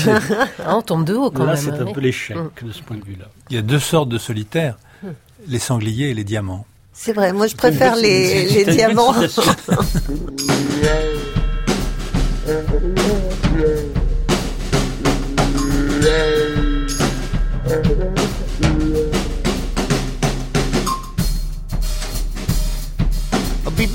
Ah, 0.65 0.77
on 0.77 0.83
tombe 0.83 1.05
de 1.05 1.15
haut 1.15 1.33
quand 1.33 1.45
Là, 1.45 1.55
même. 1.55 1.63
c'est 1.63 1.73
un 1.73 1.93
peu 1.93 2.01
l'échec 2.01 2.37
Mm. 2.37 2.67
de 2.69 2.73
ce 2.73 2.83
point 2.83 2.97
de 2.97 3.05
vue-là. 3.05 3.25
Il 3.51 3.57
y 3.57 3.59
a 3.59 3.63
deux 3.63 3.81
sortes 3.81 4.09
de 4.11 4.19
solitaires, 4.19 4.79
les 5.49 5.59
sangliers 5.59 6.11
et 6.11 6.15
les 6.15 6.23
diamants. 6.23 6.67
C'est 6.93 7.13
vrai, 7.13 7.33
moi 7.33 7.49
je 7.49 7.57
préfère 7.57 7.97
les, 7.97 8.47
les 8.47 8.65
diamants. 8.67 9.13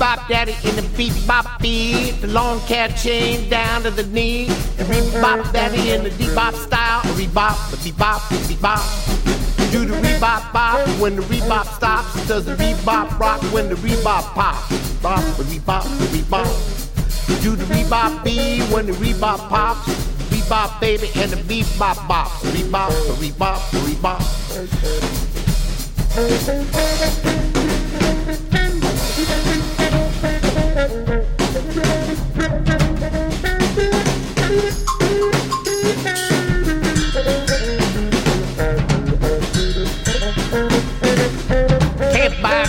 bebop 0.04 0.28
daddy 0.28 0.54
in 0.68 0.76
the 0.76 0.82
bebop 0.82 1.58
beat, 1.60 2.12
the 2.20 2.26
long 2.26 2.60
cat 2.60 2.94
chain 2.96 3.48
down 3.48 3.82
to 3.82 3.90
the 3.90 4.02
knee. 4.02 4.46
A 4.78 4.84
bebop 4.84 5.50
daddy 5.52 5.92
in 5.92 6.04
the 6.04 6.10
bebop 6.10 6.54
style, 6.54 7.00
rebop, 7.14 7.56
bebop, 7.82 8.20
bebop. 8.48 9.72
Do 9.72 9.86
the 9.86 9.94
rebop 9.94 10.52
bop 10.52 10.86
when 11.00 11.16
the 11.16 11.22
rebop 11.22 11.66
stops. 11.74 12.28
Does 12.28 12.44
the 12.44 12.54
rebop 12.56 13.18
rock 13.18 13.40
when 13.52 13.70
the 13.70 13.76
rebop 13.76 14.34
pops? 14.34 14.68
Bop, 15.00 15.24
rebop, 15.50 15.84
rebop. 16.12 17.42
Do 17.42 17.56
the 17.56 17.64
rebop 17.64 18.22
be 18.24 18.60
when 18.74 18.86
the 18.86 18.92
rebop 18.92 19.48
pops? 19.48 19.88
Rebop 20.28 20.80
baby 20.80 21.08
and 21.16 21.30
the 21.30 21.36
bebop 21.36 22.06
bop. 22.06 22.28
Rebop, 22.52 22.90
a 22.90 23.14
rebop, 23.24 23.60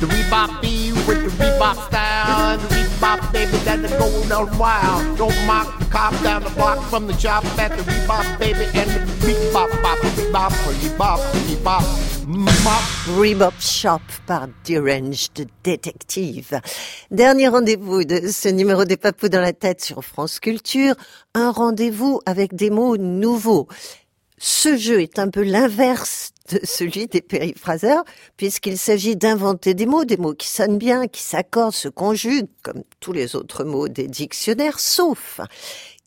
The 0.00 0.06
rebop 0.06 0.60
beat 0.62 0.92
with 1.06 1.22
the 1.24 1.44
rebop 1.44 1.76
style 1.88 2.52
and 2.52 2.62
the 2.62 2.68
rebop 2.68 3.32
baby 3.32 3.58
that 3.64 3.82
the 3.82 3.88
going 3.98 4.32
on 4.32 4.58
wild. 4.58 5.18
Don't 5.18 5.46
mock 5.46 5.78
the 5.78 5.84
cop 5.86 6.12
down 6.22 6.42
the 6.42 6.50
block 6.50 6.78
from 6.88 7.06
the 7.06 7.16
shop 7.18 7.44
at 7.58 7.76
the 7.76 7.82
rebop 7.82 8.38
baby 8.38 8.66
and 8.74 8.90
the 8.90 9.00
rebop 9.26 9.70
bop 9.82 9.98
rebop 9.98 10.52
rebop 10.80 11.20
rebop. 11.48 12.12
Rebop 13.18 13.54
Shop 13.60 14.00
par 14.26 14.46
Deranged 14.64 15.48
Detective. 15.64 16.60
Dernier 17.10 17.48
rendez-vous 17.48 18.04
de 18.04 18.28
ce 18.30 18.48
numéro 18.48 18.84
des 18.84 18.96
papous 18.96 19.28
dans 19.28 19.40
la 19.40 19.52
tête 19.52 19.82
sur 19.82 20.04
France 20.04 20.38
Culture. 20.38 20.94
Un 21.34 21.50
rendez-vous 21.50 22.20
avec 22.24 22.54
des 22.54 22.70
mots 22.70 22.96
nouveaux. 22.96 23.66
Ce 24.44 24.76
jeu 24.76 25.00
est 25.00 25.20
un 25.20 25.30
peu 25.30 25.44
l'inverse 25.44 26.32
de 26.50 26.58
celui 26.64 27.06
des 27.06 27.20
périphraseurs, 27.20 28.02
puisqu'il 28.36 28.76
s'agit 28.76 29.14
d'inventer 29.14 29.72
des 29.72 29.86
mots, 29.86 30.04
des 30.04 30.16
mots 30.16 30.34
qui 30.34 30.48
sonnent 30.48 30.78
bien, 30.78 31.06
qui 31.06 31.22
s'accordent, 31.22 31.72
se 31.72 31.86
conjuguent, 31.86 32.48
comme 32.64 32.82
tous 32.98 33.12
les 33.12 33.36
autres 33.36 33.62
mots 33.62 33.86
des 33.86 34.08
dictionnaires, 34.08 34.80
sauf 34.80 35.40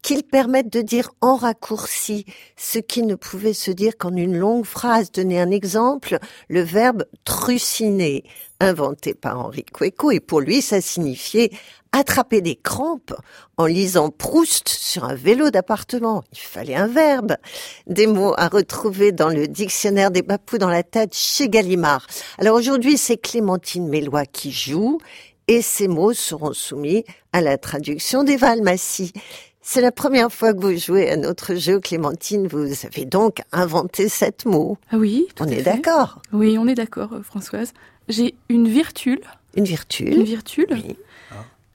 qu'ils 0.05 0.23
permettent 0.23 0.71
de 0.71 0.83
dire 0.83 1.09
en 1.19 1.35
raccourci 1.35 2.27
ce 2.55 2.77
qui 2.77 3.01
ne 3.01 3.15
pouvait 3.15 3.55
se 3.55 3.71
dire 3.71 3.97
qu'en 3.97 4.15
une 4.15 4.37
longue 4.37 4.63
phrase. 4.63 5.11
Donner 5.11 5.41
un 5.41 5.49
exemple, 5.49 6.19
le 6.47 6.61
verbe 6.61 7.05
truciner, 7.23 8.23
inventé 8.59 9.15
par 9.15 9.39
Henri 9.39 9.63
Cueco, 9.63 10.11
et 10.11 10.19
pour 10.19 10.41
lui, 10.41 10.61
ça 10.61 10.79
signifiait 10.79 11.49
attraper 11.91 12.41
des 12.41 12.55
crampes 12.55 13.15
en 13.57 13.65
lisant 13.65 14.11
Proust 14.11 14.69
sur 14.69 15.05
un 15.05 15.15
vélo 15.15 15.49
d'appartement. 15.49 16.23
Il 16.33 16.37
fallait 16.37 16.75
un 16.75 16.87
verbe. 16.87 17.35
Des 17.87 18.05
mots 18.05 18.35
à 18.37 18.47
retrouver 18.47 19.11
dans 19.11 19.29
le 19.29 19.47
dictionnaire 19.47 20.11
des 20.11 20.21
papous 20.21 20.59
dans 20.59 20.69
la 20.69 20.83
tête 20.83 21.15
chez 21.15 21.49
Gallimard. 21.49 22.05
Alors 22.37 22.55
aujourd'hui, 22.55 22.99
c'est 22.99 23.17
Clémentine 23.17 23.87
Mélois 23.87 24.27
qui 24.27 24.51
joue 24.51 24.99
et 25.47 25.63
ces 25.63 25.87
mots 25.87 26.13
seront 26.13 26.53
soumis 26.53 27.05
à 27.33 27.41
la 27.41 27.57
traduction 27.57 28.23
d'Eva 28.23 28.49
Almassi. 28.49 29.11
C'est 29.67 29.81
la 29.81 29.91
première 29.91 30.31
fois 30.31 30.53
que 30.53 30.59
vous 30.59 30.77
jouez 30.77 31.09
à 31.09 31.17
notre 31.17 31.55
jeu, 31.55 31.79
Clémentine. 31.79 32.45
Vous 32.47 32.71
avez 32.85 33.05
donc 33.05 33.37
inventé 33.51 34.09
sept 34.09 34.45
mots. 34.45 34.77
Ah 34.91 34.97
oui, 34.97 35.25
tout 35.35 35.43
On 35.43 35.47
est 35.47 35.63
d'accord 35.63 36.21
Oui, 36.31 36.55
on 36.59 36.67
est 36.67 36.75
d'accord, 36.75 37.13
euh, 37.13 37.23
Françoise. 37.23 37.73
J'ai 38.07 38.35
une 38.47 38.67
virtule. 38.67 39.21
Une 39.55 39.63
virtule. 39.65 40.13
Une 40.13 40.23
virtule. 40.23 40.67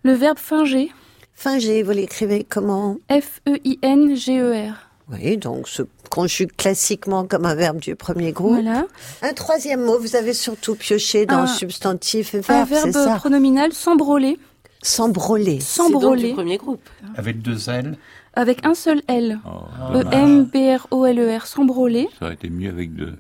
Le 0.05 0.13
verbe 0.13 0.39
finger. 0.39 0.93
Finger, 1.35 1.83
vous 1.83 1.91
l'écrivez 1.91 2.47
comment? 2.49 2.97
F-E-I-N-G-E-R. 3.11 4.75
Oui, 5.13 5.37
donc 5.37 5.67
se 5.69 5.83
conjugue 6.11 6.55
classiquement 6.57 7.27
comme 7.27 7.45
un 7.45 7.57
verbe 7.57 7.81
du 7.81 7.97
premier 7.97 8.31
groupe. 8.31 8.53
Voilà. 8.53 8.87
Un 9.23 9.33
troisième 9.33 9.83
mot, 9.85 9.99
vous 9.99 10.15
avez 10.15 10.33
surtout 10.35 10.77
pioché 10.77 11.27
dans 11.27 11.39
Un- 11.39 11.47
substantif 11.49 12.35
et 12.37 12.39
Un 12.39 12.65
verbe, 12.65 12.69
c'est 12.85 12.91
verbe 12.93 13.19
pronominal 13.19 13.73
s'embroler. 13.73 14.39
S'embroler. 14.83 15.61
S'embroler. 15.61 16.33
premier 16.33 16.57
groupe. 16.57 16.81
Avec 17.17 17.43
deux 17.43 17.69
L. 17.69 17.97
Avec 18.35 18.65
un 18.65 18.75
seul 18.75 19.03
L. 19.09 19.39
Oh, 19.45 19.97
E-M-B-R-O-L-E-R. 19.97 21.47
S'embroler. 21.47 22.09
Ça 22.19 22.27
aurait 22.27 22.35
été 22.35 22.49
mieux 22.49 22.71
avec 22.71 22.95
deux. 22.95 23.15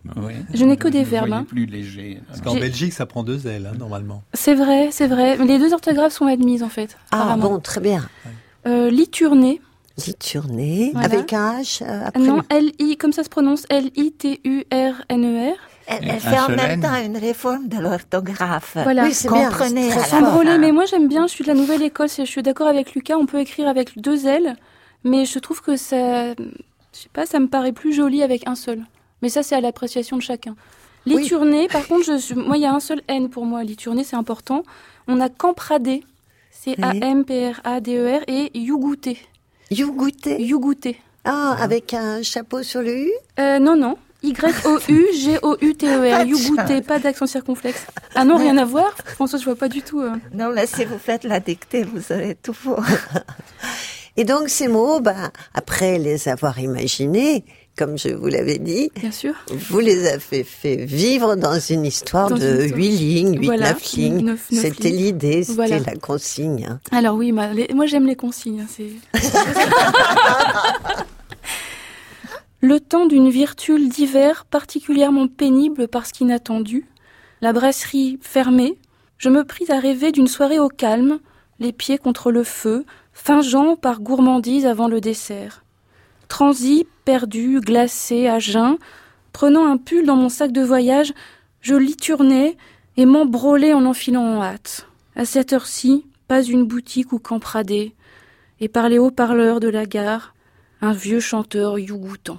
Je 0.54 0.64
n'ai 0.64 0.76
que 0.76 0.88
des 0.88 1.02
verbes. 1.04 1.32
hein. 1.32 1.44
plus 1.48 1.66
léger. 1.66 2.20
Parce 2.28 2.40
qu'en 2.40 2.54
Belgique, 2.54 2.92
ça 2.92 3.06
prend 3.06 3.22
deux 3.22 3.46
ailes, 3.46 3.68
hein, 3.70 3.76
normalement. 3.78 4.22
C'est 4.34 4.54
vrai, 4.54 4.88
c'est 4.92 5.08
vrai. 5.08 5.36
Mais 5.38 5.46
les 5.46 5.58
deux 5.58 5.72
orthographes 5.72 6.12
sont 6.12 6.26
admises, 6.26 6.62
en 6.62 6.68
fait. 6.68 6.96
Ah 7.10 7.36
bon, 7.38 7.58
très 7.58 7.80
bien. 7.80 8.08
Euh, 8.66 8.90
liturné. 8.90 9.60
Liturné, 10.06 10.90
Voilà. 10.92 11.06
avec 11.08 11.32
un 11.34 11.60
H 11.60 11.82
euh, 11.82 12.06
après. 12.06 12.22
Non, 12.22 12.40
L-I, 12.48 12.96
comme 12.96 13.12
ça 13.12 13.22
se 13.24 13.28
prononce, 13.28 13.66
L-I-T-U-R-N-E-R. 13.68 15.56
Elle, 15.90 16.20
fait 16.20 16.38
en 16.38 16.48
même 16.48 16.80
temps 16.80 16.94
une 17.04 17.16
réforme 17.16 17.68
de 17.68 17.78
l'orthographe. 17.78 18.76
Voilà. 18.82 19.08
Comprenez 19.28 19.88
la 19.88 20.04
S'embroler, 20.04 20.50
fin. 20.52 20.58
mais 20.58 20.72
moi 20.72 20.84
j'aime 20.86 21.08
bien, 21.08 21.26
je 21.26 21.32
suis 21.32 21.44
de 21.44 21.48
la 21.48 21.54
nouvelle 21.54 21.82
école, 21.82 22.08
je 22.08 22.24
suis 22.24 22.42
d'accord 22.42 22.68
avec 22.68 22.94
Lucas, 22.94 23.16
on 23.16 23.26
peut 23.26 23.38
écrire 23.40 23.68
avec 23.68 23.98
deux 23.98 24.26
L, 24.26 24.56
mais 25.04 25.24
je 25.24 25.38
trouve 25.38 25.60
que 25.62 25.76
ça, 25.76 26.30
je 26.34 26.34
sais 26.92 27.08
pas, 27.12 27.26
ça 27.26 27.38
me 27.40 27.48
paraît 27.48 27.72
plus 27.72 27.92
joli 27.92 28.22
avec 28.22 28.46
un 28.48 28.54
seul. 28.54 28.84
Mais 29.22 29.28
ça, 29.28 29.42
c'est 29.42 29.54
à 29.54 29.60
l'appréciation 29.60 30.16
de 30.16 30.22
chacun. 30.22 30.54
Liturné, 31.06 31.66
par 31.68 31.86
contre, 31.86 32.04
je, 32.04 32.16
suis- 32.18 32.34
moi, 32.34 32.56
il 32.56 32.62
y 32.62 32.66
a 32.66 32.72
un 32.74 32.80
seul 32.80 33.00
N 33.08 33.30
pour 33.30 33.44
moi. 33.46 33.64
Liturné, 33.64 34.04
c'est 34.04 34.16
important. 34.16 34.62
On 35.08 35.20
a 35.20 35.28
Campradé, 35.28 36.04
c'est 36.50 36.76
A-M-P-R-A-D-E-R, 36.82 38.20
E 38.22 38.24
et 38.28 38.58
Yougouté. 38.58 39.18
Yougouté 39.70 40.42
Yougouté. 40.42 40.98
Ah, 41.24 41.56
avec 41.60 41.94
un 41.94 42.22
chapeau 42.22 42.62
sur 42.62 42.82
le 42.82 42.96
U? 43.06 43.10
Euh, 43.38 43.58
non, 43.58 43.76
non. 43.76 43.96
Y-O-U-G-O-U-T-E-R. 44.22 46.22
Yougouté, 46.26 46.80
pas 46.82 46.98
d'accent 46.98 47.26
circonflexe. 47.26 47.86
Ah 48.14 48.24
non, 48.24 48.36
rien 48.36 48.56
à 48.58 48.64
voir. 48.64 48.94
François, 49.04 49.38
je 49.38 49.44
vois 49.44 49.56
pas 49.56 49.68
du 49.68 49.82
tout. 49.82 50.00
euh. 50.00 50.12
Non, 50.34 50.50
mais 50.54 50.66
si 50.66 50.84
vous 50.84 50.98
faites 50.98 51.24
la 51.24 51.40
dictée, 51.40 51.84
vous 51.84 52.12
aurez 52.12 52.36
tout 52.42 52.52
faux. 52.54 52.76
Et 54.16 54.24
donc 54.24 54.48
ces 54.48 54.66
mots, 54.68 55.00
bah, 55.00 55.30
après 55.54 55.98
les 55.98 56.28
avoir 56.28 56.58
imaginés, 56.58 57.44
comme 57.78 57.96
je 57.96 58.08
vous 58.08 58.26
l'avais 58.26 58.58
dit, 58.58 58.90
Bien 58.96 59.12
sûr. 59.12 59.32
vous 59.48 59.78
les 59.78 60.08
avez 60.08 60.42
fait 60.44 60.84
vivre 60.84 61.36
dans 61.36 61.58
une 61.58 61.86
histoire 61.86 62.28
Dans 62.28 62.36
de 62.36 62.42
une 62.44 62.60
histoire. 62.62 62.76
huit 62.78 62.90
lignes, 62.90 63.38
huit, 63.38 63.46
Voilà, 63.46 63.72
neuf 63.72 63.92
lignes. 63.92 64.24
neuf- 64.26 64.50
neuf 64.50 64.60
C'était 64.62 64.90
l'idée, 64.90 65.44
c'était 65.44 65.54
Voilà. 65.54 65.78
la 65.78 65.94
consigne. 65.96 66.66
hein. 66.68 66.80
Alors 66.90 67.14
oui, 67.16 67.32
moi 67.32 67.86
j'aime 67.86 68.06
les 68.06 68.16
consignes. 68.16 68.62
hein, 68.62 68.66
c'est- 68.68 68.90
Le 72.62 72.78
temps 72.78 73.06
d'une 73.06 73.30
virtule 73.30 73.88
d'hiver 73.88 74.44
particulièrement 74.44 75.28
pénible 75.28 75.88
parce 75.88 76.12
qu'inattendue, 76.12 76.86
la 77.40 77.54
brasserie 77.54 78.18
fermée, 78.20 78.76
je 79.16 79.30
me 79.30 79.44
pris 79.44 79.64
à 79.72 79.80
rêver 79.80 80.12
d'une 80.12 80.26
soirée 80.26 80.58
au 80.58 80.68
calme, 80.68 81.20
les 81.58 81.72
pieds 81.72 81.96
contre 81.96 82.30
le 82.30 82.44
feu, 82.44 82.84
fingeant 83.14 83.76
par 83.76 84.02
gourmandise 84.02 84.66
avant 84.66 84.88
le 84.88 85.00
dessert. 85.00 85.64
Transi, 86.28 86.86
perdu, 87.06 87.60
glacé, 87.60 88.28
à 88.28 88.38
jeun, 88.38 88.76
prenant 89.32 89.64
un 89.64 89.78
pull 89.78 90.04
dans 90.04 90.16
mon 90.16 90.28
sac 90.28 90.52
de 90.52 90.62
voyage, 90.62 91.14
je 91.62 91.74
liturnais 91.74 92.58
et 92.98 93.06
m'embrôlais 93.06 93.72
en 93.72 93.80
l'enfilant 93.80 94.36
en 94.36 94.42
hâte. 94.42 94.86
À 95.16 95.24
cette 95.24 95.54
heure-ci, 95.54 96.04
pas 96.28 96.42
une 96.42 96.66
boutique 96.66 97.14
ou 97.14 97.18
campradé, 97.20 97.94
et 98.60 98.68
par 98.68 98.90
les 98.90 98.98
haut-parleurs 98.98 99.60
de 99.60 99.68
la 99.68 99.86
gare, 99.86 100.34
un 100.82 100.92
vieux 100.92 101.20
chanteur 101.20 101.78
yougoutant. 101.78 102.38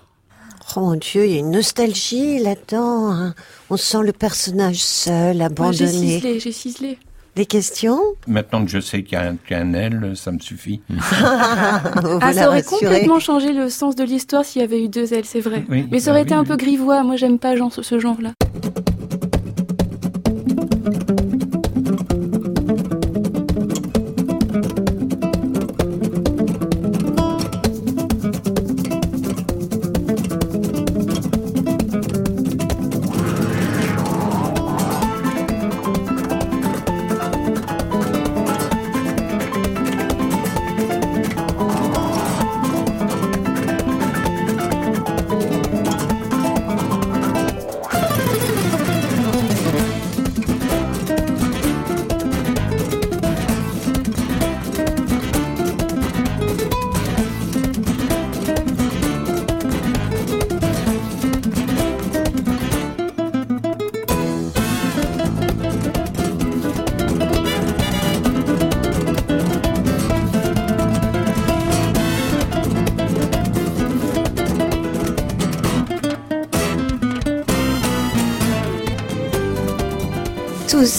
Oh 0.76 0.80
mon 0.82 0.96
Dieu, 0.96 1.26
il 1.26 1.32
y 1.34 1.36
a 1.36 1.40
une 1.40 1.52
nostalgie 1.52 2.40
là-dedans. 2.40 3.12
hein. 3.12 3.34
On 3.70 3.78
sent 3.78 4.04
le 4.04 4.14
personnage 4.14 4.78
seul, 4.84 5.38
Ouais, 5.38 5.38
j'ai 5.38 5.44
abandonné. 5.44 5.88
ciselé, 5.88 6.40
j'ai 6.40 6.52
ciselé. 6.52 6.98
Des 7.36 7.46
questions? 7.46 8.00
Maintenant 8.28 8.64
que 8.66 8.70
je 8.72 8.80
sais 8.80 9.04
qu'il 9.04 9.14
y 9.18 9.22
a 9.22 9.30
un, 9.30 9.36
qu'il 9.38 9.56
y 9.56 9.60
a 9.60 9.64
un 9.64 9.74
L, 9.74 10.14
ça 10.16 10.32
me 10.32 10.40
suffit. 10.40 10.82
Ah, 11.24 11.82
ça 12.34 12.48
aurait 12.50 12.64
complètement 12.64 13.20
changé 13.20 13.54
le 13.54 13.70
sens 13.70 13.96
de 13.96 14.04
l'histoire 14.04 14.44
s'il 14.46 14.62
y 14.62 14.66
avait 14.66 14.84
eu 14.84 14.90
deux 14.90 15.14
ailes, 15.14 15.26
c'est 15.26 15.40
vrai. 15.40 15.64
Oui, 15.70 15.88
Mais 15.92 16.00
ça 16.00 16.08
bah 16.08 16.12
aurait 16.12 16.24
été 16.24 16.34
oui, 16.34 16.40
un 16.40 16.42
oui. 16.44 16.48
peu 16.48 16.58
grivois, 16.58 17.04
moi 17.04 17.16
j'aime 17.16 17.40
pas 17.40 17.56
genre, 17.56 17.72
ce 17.74 18.00
genre-là. 18.00 18.32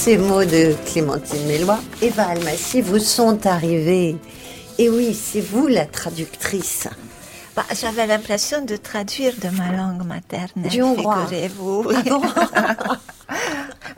Ces 0.03 0.18
mots 0.18 0.44
de 0.44 0.74
Clémentine 0.90 1.46
Mélois, 1.46 1.78
Eva 2.00 2.24
Almassi 2.28 2.80
vous 2.80 2.98
sont 2.98 3.46
arrivés. 3.46 4.16
Et 4.78 4.88
oui, 4.88 5.14
c'est 5.14 5.40
vous 5.40 5.66
la 5.68 5.86
traductrice. 5.86 6.88
Bah, 7.55 7.64
J'avais 7.80 8.07
l'impression 8.07 8.64
de 8.64 8.76
traduire 8.76 9.34
de 9.40 9.48
ma 9.57 9.70
langue 9.76 10.05
maternelle. 10.05 10.70
Du 10.70 10.82
hongrois. 10.82 11.26
Figurez-vous. 11.26 11.90
Ah 11.94 12.03
bon 12.05 12.22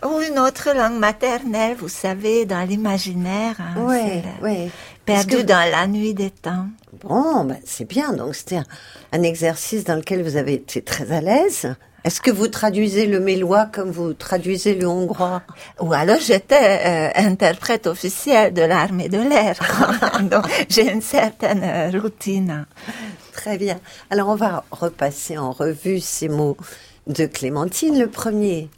Ou 0.16 0.20
une 0.20 0.38
autre 0.38 0.70
langue 0.76 0.98
maternelle, 0.98 1.76
vous 1.78 1.88
savez, 1.88 2.44
dans 2.44 2.66
l'imaginaire. 2.68 3.54
hein, 3.58 3.74
la- 3.76 4.42
ouais. 4.42 4.70
Perdu 5.06 5.36
que- 5.36 5.42
dans 5.42 5.70
la 5.70 5.86
nuit 5.86 6.12
des 6.14 6.30
temps. 6.30 6.66
Bon, 7.02 7.44
ben, 7.44 7.58
c'est 7.64 7.88
bien. 7.88 8.12
Donc, 8.12 8.34
c'était 8.34 8.56
un, 8.56 8.64
un 9.12 9.22
exercice 9.22 9.84
dans 9.84 9.94
lequel 9.96 10.22
vous 10.22 10.36
avez 10.36 10.54
été 10.54 10.82
très 10.82 11.10
à 11.12 11.20
l'aise. 11.20 11.74
Est-ce 12.04 12.20
que 12.20 12.30
vous 12.30 12.48
traduisez 12.48 13.06
le 13.06 13.18
mélois 13.18 13.64
comme 13.64 13.90
vous 13.90 14.12
traduisez 14.12 14.74
le 14.74 14.86
hongrois? 14.86 15.42
Ou 15.80 15.94
alors 15.94 16.20
j'étais 16.20 16.54
euh, 16.84 17.10
interprète 17.14 17.86
officielle 17.86 18.52
de 18.52 18.60
l'armée 18.60 19.08
de 19.08 19.18
l'air. 19.18 19.56
Donc 20.30 20.44
j'ai 20.68 20.90
une 20.90 21.00
certaine 21.00 21.62
euh, 21.64 21.98
routine. 21.98 22.66
Très 23.32 23.58
bien. 23.58 23.80
Alors, 24.10 24.28
on 24.28 24.36
va 24.36 24.64
repasser 24.70 25.38
en 25.38 25.50
revue 25.50 25.98
ces 25.98 26.28
mots 26.28 26.56
de 27.06 27.26
Clémentine. 27.26 27.98
Le 27.98 28.08
premier. 28.08 28.68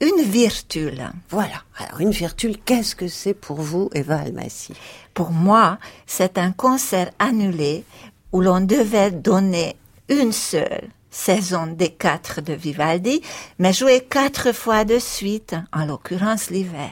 Une 0.00 0.22
virtule. 0.22 1.10
Voilà. 1.30 1.62
Alors, 1.78 2.00
une 2.00 2.12
virtule, 2.12 2.56
qu'est-ce 2.64 2.94
que 2.94 3.08
c'est 3.08 3.34
pour 3.34 3.60
vous, 3.60 3.90
Eva 3.92 4.20
Almassi? 4.20 4.72
Pour 5.14 5.30
moi, 5.30 5.78
c'est 6.06 6.38
un 6.38 6.52
concert 6.52 7.10
annulé 7.18 7.84
où 8.32 8.40
l'on 8.40 8.60
devait 8.60 9.10
donner 9.10 9.76
une 10.08 10.32
seule 10.32 10.88
saison 11.10 11.66
des 11.66 11.90
quatre 11.90 12.40
de 12.40 12.52
Vivaldi, 12.52 13.22
mais 13.58 13.72
jouer 13.72 14.06
quatre 14.08 14.52
fois 14.52 14.84
de 14.84 14.98
suite, 14.98 15.56
en 15.72 15.84
l'occurrence 15.86 16.50
l'hiver. 16.50 16.90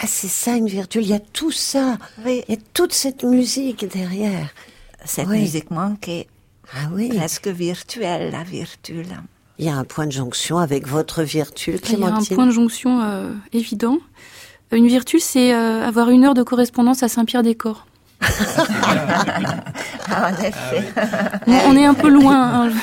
Ah, 0.00 0.06
c'est 0.06 0.28
ça 0.28 0.52
une 0.56 0.68
virtule. 0.68 1.02
Il 1.02 1.08
y 1.08 1.14
a 1.14 1.18
tout 1.20 1.50
ça. 1.50 1.96
Oui. 2.24 2.42
Il 2.48 2.54
y 2.54 2.58
a 2.58 2.60
toute 2.72 2.92
cette 2.92 3.24
musique 3.24 3.84
derrière. 3.92 4.48
Cette 5.04 5.26
Oui. 5.28 5.40
musique 5.40 5.70
manquée, 5.70 6.28
Ah 6.72 6.88
oui. 6.92 7.08
presque 7.08 7.48
virtuelle, 7.48 8.30
la 8.32 8.42
virtule. 8.44 9.06
Il 9.58 9.66
y 9.66 9.68
a 9.68 9.74
un 9.76 9.84
point 9.84 10.06
de 10.06 10.12
jonction 10.12 10.58
avec 10.58 10.86
votre 10.86 11.22
virtule, 11.24 11.80
Il 11.84 11.90
y 11.90 11.94
a 11.94 11.96
un 11.96 12.10
Clémentine. 12.10 12.36
point 12.36 12.46
de 12.46 12.52
jonction 12.52 13.00
euh, 13.02 13.32
évident. 13.52 13.98
Une 14.70 14.86
virtule, 14.86 15.20
c'est 15.20 15.52
euh, 15.54 15.84
avoir 15.84 16.10
une 16.10 16.24
heure 16.24 16.34
de 16.34 16.42
correspondance 16.44 17.02
à 17.02 17.08
Saint-Pierre-des-Corps. 17.08 17.86
Ah, 20.10 20.30
en 20.32 20.42
effet. 20.42 20.84
On, 21.46 21.52
on 21.70 21.76
est 21.76 21.84
un 21.84 21.94
peu 21.94 22.08
loin. 22.08 22.66
hein. 22.68 22.70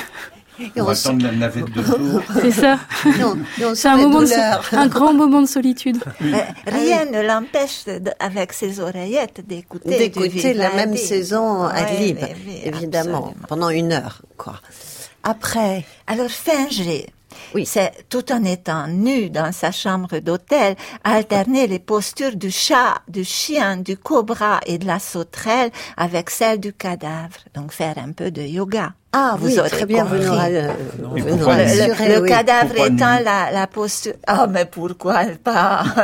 Et 0.58 0.70
On 0.80 0.84
on 0.84 0.88
attendre 0.88 1.22
la 1.24 1.32
navette 1.32 1.70
de 1.70 1.82
jour. 1.82 2.22
C'est 2.40 2.50
ça. 2.50 2.78
C'est 3.74 3.88
un 3.88 3.96
moment, 3.96 4.20
de, 4.22 4.76
un 4.76 4.86
grand 4.86 5.12
moment 5.12 5.42
de 5.42 5.46
solitude. 5.46 5.98
Mais 6.20 6.46
rien 6.66 7.04
ne 7.06 7.20
l'empêche, 7.26 7.84
avec 8.20 8.52
ses 8.52 8.80
oreillettes, 8.80 9.42
d'écouter 9.46 9.98
d'écouter 9.98 10.54
la 10.54 10.70
Vivaldi. 10.70 10.76
même 10.76 10.96
saison 10.96 11.64
à 11.64 11.74
Ouais, 11.82 11.96
libre, 11.98 12.20
mais- 12.22 12.36
mais 12.46 12.62
évidemment, 12.68 13.18
absolument. 13.18 13.46
pendant 13.48 13.68
une 13.70 13.92
heure, 13.92 14.22
quoi. 14.36 14.60
Après, 15.22 15.84
Alors 16.06 16.30
Finger, 16.30 17.06
Oui. 17.54 17.66
c'est 17.66 17.92
tout 18.08 18.32
en 18.32 18.44
étant 18.44 18.86
nu 18.88 19.30
dans 19.30 19.52
sa 19.52 19.70
chambre 19.72 20.18
d'hôtel, 20.18 20.76
alterner 21.04 21.66
les 21.66 21.78
postures 21.78 22.36
du 22.36 22.50
chat, 22.50 22.94
du 23.08 23.24
chien, 23.24 23.76
du 23.76 23.96
cobra 23.96 24.60
et 24.66 24.78
de 24.78 24.86
la 24.86 24.98
sauterelle 24.98 25.70
avec 25.96 26.30
celles 26.30 26.60
du 26.60 26.72
cadavre. 26.72 27.36
Donc 27.54 27.72
faire 27.72 27.94
un 27.98 28.12
peu 28.12 28.30
de 28.30 28.42
yoga. 28.42 28.92
ah 29.12 29.36
Vous 29.38 29.48
oui, 29.48 29.58
aurez 29.58 29.70
très 29.70 29.86
bien, 29.86 30.04
compris. 30.04 30.24
euh, 30.24 30.72
vous 30.98 31.16
Le, 31.16 32.14
le- 32.14 32.22
oui. 32.22 32.28
cadavre 32.28 32.68
Pourquoi 32.74 32.86
étant 32.86 33.18
la, 33.24 33.50
la 33.52 33.66
posture. 33.66 34.14
Oh, 34.30 34.46
mais 34.48 34.64
pourquoi 34.64 35.24
pas? 35.42 35.84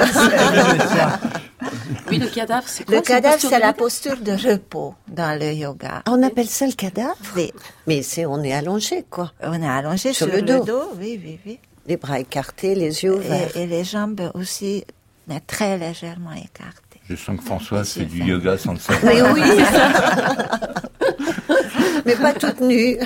Oui, 2.12 2.18
le 2.18 2.28
cadavre, 2.28 2.68
c'est 2.68 2.88
Le 2.88 3.00
cadavre, 3.00 3.38
c'est 3.40 3.58
la 3.58 3.72
posture 3.72 4.18
de 4.18 4.32
repos 4.32 4.94
dans 5.08 5.38
le 5.38 5.52
yoga. 5.52 6.02
Ah, 6.04 6.10
on 6.12 6.22
appelle 6.22 6.48
ça 6.48 6.66
le 6.66 6.72
cadavre? 6.72 7.16
Oui. 7.36 7.50
Mais 7.86 8.02
c'est 8.02 8.26
on 8.26 8.42
est 8.42 8.52
allongé, 8.52 9.04
quoi. 9.08 9.32
On 9.42 9.60
est 9.62 9.66
allongé 9.68 10.12
Sur 10.12 10.26
sur, 10.26 10.34
le 10.34 10.40
le, 10.40 10.42
dos. 10.42 10.64
dos. 10.64 10.92
Oui, 10.98 11.18
oui, 11.24 11.38
oui. 11.46 11.58
Les 11.86 11.96
bras 11.96 12.20
écartés, 12.20 12.74
les 12.74 13.02
yeux 13.02 13.14
ouverts. 13.16 13.56
Et, 13.56 13.62
et 13.62 13.66
les 13.66 13.84
jambes 13.84 14.30
aussi, 14.34 14.84
mais 15.26 15.40
très 15.40 15.78
légèrement 15.78 16.32
écartées. 16.32 17.00
Je 17.08 17.16
sens 17.16 17.38
que 17.38 17.44
Françoise 17.44 17.80
Monsieur 17.88 18.02
fait 18.02 18.06
du 18.06 18.22
yoga 18.22 18.56
sans 18.58 18.74
le 18.74 18.78
savoir. 18.78 19.12
Mais 19.12 19.22
oui, 19.22 19.40
mais 22.06 22.14
pas 22.16 22.32
toute 22.34 22.60
nue. 22.60 22.98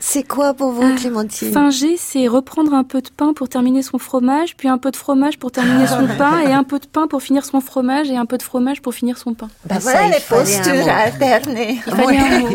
C'est 0.00 0.22
quoi 0.22 0.54
pour 0.54 0.70
vous, 0.70 0.94
Clémentine 0.96 1.52
Finger, 1.52 1.96
c'est 1.98 2.28
reprendre 2.28 2.72
un 2.72 2.84
peu 2.84 3.00
de 3.00 3.08
pain 3.08 3.32
pour 3.32 3.48
terminer 3.48 3.82
son 3.82 3.98
fromage, 3.98 4.56
puis 4.56 4.68
un 4.68 4.78
peu 4.78 4.90
de 4.90 4.96
fromage 4.96 5.38
pour 5.38 5.50
terminer 5.50 5.86
son 5.86 6.06
pain, 6.16 6.40
et 6.40 6.52
un 6.52 6.64
peu 6.64 6.78
de 6.78 6.86
pain 6.86 7.08
pour 7.08 7.22
finir 7.22 7.44
son 7.44 7.60
fromage, 7.60 8.08
et 8.10 8.16
un 8.16 8.26
peu 8.26 8.38
de 8.38 8.42
fromage 8.42 8.80
pour 8.80 8.94
finir 8.94 9.18
son 9.18 9.34
pain. 9.34 9.48
Ah, 9.68 9.74
ça, 9.74 9.80
voilà 9.80 10.06
il 10.06 10.10
les 10.12 10.20
postures 10.20 10.88
alternées. 10.88 11.80
Il 11.86 11.92
fallait 11.92 12.18
un 12.18 12.40
mot. 12.40 12.48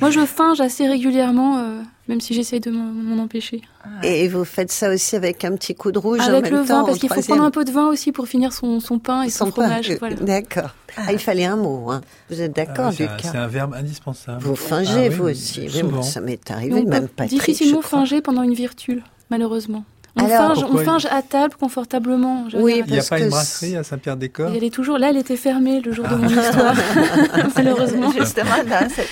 Moi, 0.00 0.10
je 0.10 0.20
finge 0.26 0.60
assez 0.60 0.86
régulièrement, 0.86 1.58
euh, 1.58 1.80
même 2.08 2.20
si 2.20 2.34
j'essaye 2.34 2.60
de 2.60 2.70
m'en 2.70 3.22
empêcher. 3.22 3.62
Et 4.02 4.28
vous 4.28 4.44
faites 4.44 4.70
ça 4.72 4.90
aussi 4.92 5.16
avec 5.16 5.44
un 5.44 5.54
petit 5.56 5.74
coup 5.74 5.92
de 5.92 5.98
rouge 5.98 6.20
en 6.20 6.24
Avec 6.24 6.44
même 6.44 6.54
le 6.54 6.58
temps, 6.60 6.66
vin, 6.66 6.80
en 6.82 6.84
parce 6.86 6.98
qu'il 6.98 7.08
faut 7.12 7.20
prendre 7.22 7.42
un 7.44 7.50
peu 7.50 7.64
de 7.64 7.70
vin 7.70 7.86
aussi 7.88 8.12
pour 8.12 8.26
finir 8.28 8.52
son, 8.52 8.80
son 8.80 8.98
pain 8.98 9.22
et 9.22 9.30
son, 9.30 9.46
Son 9.46 9.50
pain. 9.52 9.62
fromage. 9.66 9.90
Euh, 9.90 9.96
Voilà. 9.98 10.16
D'accord. 10.16 10.70
Ah, 10.96 11.12
il 11.12 11.18
fallait 11.18 11.44
un 11.44 11.56
mot. 11.56 11.90
Hein. 11.90 12.00
Vous 12.30 12.40
êtes 12.40 12.54
d'accord, 12.56 12.86
Ah 12.86 12.90
oui, 12.90 12.94
c'est 12.98 13.08
un- 13.08 13.16
Lucas 13.16 13.28
C'est 13.32 13.38
un 13.38 13.46
verbe 13.48 13.74
indispensable. 13.74 14.42
Vous 14.42 14.56
fingez, 14.56 14.90
Ah 14.96 15.00
oui, 15.02 15.14
vous 15.14 15.24
aussi. 15.28 15.68
Oui, 15.74 15.82
moi, 15.82 16.02
ça 16.02 16.20
m'est 16.20 16.50
arrivé, 16.50 16.82
même 16.84 17.08
Patrick, 17.08 17.38
difficilement 17.38 17.80
je 17.82 17.86
crois. 17.86 17.98
finger 18.00 18.20
pendant 18.22 18.42
une 18.42 18.54
virtule, 18.54 19.02
malheureusement. 19.30 19.84
On, 20.18 20.24
Alors, 20.24 20.54
finge, 20.82 21.04
on 21.08 21.14
à 21.14 21.22
table 21.22 21.54
confortablement. 21.60 22.44
Oui. 22.54 22.82
Il 22.86 22.92
n'y 22.92 22.98
a 22.98 23.02
pas 23.02 23.18
une 23.20 23.28
brasserie 23.28 23.76
à 23.76 23.82
Saint-Pierre-des-Corps 23.84 24.52
elle 24.56 24.64
est 24.64 24.70
toujours 24.70 24.96
là, 24.98 25.10
elle 25.10 25.18
était 25.18 25.36
fermée 25.36 25.80
le 25.82 25.92
jour 25.92 26.06
de 26.06 26.10
Ah. 26.14 26.16
mon 26.16 26.28
histoire. 26.28 26.74
Malheureusement. 27.56 28.10
Justement, 28.12 28.50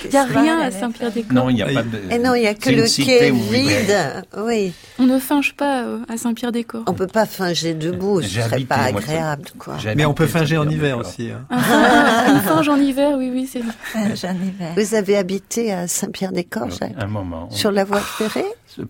Il 0.05 0.11
n'y 0.11 0.17
a 0.17 0.25
rien 0.25 0.59
à 0.61 0.71
Saint-Pierre-des-Corps. 0.71 1.33
Non, 1.35 1.51
il 1.51 1.57
n'y 1.57 1.63
a 1.63 1.71
Et- 1.71 1.75
pas 1.75 1.83
de. 1.83 1.99
Et 2.11 2.19
non, 2.19 2.35
il 2.35 2.41
n'y 2.41 2.47
a 2.47 2.55
que 2.55 2.71
le 2.71 2.83
quai 3.05 3.31
vide. 3.31 4.25
Oui. 4.39 4.73
On 4.99 5.05
ne 5.05 5.19
finge 5.19 5.55
pas 5.55 5.83
euh, 5.83 5.99
à 6.09 6.17
Saint-Pierre-des-Corps. 6.17 6.85
On 6.87 6.95
peut 6.95 7.07
pas 7.07 7.27
finger 7.27 7.75
debout, 7.75 8.23
ce 8.23 8.29
serait 8.41 8.61
pas 8.61 8.77
agréable, 8.77 9.45
quoi. 9.59 9.77
Mais 9.97 10.05
on 10.07 10.15
peut 10.15 10.27
finger 10.27 10.57
en 10.57 10.69
hiver 10.69 10.99
aussi. 10.99 11.31
hein. 11.31 11.45
Fin- 11.59 12.35
Une 12.35 12.41
finge 12.41 12.69
en 12.69 12.77
hiver, 12.77 13.17
oui, 13.19 13.31
oui, 13.33 13.49
c'est 13.51 13.61
hiver. 13.61 14.73
Vous 14.77 14.95
avez 14.95 15.17
habité 15.17 15.73
à 15.73 15.87
Saint-Pierre-des-Corps, 15.87 16.71
Jacques 16.71 16.93
Un 16.99 17.07
moment. 17.07 17.51
Sur 17.51 17.71
la 17.73 17.85
voie 17.85 18.01
ferrée? 18.01 18.45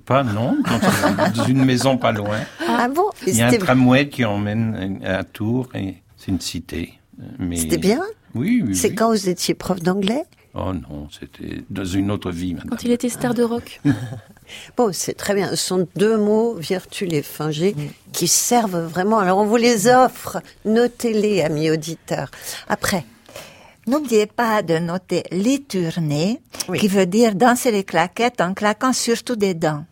Pas 0.07 0.23
non, 0.23 0.57
dans 0.65 1.35
dans 1.35 1.45
une 1.45 1.62
maison 1.65 1.99
pas 2.05 2.12
loin. 2.12 2.40
Ah 2.68 2.88
bon? 2.88 3.09
Il 3.26 3.34
y 3.36 3.42
a 3.42 3.48
un 3.48 3.57
tramway 3.59 4.09
qui 4.09 4.24
emmène 4.24 5.00
à 5.05 5.24
Tours 5.24 5.68
et 5.74 5.94
c'est 6.16 6.30
une 6.30 6.40
cité. 6.40 6.94
Mais 7.38 7.57
c'était 7.57 7.78
bien? 7.78 8.00
Oui, 8.34 8.62
oui. 8.66 8.76
C'est 8.76 8.90
oui. 8.90 8.94
quand 8.94 9.09
vous 9.11 9.28
étiez 9.28 9.55
prof 9.55 9.80
d'anglais? 9.80 10.24
Oh 10.57 10.72
non, 10.72 11.09
c'était 11.11 11.62
dans 11.70 11.84
une 11.84 12.11
autre 12.11 12.30
vie 12.30 12.55
maintenant. 12.55 12.70
quand 12.70 12.84
il 12.84 12.92
était 12.92 13.09
star 13.09 13.34
de 13.34 13.42
rock. 13.42 13.80
Bon, 14.76 14.90
c'est 14.92 15.14
très 15.14 15.34
bien. 15.34 15.48
Ce 15.50 15.57
sont 15.57 15.88
deux 15.96 16.18
mots, 16.18 16.55
virtule 16.57 17.14
et 17.14 17.22
fingé, 17.22 17.74
qui 18.12 18.28
servent 18.28 18.84
vraiment. 18.84 19.18
Alors, 19.18 19.38
on 19.38 19.46
vous 19.46 19.57
les 19.57 19.88
offre. 19.88 20.42
Notez-les, 20.66 21.40
amis 21.40 21.70
auditeurs. 21.70 22.30
Après, 22.68 23.05
N'oubliez 23.86 24.26
pas 24.26 24.62
de 24.62 24.78
noter 24.78 25.24
liturner, 25.30 26.40
Oui. 26.68 26.78
qui 26.78 26.88
veut 26.88 27.05
dire 27.07 27.34
danser 27.34 27.70
les 27.70 27.84
claquettes 27.84 28.40
en 28.40 28.55
claquant 28.55 28.92
surtout 28.94 29.36
des 29.36 29.52
dents. 29.55 29.84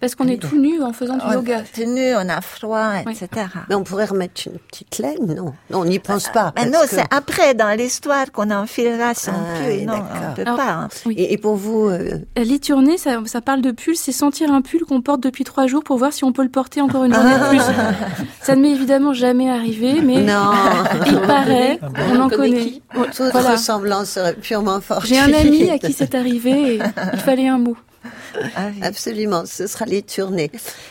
Parce 0.00 0.14
qu'on 0.14 0.26
est 0.28 0.36
tout 0.38 0.58
nu 0.58 0.82
en 0.82 0.92
faisant 0.92 1.16
du 1.16 1.22
On 1.26 1.32
yoga. 1.32 1.58
est 1.78 1.86
nu, 1.86 2.14
on 2.16 2.28
a 2.28 2.40
froid, 2.40 2.94
etc. 3.08 3.28
mais 3.68 3.74
on 3.74 3.84
pourrait 3.84 4.06
remettre 4.06 4.42
une 4.46 4.58
petite 4.58 4.98
laine, 4.98 5.34
non? 5.34 5.54
Non, 5.70 5.80
on 5.80 5.84
n'y 5.84 5.98
pense 5.98 6.28
pas. 6.28 6.52
Mais 6.56 6.62
parce 6.70 6.72
non, 6.72 6.80
que- 6.82 6.88
c'est 6.96 7.14
après 7.14 7.54
dans 7.54 7.76
l'histoire 7.76 8.30
qu'on 8.32 8.50
enfilera 8.50 9.14
son 9.14 9.32
Ah, 9.32 9.62
pull. 9.64 9.80
non, 9.84 9.92
d'accord. 9.92 10.06
on 10.30 10.34
peut 10.34 10.42
Alors, 10.42 10.56
pas. 10.56 10.70
hein. 10.72 10.88
Oui. 11.06 11.14
Et, 11.16 11.32
et 11.32 11.38
pour 11.38 11.56
vous, 11.56 11.88
euh, 11.88 12.18
liturner, 12.36 12.98
ça, 12.98 13.18
ça 13.26 13.40
parle 13.40 13.60
de 13.62 13.70
pull, 13.70 13.96
c'est 13.96 14.12
sentir 14.12 14.52
un 14.52 14.62
pull 14.62 14.80
qu'on 14.84 15.00
porte 15.02 15.20
depuis 15.22 15.44
trois 15.44 15.66
jours 15.66 15.84
pour 15.84 15.98
voir 15.98 16.12
si 16.12 16.24
on 16.24 16.32
peut 16.32 16.42
le 16.42 16.48
porter 16.48 16.80
encore 16.80 17.04
une 17.04 17.14
journée 17.14 17.34
de 17.34 17.48
plus. 17.50 17.60
Ça 18.42 18.56
ne 18.56 18.62
m'est 18.62 18.70
évidemment 18.72 19.12
jamais 19.12 19.48
arrivé, 19.50 20.00
mais 20.02 20.20
non, 20.22 20.50
il 21.06 21.20
paraît, 21.20 21.78
on 22.12 22.20
en 22.20 22.28
connaît. 22.28 22.80
toute 22.92 23.30
Voilà. 23.32 23.52
ressemblance 23.52 24.10
serait 24.10 24.34
purement 24.34 24.80
forte. 24.80 25.06
J'ai 25.06 25.18
un 25.18 25.32
ami 25.32 25.70
à 25.70 25.78
qui 25.78 25.92
c'est 25.92 26.14
arrivé 26.14 26.74
et 26.76 26.80
il 27.12 27.18
fallait 27.20 27.48
un 27.48 27.58
mot. 27.58 27.76
Ah 28.56 28.68
oui. 28.74 28.80
Absolument, 28.82 29.44
ce 29.46 29.66
sera 29.66 29.84
les 29.84 30.02
tournées. 30.02 30.50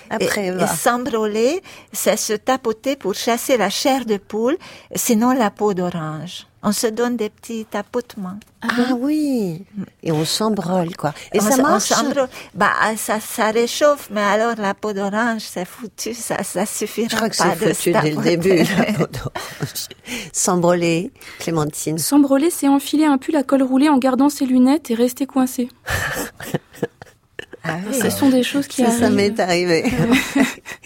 Après, 0.09 0.47
et, 0.47 0.49
et 0.49 0.67
s'embroler, 0.67 1.61
c'est 1.91 2.17
se 2.17 2.33
tapoter 2.33 2.95
pour 2.95 3.13
chasser 3.15 3.57
la 3.57 3.69
chair 3.69 4.05
de 4.05 4.17
poule, 4.17 4.57
sinon 4.95 5.31
la 5.31 5.51
peau 5.51 5.73
d'orange. 5.73 6.47
On 6.63 6.71
se 6.71 6.85
donne 6.85 7.17
des 7.17 7.31
petits 7.31 7.65
tapotements. 7.65 8.37
Ah 8.61 8.93
oui, 8.95 9.65
et 10.03 10.11
on 10.11 10.23
s'embrole, 10.25 10.95
quoi. 10.95 11.11
Et 11.33 11.39
on 11.39 11.43
ça 11.43 11.55
on 11.57 11.61
marche? 11.63 11.91
Bah, 12.53 12.73
ça, 12.97 13.19
ça 13.19 13.49
réchauffe, 13.49 14.09
mais 14.11 14.21
alors 14.21 14.53
la 14.59 14.75
peau 14.75 14.93
d'orange, 14.93 15.41
c'est 15.41 15.65
foutu, 15.65 16.13
ça, 16.13 16.43
ça 16.43 16.67
suffira 16.67 17.07
Je 17.09 17.15
crois 17.15 17.29
que 17.29 17.35
c'est 17.35 17.55
foutu 17.73 17.93
dès 18.03 18.11
le 18.11 18.21
début. 18.21 18.57
la 18.57 18.93
peau 18.93 19.07
d'orange. 19.11 19.87
S'embroler, 20.33 21.11
Clémentine. 21.39 21.97
S'embroler, 21.97 22.51
c'est 22.51 22.67
enfiler 22.67 23.05
un 23.05 23.17
pull 23.17 23.35
à 23.37 23.41
col 23.43 23.63
roulé 23.63 23.89
en 23.89 23.97
gardant 23.97 24.29
ses 24.29 24.45
lunettes 24.45 24.91
et 24.91 24.93
rester 24.93 25.25
coincé. 25.25 25.67
Ah 27.63 27.75
oui. 27.87 27.99
Ce 28.01 28.09
sont 28.09 28.29
des 28.29 28.43
choses 28.43 28.67
qui 28.67 28.83
Ça, 28.83 28.91
ça 28.91 29.09
m'est 29.09 29.39
arrivé. 29.39 29.83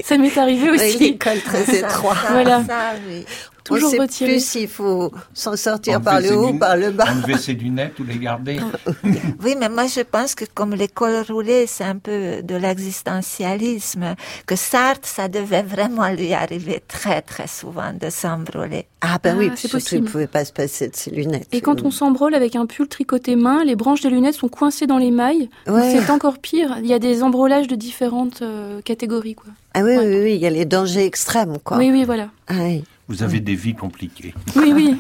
Ça 0.04 0.18
m'est 0.18 0.38
arrivé 0.38 0.70
aussi. 0.72 0.98
l'école 1.00 1.40
très 1.42 1.64
Ça, 1.66 1.74
étroit. 1.74 2.16
ça, 2.16 2.32
Voilà. 2.32 2.64
ça, 2.68 2.94
oui. 3.08 3.26
Toujours 3.66 3.90
On 3.90 3.92
sait 3.92 4.00
retiré. 4.00 4.32
plus 4.34 4.46
s'il 4.46 4.68
faut 4.68 5.12
s'en 5.34 5.56
sortir 5.58 6.00
par 6.00 6.22
le 6.22 6.32
haut, 6.38 6.46
lunettes- 6.48 6.60
par 6.60 6.78
le 6.78 6.92
bas. 6.92 7.06
Enlever 7.12 7.38
ses 7.38 7.54
lunettes 7.54 8.00
ou 8.00 8.04
les 8.06 8.18
garder. 8.18 8.60
Oui, 9.44 9.56
mais 9.60 9.70
moi 9.70 9.88
je 9.88 10.02
pense 10.02 10.36
que 10.36 10.46
comme 10.54 10.74
l'école 10.76 11.24
roulée, 11.28 11.66
c'est 11.68 11.84
un 11.84 11.98
peu 11.98 12.42
de 12.44 12.56
l'existentialisme, 12.56 14.16
que 14.46 14.56
Sartre, 14.56 15.08
ça 15.08 15.28
devait 15.28 15.64
vraiment 15.64 16.08
lui 16.10 16.34
arriver 16.34 16.82
très 16.88 17.22
très 17.22 17.48
souvent 17.48 17.92
de 17.94 18.10
s'embrouler. 18.10 18.86
Ah 19.02 19.18
ben 19.24 19.38
oui, 19.38 19.50
Ah, 19.52 19.56
c'est 19.56 19.68
surtout 19.68 19.78
il 19.78 19.82
possible. 19.84 20.06
ne 20.06 20.12
pouvait 20.12 20.28
pas 20.28 20.46
se 20.46 20.54
passer 20.54 20.88
de 20.88 20.96
ses 20.96 21.12
lunettes. 21.12 21.48
Et 21.52 21.62
quand 21.62 21.84
on 21.84 21.92
s'embrôle 21.92 22.34
avec 22.36 22.56
un 22.56 22.66
pull 22.66 22.88
tricoté 22.88 23.36
main, 23.36 23.64
les 23.64 23.76
branches 23.76 24.02
des 24.02 24.10
lunettes 24.10 24.36
sont 24.36 24.48
coincées 24.48 24.88
dans 24.88 24.98
les 24.98 25.12
mailles. 25.12 25.50
Ouais. 25.68 25.92
C'est 26.00 26.10
encore 26.12 26.38
pire. 26.40 26.78
Il 26.82 26.88
y 26.88 26.94
a 26.94 27.00
des 27.00 27.24
embroulages 27.24 27.68
de 27.68 27.76
différentes 27.76 28.42
euh, 28.42 28.82
catégories, 28.82 29.36
quoi. 29.36 29.48
Ah 29.74 29.82
oui, 29.84 29.96
oui, 29.98 30.06
oui, 30.24 30.34
il 30.36 30.42
y 30.42 30.46
a 30.48 30.50
les 30.50 30.66
dangers 30.66 31.06
extrêmes, 31.06 31.58
quoi. 31.64 31.78
Oui, 31.78 31.92
oui, 31.92 32.04
voilà. 32.06 32.30
Ah 32.48 32.54
oui. 32.60 32.84
Vous 33.08 33.22
avez 33.24 33.40
des 33.40 33.56
vies 33.56 33.76
compliquées. 33.76 34.34
Oui, 34.56 34.72
oui. 34.74 34.98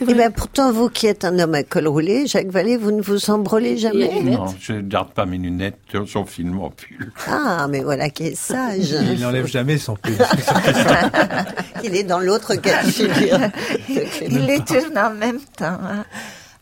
Et 0.00 0.04
vrai. 0.04 0.14
ben 0.14 0.30
pourtant, 0.32 0.70
vous 0.70 0.88
qui 0.90 1.06
êtes 1.08 1.24
un 1.24 1.36
homme 1.40 1.54
à 1.54 1.62
col 1.64 1.88
roulé, 1.88 2.26
Jacques 2.28 2.50
Vallée, 2.50 2.76
vous 2.76 2.92
ne 2.92 3.00
vous 3.02 3.30
embrôlez 3.30 3.76
jamais. 3.78 4.22
Non, 4.22 4.46
je 4.60 4.74
ne 4.74 4.82
garde 4.82 5.12
pas 5.12 5.26
mes 5.26 5.38
lunettes 5.38 5.78
sur 6.06 6.28
film 6.28 6.60
en 6.60 6.70
pull. 6.70 7.10
Ah, 7.26 7.66
mais 7.68 7.80
voilà 7.80 8.08
qui 8.10 8.24
est 8.24 8.34
sage. 8.36 8.94
Il 9.12 9.20
n'enlève 9.20 9.46
jamais 9.46 9.76
son 9.78 9.96
pull. 9.96 10.14
Il 11.84 11.96
est 11.96 12.04
dans 12.04 12.20
l'autre 12.20 12.54
cas 12.56 12.84
de 12.84 12.90
figure. 12.90 13.38
Il 14.22 14.44
les 14.46 14.60
tourne 14.60 14.96
en 14.96 15.14
même 15.14 15.40
temps. 15.56 15.78
hein. 15.82 16.04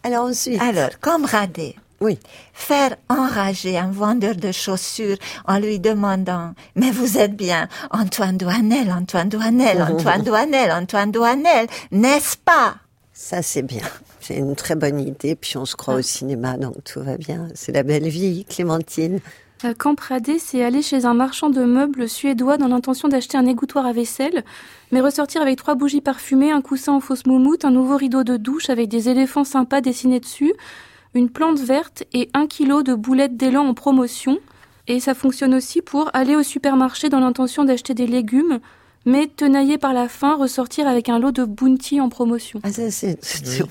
Alors 0.03 0.27
ensuite. 0.27 0.61
Alors, 0.63 0.91
comme 1.01 1.25
Radé. 1.25 1.75
Oui. 2.01 2.19
Faire 2.53 2.97
enrager 3.09 3.79
un 3.79 3.91
vendeur 3.91 4.37
de 4.37 4.53
chaussures 4.53 5.17
en 5.47 5.59
lui 5.59 5.81
demandant 5.81 6.53
Mais 6.75 6.91
vous 6.91 7.19
êtes 7.19 7.35
bien 7.35 7.69
Antoine 7.91 8.37
Douanel, 8.37 8.93
Antoine 8.93 9.29
Douanel, 9.29 9.83
Antoine 9.83 10.23
Douanel, 10.25 10.73
Antoine 10.73 11.11
Douanel, 11.11 11.67
n'est-ce 11.91 12.37
pas? 12.37 12.77
Ça, 13.13 13.41
c'est 13.41 13.63
bien. 13.63 13.83
C'est 14.21 14.37
une 14.37 14.57
très 14.57 14.75
bonne 14.75 15.01
idée. 15.01 15.37
Puis 15.37 15.57
on 15.57 15.65
se 15.65 15.75
croit 15.75 15.95
au 15.95 16.03
cinéma, 16.03 16.59
donc 16.59 16.85
tout 16.85 17.01
va 17.01 17.17
bien. 17.17 17.49
C'est 17.55 17.73
la 17.73 17.83
belle 17.83 18.09
vie, 18.09 18.45
Clémentine. 18.45 19.21
Euh, 19.65 19.73
Camp 19.73 19.95
Pradé, 19.95 20.39
c'est 20.39 20.63
aller 20.63 20.83
chez 20.83 21.07
un 21.07 21.15
marchand 21.15 21.49
de 21.49 21.63
meubles 21.65 22.11
suédois 22.11 22.59
dans 22.59 22.69
l'intention 22.69 23.09
d'acheter 23.09 23.39
un 23.39 23.47
égouttoir 23.47 23.87
à 23.87 23.93
vaisselle, 23.93 24.45
mais 24.93 25.01
ressortir 25.01 25.41
avec 25.41 25.57
trois 25.57 25.77
bougies 25.77 26.03
parfumées, 26.03 26.51
un 26.51 26.61
coussin 26.61 26.93
en 26.93 27.01
fausse 27.01 27.25
moumoute, 27.25 27.65
un 27.65 27.71
nouveau 27.71 27.97
rideau 27.97 28.23
de 28.23 28.37
douche 28.37 28.69
avec 28.69 28.89
des 28.89 29.09
éléphants 29.09 29.45
sympas 29.45 29.81
dessinés 29.81 30.21
dessus, 30.21 30.53
une 31.17 31.31
plante 31.31 31.59
verte 31.59 32.05
et 32.13 32.29
un 32.35 32.47
kilo 32.47 32.83
de 32.83 32.95
boulettes 32.95 33.37
d'élan 33.37 33.67
en 33.67 33.75
promotion. 33.75 34.39
Et 34.87 35.01
ça 35.01 35.15
fonctionne 35.15 35.55
aussi 35.55 35.83
pour 35.83 36.11
aller 36.13 36.37
au 36.37 36.43
supermarché 36.43 37.09
dans 37.09 37.21
l'intention 37.21 37.65
d'acheter 37.65 37.95
des 37.95 38.07
légumes, 38.07 38.61
mais 39.07 39.29
tenaillé 39.29 39.79
par 39.79 39.93
la 39.95 40.09
faim, 40.09 40.37
ressortir 40.39 40.87
avec 40.87 41.09
un 41.09 41.19
lot 41.19 41.31
de 41.33 41.45
bounty 41.45 42.01
en 42.01 42.09
promotion. 42.09 42.61
Ah, 42.65 42.71
ça, 42.73 42.91
c'est. 42.91 43.17
c'est- 43.23 43.63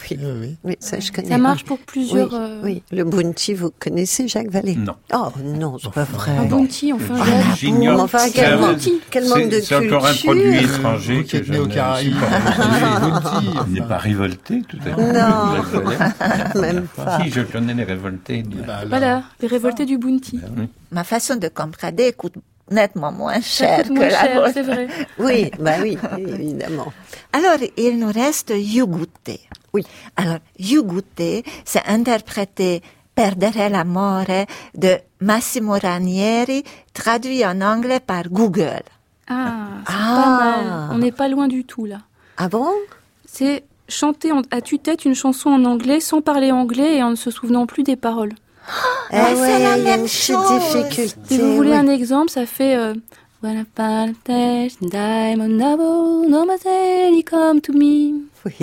oui. 0.41 0.55
Oui, 0.63 0.75
ça, 0.79 0.99
je 0.99 1.11
connais. 1.11 1.27
Ça 1.29 1.37
marche 1.37 1.63
pour 1.65 1.77
plusieurs. 1.77 2.29
Oui, 2.31 2.37
euh, 2.39 2.61
oui. 2.63 2.83
Le 2.91 3.03
bounty, 3.03 3.53
vous 3.53 3.71
connaissez, 3.79 4.27
Jacques 4.27 4.49
Vallée? 4.49 4.75
Non. 4.75 4.95
Oh 5.13 5.27
non, 5.43 5.77
c'est 5.77 5.91
pas 5.91 6.05
vrai. 6.05 6.31
Un 6.37 6.45
bounty, 6.45 6.93
enfin. 6.93 7.15
Ah, 7.19 7.55
J'ignore. 7.55 8.01
enfin, 8.01 8.29
quel 8.33 8.53
un- 8.53 8.57
manque, 8.57 8.79
quel 9.11 9.27
manque 9.27 9.49
de 9.49 9.59
C'est 9.59 9.75
encore 9.75 10.05
un 10.05 10.11
culture? 10.11 10.31
produit 10.33 10.57
étranger 10.57 11.23
qui 11.23 11.37
que 11.39 11.43
je 11.43 11.51
né 11.51 11.59
aux 11.59 11.67
ne 11.67 11.73
Caraïbes, 11.73 12.15
bounty, 12.15 13.47
Il 13.67 13.73
n'est 13.73 13.81
pas 13.87 13.97
révolté, 13.97 14.61
tout 14.67 14.77
à 14.85 14.95
fait. 14.95 15.13
Non. 15.13 16.61
Même 16.61 16.87
pas. 16.95 17.19
Si, 17.21 17.29
je 17.31 17.41
connais 17.41 17.73
les 17.73 17.83
révoltés. 17.83 18.43
Voilà, 18.87 19.23
les 19.41 19.47
révoltés 19.47 19.85
du 19.85 19.97
bounty. 19.97 20.39
Ma 20.91 21.03
façon 21.03 21.35
de 21.35 21.47
comprendre 21.49 22.11
coûte 22.15 22.35
nettement 22.71 23.11
moins 23.11 23.41
cher 23.41 23.83
que 23.83 23.93
moins 23.93 24.07
la 24.07 24.21
cher, 24.21 24.41
vôtre. 24.45 24.61
vrai. 24.61 24.87
Oui, 25.19 25.51
bah 25.59 25.75
oui, 25.81 25.97
évidemment. 26.17 26.91
Alors, 27.33 27.57
il 27.77 27.99
nous 27.99 28.11
reste 28.11 28.53
Yugute. 28.55 29.39
Oui. 29.73 29.85
Alors, 30.15 30.39
Yugute, 30.59 31.43
c'est 31.65 31.85
interprété 31.87 32.81
Perdere 33.13 33.69
l'amore 33.69 34.25
de 34.73 34.97
Massimo 35.21 35.73
Ranieri, 35.81 36.63
traduit 36.93 37.45
en 37.45 37.61
anglais 37.61 38.01
par 38.01 38.23
Google. 38.29 38.83
Ah, 39.27 39.67
c'est 39.87 39.93
Ah. 39.97 40.23
pas 40.23 40.39
mal. 40.39 40.89
On 40.91 40.97
n'est 40.97 41.11
pas 41.13 41.27
loin 41.29 41.47
du 41.47 41.63
tout, 41.63 41.85
là. 41.85 41.99
Ah 42.37 42.49
bon? 42.49 42.67
C'est 43.25 43.63
chanter 43.87 44.31
à 44.51 44.59
tue-tête 44.61 45.05
une 45.05 45.15
chanson 45.15 45.49
en 45.49 45.63
anglais 45.63 45.99
sans 46.01 46.21
parler 46.21 46.51
anglais 46.51 46.97
et 46.97 47.03
en 47.03 47.11
ne 47.11 47.15
se 47.15 47.31
souvenant 47.31 47.65
plus 47.65 47.83
des 47.83 47.95
paroles. 47.95 48.33
Eh 49.11 49.15
Ah, 49.17 49.27
c'est 49.29 49.41
ouais, 49.41 49.59
la 49.59 49.77
il 49.77 49.83
y 49.83 49.89
a 49.89 49.97
même 49.97 50.07
chose. 50.07 50.59
difficulté. 50.73 51.15
Si 51.29 51.37
vous 51.39 51.55
voulez 51.55 51.71
oui. 51.71 51.77
un 51.77 51.87
exemple, 51.87 52.29
ça 52.31 52.45
fait 52.45 52.75
euh, 52.75 52.93
When 53.43 53.57
I 53.59 53.65
find 53.75 54.09
a 54.09 54.13
test, 54.23 54.77
diamond 54.81 55.49
double, 55.49 56.29
no 56.29 56.45
matter, 56.45 57.23
come 57.23 57.61
to 57.61 57.73
me. 57.73 58.21
Oui, 58.45 58.53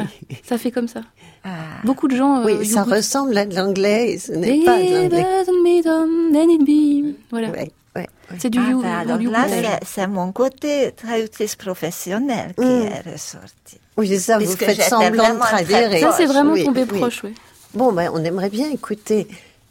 Ça 0.44 0.58
fait 0.58 0.70
comme 0.72 0.88
ça. 0.88 1.02
Ah. 1.44 1.50
Beaucoup 1.84 2.08
de 2.08 2.16
gens. 2.16 2.40
euh, 2.40 2.44
oui 2.44 2.66
ça 2.66 2.82
ressemble 2.84 3.36
à 3.36 3.44
de 3.44 3.54
l'anglais 3.56 4.16
ce 4.18 4.30
n'est 4.32 4.64
pas 4.64 4.78
de 4.78 4.94
l'anglais. 5.02 5.22
doesn't 5.22 5.62
meet 5.64 5.82
them, 5.84 6.30
then 6.32 6.50
it 6.50 6.64
be. 6.64 7.16
Voilà. 7.32 7.48
Ouais, 7.50 7.70
ouais, 7.96 8.06
ouais. 8.30 8.38
C'est 8.38 8.48
du 8.50 8.58
Ah, 8.64 8.70
you, 8.70 8.80
ben 8.82 8.88
alors 8.98 9.20
you 9.20 9.30
là, 9.30 9.46
c'est- 9.48 9.80
c'est 9.84 10.06
mon 10.06 10.30
côté 10.32 10.92
traductrice 10.96 11.56
professionnelle 11.56 12.54
qui 12.56 12.64
Mm. 12.64 12.86
est 12.92 13.12
ressorti. 13.12 13.78
Oui, 13.96 14.06
c'est 14.08 14.18
ça, 14.20 14.38
vous 14.38 14.44
Puisque 14.44 14.64
faites 14.64 14.82
semblant 14.82 15.34
de 15.34 15.38
traduire. 15.40 15.98
Ça, 16.00 16.12
c'est 16.16 16.26
vraiment 16.26 16.52
Oui, 16.52 16.64
tombé 16.64 16.84
oui. 16.90 16.98
proche, 16.98 17.22
oui. 17.24 17.34
Bon, 17.74 17.92
ben, 17.92 18.10
on 18.14 18.22
aimerait 18.22 18.50
bien 18.50 18.70
écouter 18.70 19.26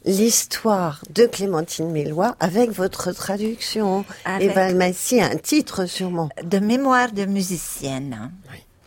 l'histoire 0.05 1.01
de 1.13 1.25
Clémentine 1.25 1.91
Mélois 1.91 2.35
avec 2.39 2.71
votre 2.71 3.11
traduction. 3.11 4.05
Avec- 4.25 4.49
Et 4.49 4.53
Valmassi 4.53 5.19
a 5.21 5.25
un 5.27 5.35
titre 5.37 5.85
sûrement. 5.85 6.29
de 6.43 6.59
mémoire 6.59 7.11
de 7.11 7.25
musicienne. 7.25 8.31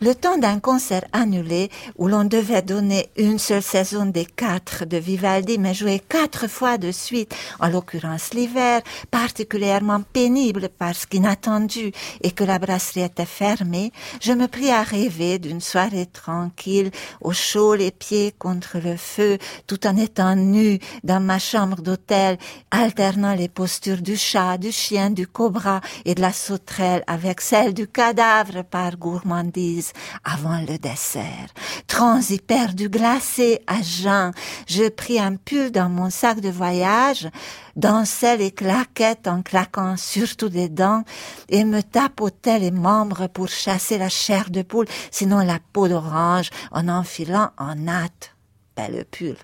Le 0.01 0.13
temps 0.13 0.37
d'un 0.37 0.59
concert 0.59 1.05
annulé 1.13 1.71
où 1.97 2.09
l'on 2.09 2.25
devait 2.25 2.61
donner 2.61 3.07
une 3.15 3.39
seule 3.39 3.63
saison 3.63 4.05
des 4.05 4.25
quatre 4.25 4.83
de 4.83 4.97
Vivaldi, 4.97 5.57
mais 5.57 5.73
jouer 5.73 6.01
quatre 6.09 6.49
fois 6.49 6.77
de 6.77 6.91
suite, 6.91 7.33
en 7.61 7.69
l'occurrence 7.69 8.33
l'hiver, 8.33 8.81
particulièrement 9.09 10.01
pénible 10.01 10.67
parce 10.67 11.05
qu'inattendu 11.05 11.93
et 12.21 12.31
que 12.31 12.43
la 12.43 12.59
brasserie 12.59 13.03
était 13.03 13.25
fermée, 13.25 13.93
je 14.21 14.33
me 14.33 14.47
pris 14.49 14.69
à 14.69 14.83
rêver 14.83 15.39
d'une 15.39 15.61
soirée 15.61 16.07
tranquille, 16.07 16.91
au 17.21 17.31
chaud 17.31 17.73
les 17.73 17.91
pieds 17.91 18.33
contre 18.37 18.79
le 18.83 18.97
feu, 18.97 19.37
tout 19.65 19.87
en 19.87 19.95
étant 19.95 20.35
nu 20.35 20.77
dans 21.05 21.21
ma 21.21 21.39
chambre 21.39 21.81
d'hôtel, 21.81 22.37
alternant 22.69 23.33
les 23.33 23.47
postures 23.47 24.01
du 24.01 24.17
chat, 24.17 24.57
du 24.57 24.73
chien, 24.73 25.09
du 25.09 25.25
cobra 25.25 25.79
et 26.03 26.15
de 26.15 26.21
la 26.21 26.33
sauterelle 26.33 27.05
avec 27.07 27.39
celle 27.39 27.73
du 27.73 27.87
cadavre 27.87 28.63
par 28.65 28.97
gourmandise 28.97 29.84
avant 30.23 30.59
le 30.59 30.77
dessert. 30.77 31.49
Transi 31.87 32.39
perdu 32.39 32.89
glacé 32.89 33.61
à 33.67 33.81
jeun, 33.81 34.31
je 34.67 34.89
pris 34.89 35.19
un 35.19 35.35
pull 35.35 35.71
dans 35.71 35.89
mon 35.89 36.09
sac 36.09 36.39
de 36.39 36.49
voyage, 36.49 37.29
dansais 37.75 38.37
les 38.37 38.51
claquettes 38.51 39.27
en 39.27 39.41
claquant 39.41 39.97
surtout 39.97 40.49
des 40.49 40.69
dents 40.69 41.03
et 41.49 41.63
me 41.63 41.81
tapotais 41.81 42.59
les 42.59 42.71
membres 42.71 43.27
pour 43.27 43.47
chasser 43.47 43.97
la 43.97 44.09
chair 44.09 44.49
de 44.49 44.61
poule, 44.61 44.87
sinon 45.11 45.39
la 45.39 45.59
peau 45.73 45.87
d'orange 45.87 46.49
en 46.71 46.87
enfilant 46.87 47.51
en 47.57 47.87
hâte. 47.87 48.35
Ben, 48.75 48.91
le 48.91 49.03
pull. 49.03 49.37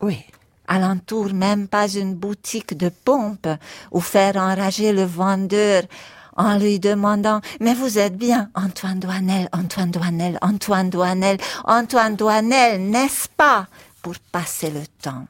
Oui. 0.00 0.24
Alentour, 0.66 1.34
même 1.34 1.68
pas 1.68 1.88
une 1.88 2.14
boutique 2.14 2.76
de 2.76 2.88
pompe 2.88 3.48
où 3.90 4.00
faire 4.00 4.36
enrager 4.36 4.92
le 4.92 5.04
vendeur 5.04 5.82
en 6.36 6.58
lui 6.58 6.78
demandant 6.78 7.40
Mais 7.60 7.74
vous 7.74 7.98
êtes 7.98 8.16
bien 8.16 8.50
Antoine 8.54 9.00
Douanel, 9.00 9.48
Antoine 9.52 9.90
Douanel, 9.90 10.38
Antoine 10.42 10.90
Douanel, 10.90 11.38
Antoine 11.64 12.16
Douanel, 12.16 12.82
n'est-ce 12.82 13.28
pas 13.28 13.66
Pour 14.02 14.14
passer 14.32 14.70
le 14.70 14.82
temps, 15.02 15.26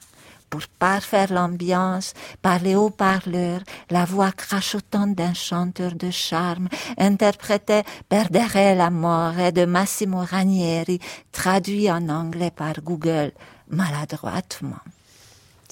pour 0.50 0.62
parfaire 0.78 1.32
l'ambiance, 1.32 2.14
par 2.42 2.58
les 2.58 2.74
haut-parleurs, 2.74 3.62
la 3.90 4.04
voix 4.04 4.32
crachotante 4.32 5.14
d'un 5.14 5.34
chanteur 5.34 5.94
de 5.94 6.10
charme 6.10 6.68
interprétait 6.98 7.84
Perdere 8.08 8.74
l'amore 8.76 9.52
de 9.52 9.64
Massimo 9.64 10.22
Ranieri, 10.22 11.00
traduit 11.32 11.90
en 11.90 12.08
anglais 12.08 12.52
par 12.54 12.74
Google, 12.82 13.32
maladroitement. 13.68 14.82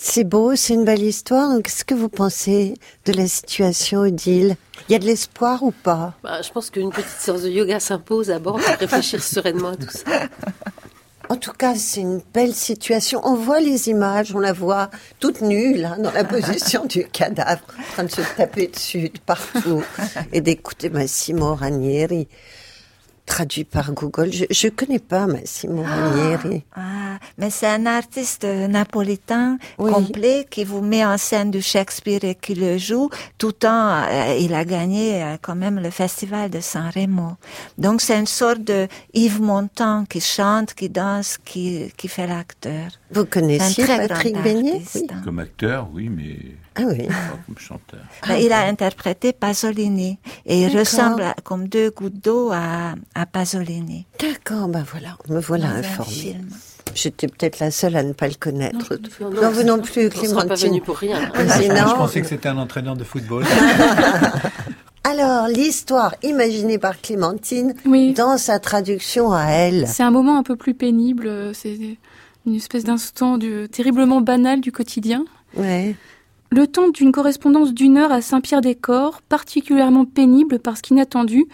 C'est 0.03 0.25
beau, 0.25 0.57
c'est 0.57 0.73
une 0.73 0.87
belle 0.87 1.03
histoire. 1.03 1.51
Donc, 1.51 1.65
qu'est-ce 1.65 1.85
que 1.85 1.93
vous 1.93 2.09
pensez 2.09 2.73
de 3.05 3.13
la 3.13 3.29
situation, 3.29 4.01
Odile? 4.01 4.57
Il 4.89 4.93
y 4.93 4.95
a 4.95 4.99
de 4.99 5.05
l'espoir 5.05 5.63
ou 5.63 5.73
pas? 5.73 6.15
Bah, 6.23 6.41
je 6.41 6.51
pense 6.51 6.71
qu'une 6.71 6.89
petite 6.89 7.19
séance 7.19 7.43
de 7.43 7.51
yoga 7.51 7.79
s'impose 7.81 8.31
à 8.31 8.39
bord 8.39 8.59
pour 8.59 8.75
réfléchir 8.81 9.23
sereinement 9.23 9.69
à 9.69 9.77
tout 9.77 9.91
ça. 9.91 10.23
En 11.29 11.37
tout 11.37 11.53
cas, 11.53 11.75
c'est 11.75 12.01
une 12.01 12.23
belle 12.33 12.55
situation. 12.55 13.21
On 13.25 13.35
voit 13.35 13.61
les 13.61 13.91
images, 13.91 14.35
on 14.35 14.39
la 14.39 14.55
voit 14.55 14.89
toute 15.21 15.43
nue, 15.43 15.77
là, 15.77 15.97
dans 15.99 16.13
la 16.13 16.25
position 16.39 16.87
du 16.87 17.05
cadavre, 17.07 17.61
en 17.79 17.93
train 17.93 18.05
de 18.05 18.11
se 18.11 18.23
taper 18.39 18.69
dessus 18.69 19.11
de 19.11 19.19
partout 19.19 19.85
et 20.33 20.41
d'écouter 20.41 20.89
Massimo 20.89 21.55
Ranieri. 21.55 22.27
Traduit 23.35 23.65
par 23.77 23.87
Google. 24.01 24.31
Je 24.39 24.45
je 24.61 24.69
connais 24.79 24.99
pas 25.13 25.25
Massimo 25.35 25.83
Ranieri. 25.83 26.59
Ah, 26.75 27.17
mais 27.39 27.51
c'est 27.57 27.69
un 27.79 27.87
artiste 27.87 28.45
napolitain 28.45 29.49
Oui. 29.79 29.93
complet 29.93 30.39
qui 30.53 30.63
vous 30.71 30.83
met 30.93 31.05
en 31.05 31.17
scène 31.27 31.51
du 31.51 31.63
Shakespeare 31.63 32.25
et 32.25 32.35
qui 32.45 32.55
le 32.65 32.73
joue. 32.89 33.09
Tout 33.39 33.53
temps, 33.65 33.89
euh, 34.03 34.37
il 34.45 34.53
a 34.55 34.65
gagné 34.65 35.05
euh, 35.23 35.37
quand 35.45 35.55
même 35.65 35.79
le 35.87 35.91
festival 35.91 36.51
de 36.51 36.61
San 36.61 36.91
Remo. 36.95 37.31
Donc 37.79 37.97
c'est 38.05 38.19
une 38.19 38.27
sorte 38.43 38.63
de 38.73 38.89
Yves 39.15 39.41
Montand 39.41 40.05
qui 40.11 40.21
chante, 40.21 40.75
qui 40.75 40.89
danse, 40.89 41.39
qui, 41.49 41.93
qui 41.97 42.09
fait 42.09 42.27
l'acteur. 42.27 42.89
Vous 43.13 43.25
connaissiez 43.25 43.87
Patrick 43.87 44.35
grand 44.35 44.43
Beignet? 44.43 44.83
Oui. 44.95 45.07
Comme 45.25 45.39
acteur, 45.41 45.89
oui, 45.93 46.09
mais 46.09 46.37
Ah 46.77 46.83
oui. 46.87 47.07
pas 47.09 47.15
comme 47.47 47.59
chanteur. 47.59 48.01
Ben, 48.29 48.37
il 48.37 48.53
a 48.53 48.67
interprété 48.67 49.33
Pasolini 49.33 50.19
et 50.47 50.63
il 50.63 50.79
ressemble 50.79 51.23
à- 51.23 51.35
comme 51.43 51.67
deux 51.69 51.91
gouttes 51.91 52.23
d'eau 52.25 52.51
à, 52.53 52.95
à 53.15 53.27
Pasolini. 53.27 54.07
D'accord, 54.21 54.69
ben 54.69 54.85
voilà, 54.91 55.17
me 55.29 55.41
voilà 55.41 55.71
informée. 55.71 56.11
film. 56.13 56.49
J'étais 56.95 57.29
peut-être 57.29 57.61
la 57.61 57.71
seule 57.71 57.97
à 57.97 58.03
ne 58.03 58.13
pas 58.13 58.27
le 58.29 58.35
connaître. 58.35 58.99
Non, 59.21 59.31
Non, 59.31 59.51
vous 59.51 59.63
non 59.63 59.79
plus, 59.81 60.09
Clémentine. 60.09 60.49
pas 60.49 60.55
venu 60.57 60.81
pour 60.81 60.97
rien. 60.97 61.31
Mais 61.37 61.67
Je 61.69 61.95
pensais 61.95 62.21
que 62.21 62.27
c'était 62.27 62.49
un 62.49 62.59
entraîneur 62.59 62.97
de 62.97 63.05
football. 63.05 63.45
Alors, 65.05 65.49
l'histoire 65.49 66.15
imaginée 66.23 66.79
par 66.79 67.01
Clémentine 67.01 67.75
Oui. 67.87 68.13
dans 68.13 68.39
sa 68.39 68.59
traduction 68.61 69.33
à 69.33 69.45
elle. 69.47 69.87
C'est 69.89 70.03
un 70.03 70.11
moment 70.11 70.37
un 70.39 70.43
peu 70.43 70.57
plus 70.57 70.75
pénible. 70.75 71.27
euh, 71.27 71.53
C'est 71.55 71.97
une 72.47 72.55
espèce 72.57 72.85
d'instant 72.85 73.39
du- 73.39 73.69
terriblement 73.71 74.21
banal 74.21 74.61
du 74.61 74.73
quotidien. 74.73 75.25
Ouais. 75.57 75.95
Le 76.51 76.67
temps 76.67 76.89
d'une 76.89 77.13
correspondance 77.13 77.73
d'une 77.73 77.97
heure 77.97 78.13
à 78.13 78.23
Saint-Pierre-des-Corps, 78.23 79.23
particulièrement 79.23 80.05
pénible 80.05 80.59
parce 80.59 80.81
qu'inattendu, 80.81 81.45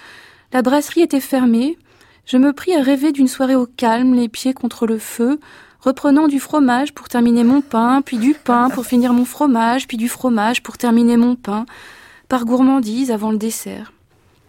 la 0.52 0.62
brasserie 0.62 1.02
était 1.02 1.20
fermée. 1.20 1.76
Je 2.24 2.38
me 2.38 2.52
pris 2.52 2.74
à 2.74 2.82
rêver 2.82 3.12
d'une 3.12 3.28
soirée 3.28 3.56
au 3.56 3.66
calme, 3.66 4.14
les 4.14 4.28
pieds 4.28 4.54
contre 4.54 4.86
le 4.86 4.98
feu, 4.98 5.38
reprenant 5.80 6.28
du 6.28 6.40
fromage 6.40 6.94
pour 6.94 7.08
terminer 7.08 7.44
mon 7.44 7.60
pain, 7.60 8.00
puis 8.02 8.16
du 8.16 8.32
pain 8.34 8.70
pour 8.70 8.86
finir 8.86 9.12
mon 9.12 9.24
fromage, 9.24 9.86
puis 9.86 9.96
du 9.96 10.08
fromage 10.08 10.62
pour 10.62 10.78
terminer 10.78 11.16
mon 11.16 11.36
pain, 11.36 11.66
par 12.28 12.44
gourmandise 12.44 13.10
avant 13.10 13.30
le 13.30 13.38
dessert. 13.38 13.92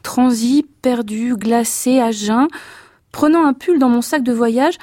Transi, 0.03 0.65
perdu, 0.81 1.35
glacé, 1.35 1.99
à 1.99 2.11
jeun, 2.11 2.47
prenant 3.11 3.45
un 3.45 3.53
pull 3.53 3.77
dans 3.79 3.89
mon 3.89 4.01
sac 4.01 4.23
de 4.23 4.31
voyage, 4.31 4.77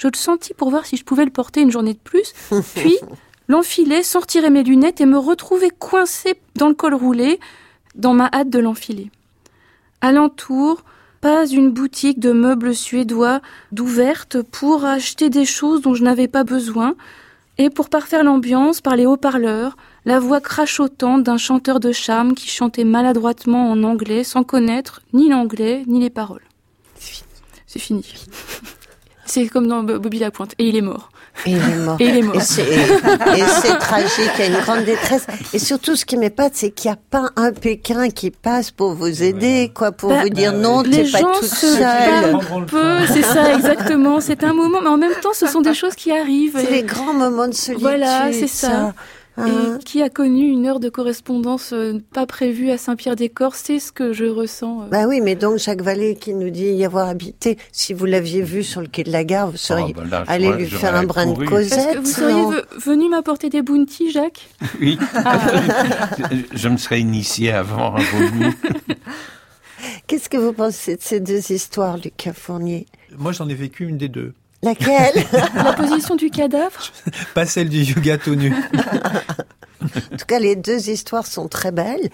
je 0.00 0.08
le 0.08 0.16
sentis 0.16 0.54
pour 0.54 0.70
voir 0.70 0.86
si 0.86 0.96
je 0.96 1.04
pouvais 1.04 1.26
le 1.26 1.30
porter 1.30 1.60
une 1.60 1.70
journée 1.70 1.92
de 1.92 1.98
plus, 1.98 2.32
puis 2.74 2.96
l'enfiler 3.48 4.02
sans 4.02 4.20
retirer 4.20 4.48
mes 4.48 4.62
lunettes 4.62 5.00
et 5.00 5.06
me 5.06 5.18
retrouver 5.18 5.70
coincé 5.70 6.40
dans 6.56 6.68
le 6.68 6.74
col 6.74 6.94
roulé, 6.94 7.38
dans 7.94 8.14
ma 8.14 8.30
hâte 8.32 8.48
de 8.48 8.58
l'enfiler. 8.58 9.10
Alentour, 10.00 10.84
pas 11.20 11.46
une 11.46 11.70
boutique 11.70 12.18
de 12.18 12.32
meubles 12.32 12.74
suédois 12.74 13.42
d'ouverte 13.72 14.40
pour 14.40 14.86
acheter 14.86 15.28
des 15.28 15.44
choses 15.44 15.82
dont 15.82 15.94
je 15.94 16.02
n'avais 16.02 16.28
pas 16.28 16.44
besoin, 16.44 16.94
et 17.58 17.68
pour 17.68 17.90
parfaire 17.90 18.24
l'ambiance 18.24 18.80
par 18.80 18.96
les 18.96 19.04
haut-parleurs, 19.04 19.76
la 20.06 20.18
voix 20.18 20.40
crachotante 20.40 21.24
d'un 21.24 21.36
chanteur 21.36 21.78
de 21.78 21.92
charme 21.92 22.34
qui 22.34 22.48
chantait 22.48 22.84
maladroitement 22.84 23.70
en 23.70 23.82
anglais 23.82 24.24
sans 24.24 24.44
connaître 24.44 25.02
ni 25.12 25.28
l'anglais 25.28 25.84
ni 25.86 26.00
les 26.00 26.08
paroles. 26.08 26.44
C'est 27.66 27.78
fini. 27.78 28.02
C'est 28.02 28.79
comme 29.52 29.66
dans 29.66 29.82
Bo- 29.82 29.98
Bobby 29.98 30.18
Lapointe. 30.18 30.54
Et 30.58 30.64
il 30.68 30.76
est 30.76 30.80
mort. 30.80 31.10
Et 31.46 31.50
il 31.52 31.56
est 31.58 31.76
mort. 31.76 31.96
Et 32.00 32.04
il 32.08 32.16
est 32.16 32.22
mort. 32.22 32.36
Et 32.36 32.40
c'est, 32.40 32.64
c'est 33.62 33.78
tragique, 33.78 34.30
il 34.38 34.40
y 34.40 34.42
a 34.42 34.46
une 34.46 34.60
grande 34.62 34.84
détresse. 34.84 35.26
Et 35.54 35.58
surtout, 35.58 35.96
ce 35.96 36.04
qui 36.04 36.16
m'épate, 36.16 36.52
c'est 36.54 36.70
qu'il 36.70 36.90
n'y 36.90 36.94
a 36.94 36.98
pas 37.10 37.30
un 37.36 37.52
Pékin 37.52 38.10
qui 38.10 38.30
passe 38.30 38.70
pour 38.70 38.94
vous 38.94 39.22
aider, 39.22 39.70
quoi, 39.74 39.92
pour 39.92 40.10
Bah, 40.10 40.22
vous 40.22 40.28
dire 40.30 40.52
non, 40.52 40.82
les 40.82 41.04
t'es 41.04 41.10
pas 41.10 41.18
gens 41.20 41.32
toute 41.38 41.48
se 41.48 41.66
seule. 41.66 42.38
peu, 42.66 43.06
c'est 43.12 43.22
ça 43.22 43.54
exactement. 43.54 44.20
C'est 44.20 44.42
un 44.44 44.52
moment, 44.52 44.80
mais 44.82 44.88
en 44.88 44.98
même 44.98 45.14
temps, 45.22 45.32
ce 45.32 45.46
sont 45.46 45.60
des 45.60 45.74
choses 45.74 45.94
qui 45.94 46.10
arrivent. 46.12 46.56
C'est 46.56 46.64
Et- 46.64 46.70
les 46.72 46.82
grands 46.82 47.14
moments 47.14 47.48
de 47.48 47.54
solitude. 47.54 47.82
Voilà, 47.86 48.30
c'est 48.32 48.46
ça. 48.48 48.92
Et 49.46 49.84
qui 49.84 50.02
a 50.02 50.08
connu 50.10 50.48
une 50.48 50.66
heure 50.66 50.80
de 50.80 50.88
correspondance 50.88 51.72
euh, 51.72 51.98
pas 52.12 52.26
prévue 52.26 52.70
à 52.70 52.78
Saint-Pierre-des-Corps, 52.78 53.54
c'est 53.54 53.78
ce 53.80 53.92
que 53.92 54.12
je 54.12 54.24
ressens. 54.26 54.82
euh. 54.82 54.86
Bah 54.90 55.06
oui, 55.08 55.20
mais 55.20 55.34
donc 55.34 55.58
Jacques 55.58 55.82
Vallée 55.82 56.14
qui 56.16 56.34
nous 56.34 56.50
dit 56.50 56.64
y 56.66 56.84
avoir 56.84 57.08
habité, 57.08 57.58
si 57.72 57.92
vous 57.94 58.06
l'aviez 58.06 58.42
vu 58.42 58.62
sur 58.62 58.80
le 58.80 58.86
quai 58.86 59.04
de 59.04 59.12
la 59.12 59.24
gare, 59.24 59.50
vous 59.50 59.56
seriez 59.56 59.92
bah 59.94 60.02
là, 60.10 60.24
allé 60.26 60.52
lui 60.52 60.66
faire 60.66 60.94
un 60.94 61.04
brin 61.04 61.26
de 61.26 61.32
couru. 61.34 61.46
causette. 61.46 61.98
Vous 61.98 62.06
seriez 62.06 62.62
venu 62.78 63.08
m'apporter 63.08 63.48
des 63.50 63.62
bounties, 63.62 64.10
Jacques? 64.10 64.48
Oui. 64.80 64.98
Ah. 65.14 65.38
je 66.52 66.68
me 66.68 66.76
serais 66.76 67.00
initié 67.00 67.52
avant 67.52 67.94
à 67.94 68.00
vos 68.00 68.28
goûts. 68.30 68.54
Qu'est-ce 70.06 70.28
que 70.28 70.36
vous 70.36 70.52
pensez 70.52 70.96
de 70.96 71.02
ces 71.02 71.20
deux 71.20 71.52
histoires, 71.52 71.96
Lucas 71.96 72.32
Fournier? 72.34 72.86
Moi, 73.16 73.32
j'en 73.32 73.48
ai 73.48 73.54
vécu 73.54 73.86
une 73.86 73.96
des 73.98 74.08
deux. 74.08 74.32
Laquelle? 74.62 75.24
La 75.54 75.72
position 75.72 76.16
du 76.16 76.30
cadavre? 76.30 76.80
Pas 77.34 77.46
celle 77.46 77.68
du 77.68 77.82
yoga 77.82 78.18
tout 78.18 78.34
nu. 78.34 78.54
En 79.82 80.16
tout 80.16 80.26
cas, 80.26 80.38
les 80.38 80.56
deux 80.56 80.90
histoires 80.90 81.26
sont 81.26 81.48
très 81.48 81.72
belles. 81.72 82.10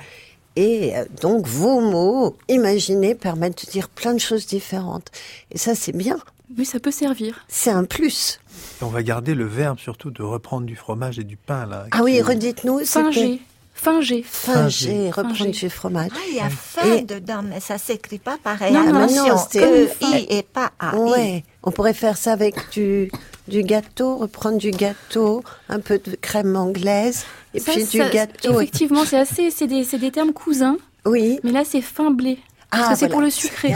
Et 0.55 0.97
euh, 0.97 1.05
donc, 1.21 1.47
vos 1.47 1.81
mots 1.81 2.37
imaginés 2.49 3.15
permettent 3.15 3.67
de 3.67 3.71
dire 3.71 3.89
plein 3.89 4.15
de 4.15 4.21
choses 4.21 4.47
différentes. 4.47 5.11
Et 5.51 5.59
ça, 5.59 5.75
c'est 5.75 5.97
bien. 5.97 6.19
Oui, 6.57 6.65
ça 6.65 6.79
peut 6.79 6.93
servir. 6.93 7.45
C'est 7.49 7.71
un 7.71 7.85
plus. 7.85 8.41
Et 8.81 8.85
on 8.85 8.89
va 8.89 9.03
garder 9.03 9.35
le 9.35 9.45
verbe 9.45 9.79
surtout 9.79 10.11
de 10.11 10.23
reprendre 10.23 10.65
du 10.67 10.77
fromage 10.77 11.19
et 11.19 11.25
du 11.25 11.37
pain 11.37 11.67
là. 11.67 11.87
Ah 11.91 12.03
oui, 12.03 12.23
redites-nous. 12.23 12.85
c'était 12.85 13.41
Finger. 13.77 14.25
Finger. 14.29 15.11
Reprendre 15.11 15.51
du 15.51 15.71
fromage. 15.71 16.11
Ah, 16.15 16.19
il 16.29 16.37
y 16.37 16.41
a 16.41 16.49
fin 16.51 16.95
Et- 16.97 17.03
dedans, 17.03 17.43
mais 17.45 17.61
ça 17.61 17.79
s'écrit 17.79 18.19
pas 18.19 18.37
pareil. 18.43 18.73
Non, 18.73 18.85
non, 18.93 19.07
non, 19.07 19.37
c'était- 19.39 19.85
E-I 19.85 20.27
et 20.31 20.43
pas 20.43 20.73
A-I. 20.81 20.97
Ouais, 20.99 21.45
on 21.63 21.71
pourrait 21.71 21.95
faire 21.95 22.17
ça 22.17 22.33
avec 22.33 22.55
du, 22.73 23.11
du 23.49 23.63
gâteau, 23.63 24.17
reprendre 24.17 24.59
du 24.59 24.71
gâteau, 24.71 25.45
un 25.69 25.79
peu 25.81 25.99
de 25.99 26.17
crème 26.21 26.57
anglaise, 26.57 27.25
et 27.55 27.61
Ça, 27.61 27.73
puis 27.73 27.85
du 27.85 27.99
gâteau. 27.99 28.61
Effectivement, 28.61 29.05
c'est 29.05 29.19
assez, 29.19 29.51
c'est 29.51 29.67
des, 29.67 29.85
c'est 29.85 29.99
des 29.99 30.11
termes 30.11 30.33
cousins. 30.33 30.79
Oui. 31.05 31.39
Mais 31.45 31.53
là, 31.53 31.63
c'est 31.65 31.83
fin 31.83 32.11
blé. 32.11 32.39
Parce 32.77 32.89
Ah, 32.89 32.93
que 32.93 32.99
c'est 32.99 33.07
voilà. 33.07 33.13
pour 33.15 33.21
le 33.23 33.31
sucré. 33.31 33.75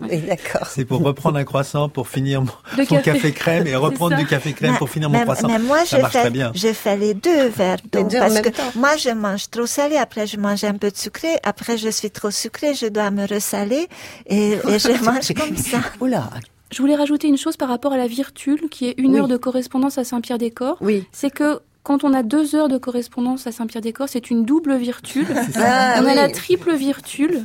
D'accord. 0.00 0.66
C'est 0.68 0.84
pour 0.84 1.02
reprendre 1.02 1.38
un 1.38 1.44
croissant, 1.44 1.88
pour 1.88 2.08
finir 2.08 2.42
mon, 2.42 2.84
café. 2.84 3.02
café 3.02 3.32
crème 3.32 3.66
et 3.66 3.74
reprendre 3.76 4.16
du 4.16 4.26
café 4.26 4.52
crème 4.52 4.72
Mais- 4.72 4.78
pour 4.78 4.90
finir 4.90 5.08
mon 5.10 5.18
mais- 5.18 5.24
croissant. 5.24 5.48
Mais 5.48 5.58
moi, 5.58 5.84
ça 5.84 5.96
je 5.96 6.02
marche 6.02 6.12
fais, 6.12 6.20
très 6.20 6.30
bien. 6.30 6.52
je 6.54 6.72
fais 6.72 6.96
les 6.96 7.14
deux 7.14 7.48
verres 7.48 7.78
en 7.96 8.04
parce 8.04 8.34
même 8.34 8.42
que 8.42 8.48
temps. 8.50 8.62
moi, 8.74 8.96
je 8.96 9.10
mange 9.10 9.50
trop 9.50 9.66
salé, 9.66 9.96
après 9.96 10.26
je 10.26 10.36
mange 10.38 10.64
un 10.64 10.74
peu 10.74 10.90
de 10.90 10.96
sucré, 10.96 11.28
après 11.44 11.76
je 11.78 11.88
suis 11.88 12.10
trop 12.10 12.30
sucré, 12.30 12.74
je 12.74 12.86
dois 12.86 13.10
me 13.10 13.26
ressaler 13.26 13.88
et, 14.26 14.52
et 14.68 14.78
je 14.78 15.02
mange 15.04 15.32
comme 15.34 15.56
ça. 15.56 15.78
Oula. 16.00 16.30
Je 16.72 16.82
voulais 16.82 16.96
rajouter 16.96 17.28
une 17.28 17.38
chose 17.38 17.56
par 17.56 17.68
rapport 17.68 17.92
à 17.92 17.96
la 17.96 18.08
virtule, 18.08 18.68
qui 18.70 18.88
est 18.88 18.94
une 18.98 19.12
Oui. 19.12 19.20
heure 19.20 19.28
de 19.28 19.36
correspondance 19.36 19.98
à 19.98 20.04
Saint-Pierre-des-Corps. 20.04 20.78
Oui. 20.80 21.06
C'est 21.12 21.30
que 21.30 21.60
quand 21.86 22.02
on 22.02 22.12
a 22.12 22.24
deux 22.24 22.56
heures 22.56 22.68
de 22.68 22.78
correspondance 22.78 23.46
à 23.46 23.52
Saint-Pierre-des-Corps, 23.52 24.08
c'est 24.08 24.28
une 24.30 24.44
double 24.44 24.76
virtule. 24.76 25.28
Ah, 25.54 26.00
on 26.02 26.06
a 26.06 26.14
la 26.16 26.28
triple 26.28 26.74
virtule. 26.74 27.44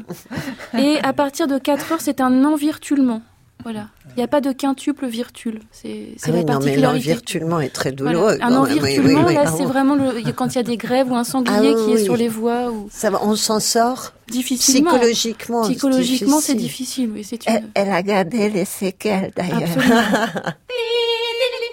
Et 0.78 0.98
à 1.04 1.14
partir 1.14 1.46
de 1.48 1.60
4 1.60 1.92
heures, 1.92 2.02
c'est 2.02 2.22
un 2.22 2.44
envirtulement. 2.44 3.22
Voilà. 3.64 3.89
Il 4.10 4.18
n'y 4.18 4.24
a 4.24 4.28
pas 4.28 4.42
de 4.42 4.52
quintuple 4.52 5.06
virtule. 5.06 5.60
C'est 5.72 6.16
Ah 6.24 6.30
la 6.30 6.32
non, 6.32 6.39
mais 6.39 6.46
particularité. 6.46 6.82
l'envirtulement 6.82 7.60
est 7.60 7.70
très 7.70 7.92
Voilà. 7.96 8.14
douloureux. 8.14 8.38
Un 8.42 8.50
même. 8.50 8.62
Oui, 8.64 8.80
envirtulement, 8.80 9.20
oui, 9.20 9.26
oui. 9.28 9.34
là, 9.36 9.46
c'est 9.56 9.66
vraiment 9.66 9.94
le, 9.94 10.32
quand 10.32 10.48
il 10.48 10.56
y 10.56 10.60
a 10.60 10.64
des 10.64 10.78
grèves 10.78 11.12
ou 11.12 11.16
un 11.16 11.24
sanglier 11.24 11.56
Ah 11.56 11.62
oui, 11.62 11.76
qui 11.86 11.92
est 11.92 11.96
oui. 11.98 12.04
sur 12.04 12.18
les 12.18 12.28
voies. 12.28 12.72
Ou... 12.72 12.89
Ça 12.92 13.12
va, 13.12 13.20
on 13.24 13.36
s'en 13.36 13.60
sort 13.60 14.14
Difficilement. 14.28 14.89
psychologiquement. 14.89 15.62
Psychologiquement, 15.62 16.39
c'est 16.42 16.56
difficile. 16.56 17.12
difficile. 17.12 17.12
Oui, 17.14 17.24
c'est 17.24 17.39
Elle, 17.46 17.62
une... 17.64 17.70
elle 17.76 17.92
a 17.92 18.02
gardé 18.02 18.50
les 18.50 18.66
séquelles 18.66 19.32
d'ailleurs. 19.36 19.70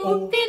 Absolument. 0.01 0.49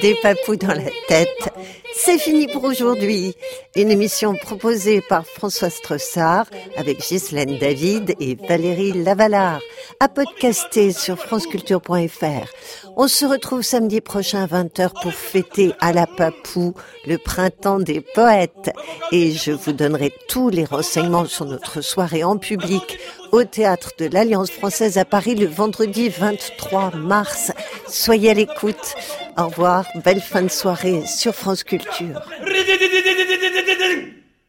Des 0.00 0.14
papous 0.22 0.56
dans 0.56 0.74
la 0.74 0.90
tête. 1.08 1.48
C'est 1.94 2.18
fini 2.18 2.48
pour 2.48 2.64
aujourd'hui. 2.64 3.34
Une 3.76 3.90
émission 3.90 4.34
proposée 4.34 5.00
par 5.00 5.24
François 5.26 5.70
Stressard 5.70 6.46
avec 6.76 6.98
Ghislaine 6.98 7.58
David 7.58 8.14
et 8.20 8.34
Valérie 8.34 8.92
Lavalard. 8.92 9.60
À 10.00 10.08
podcaster 10.08 10.92
sur 10.92 11.18
franceculture.fr. 11.18 12.48
On 12.96 13.08
se 13.08 13.24
retrouve 13.24 13.62
samedi 13.62 14.00
prochain 14.00 14.42
à 14.42 14.46
20h 14.46 14.90
pour 15.00 15.12
fêter 15.12 15.72
à 15.80 15.92
la 15.92 16.06
Papou 16.06 16.74
le 17.06 17.16
printemps 17.16 17.80
des 17.80 18.00
poètes. 18.00 18.70
Et 19.12 19.32
je 19.32 19.52
vous 19.52 19.72
donnerai 19.72 20.12
tous 20.28 20.50
les 20.50 20.64
renseignements 20.64 21.26
sur 21.26 21.46
notre 21.46 21.80
soirée 21.80 22.24
en 22.24 22.36
public 22.36 22.98
au 23.34 23.42
théâtre 23.42 23.90
de 23.98 24.06
l'Alliance 24.06 24.52
française 24.52 24.96
à 24.96 25.04
Paris 25.04 25.34
le 25.34 25.46
vendredi 25.46 26.08
23 26.08 26.92
mars. 26.94 27.50
Soyez 27.88 28.30
à 28.30 28.34
l'écoute. 28.34 28.94
Au 29.36 29.48
revoir. 29.48 29.86
Belle 30.04 30.20
fin 30.20 30.42
de 30.42 30.48
soirée 30.48 31.04
sur 31.04 31.34
France 31.34 31.64
Culture. 31.64 32.22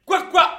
Quoi, 0.06 0.22
quoi 0.32 0.50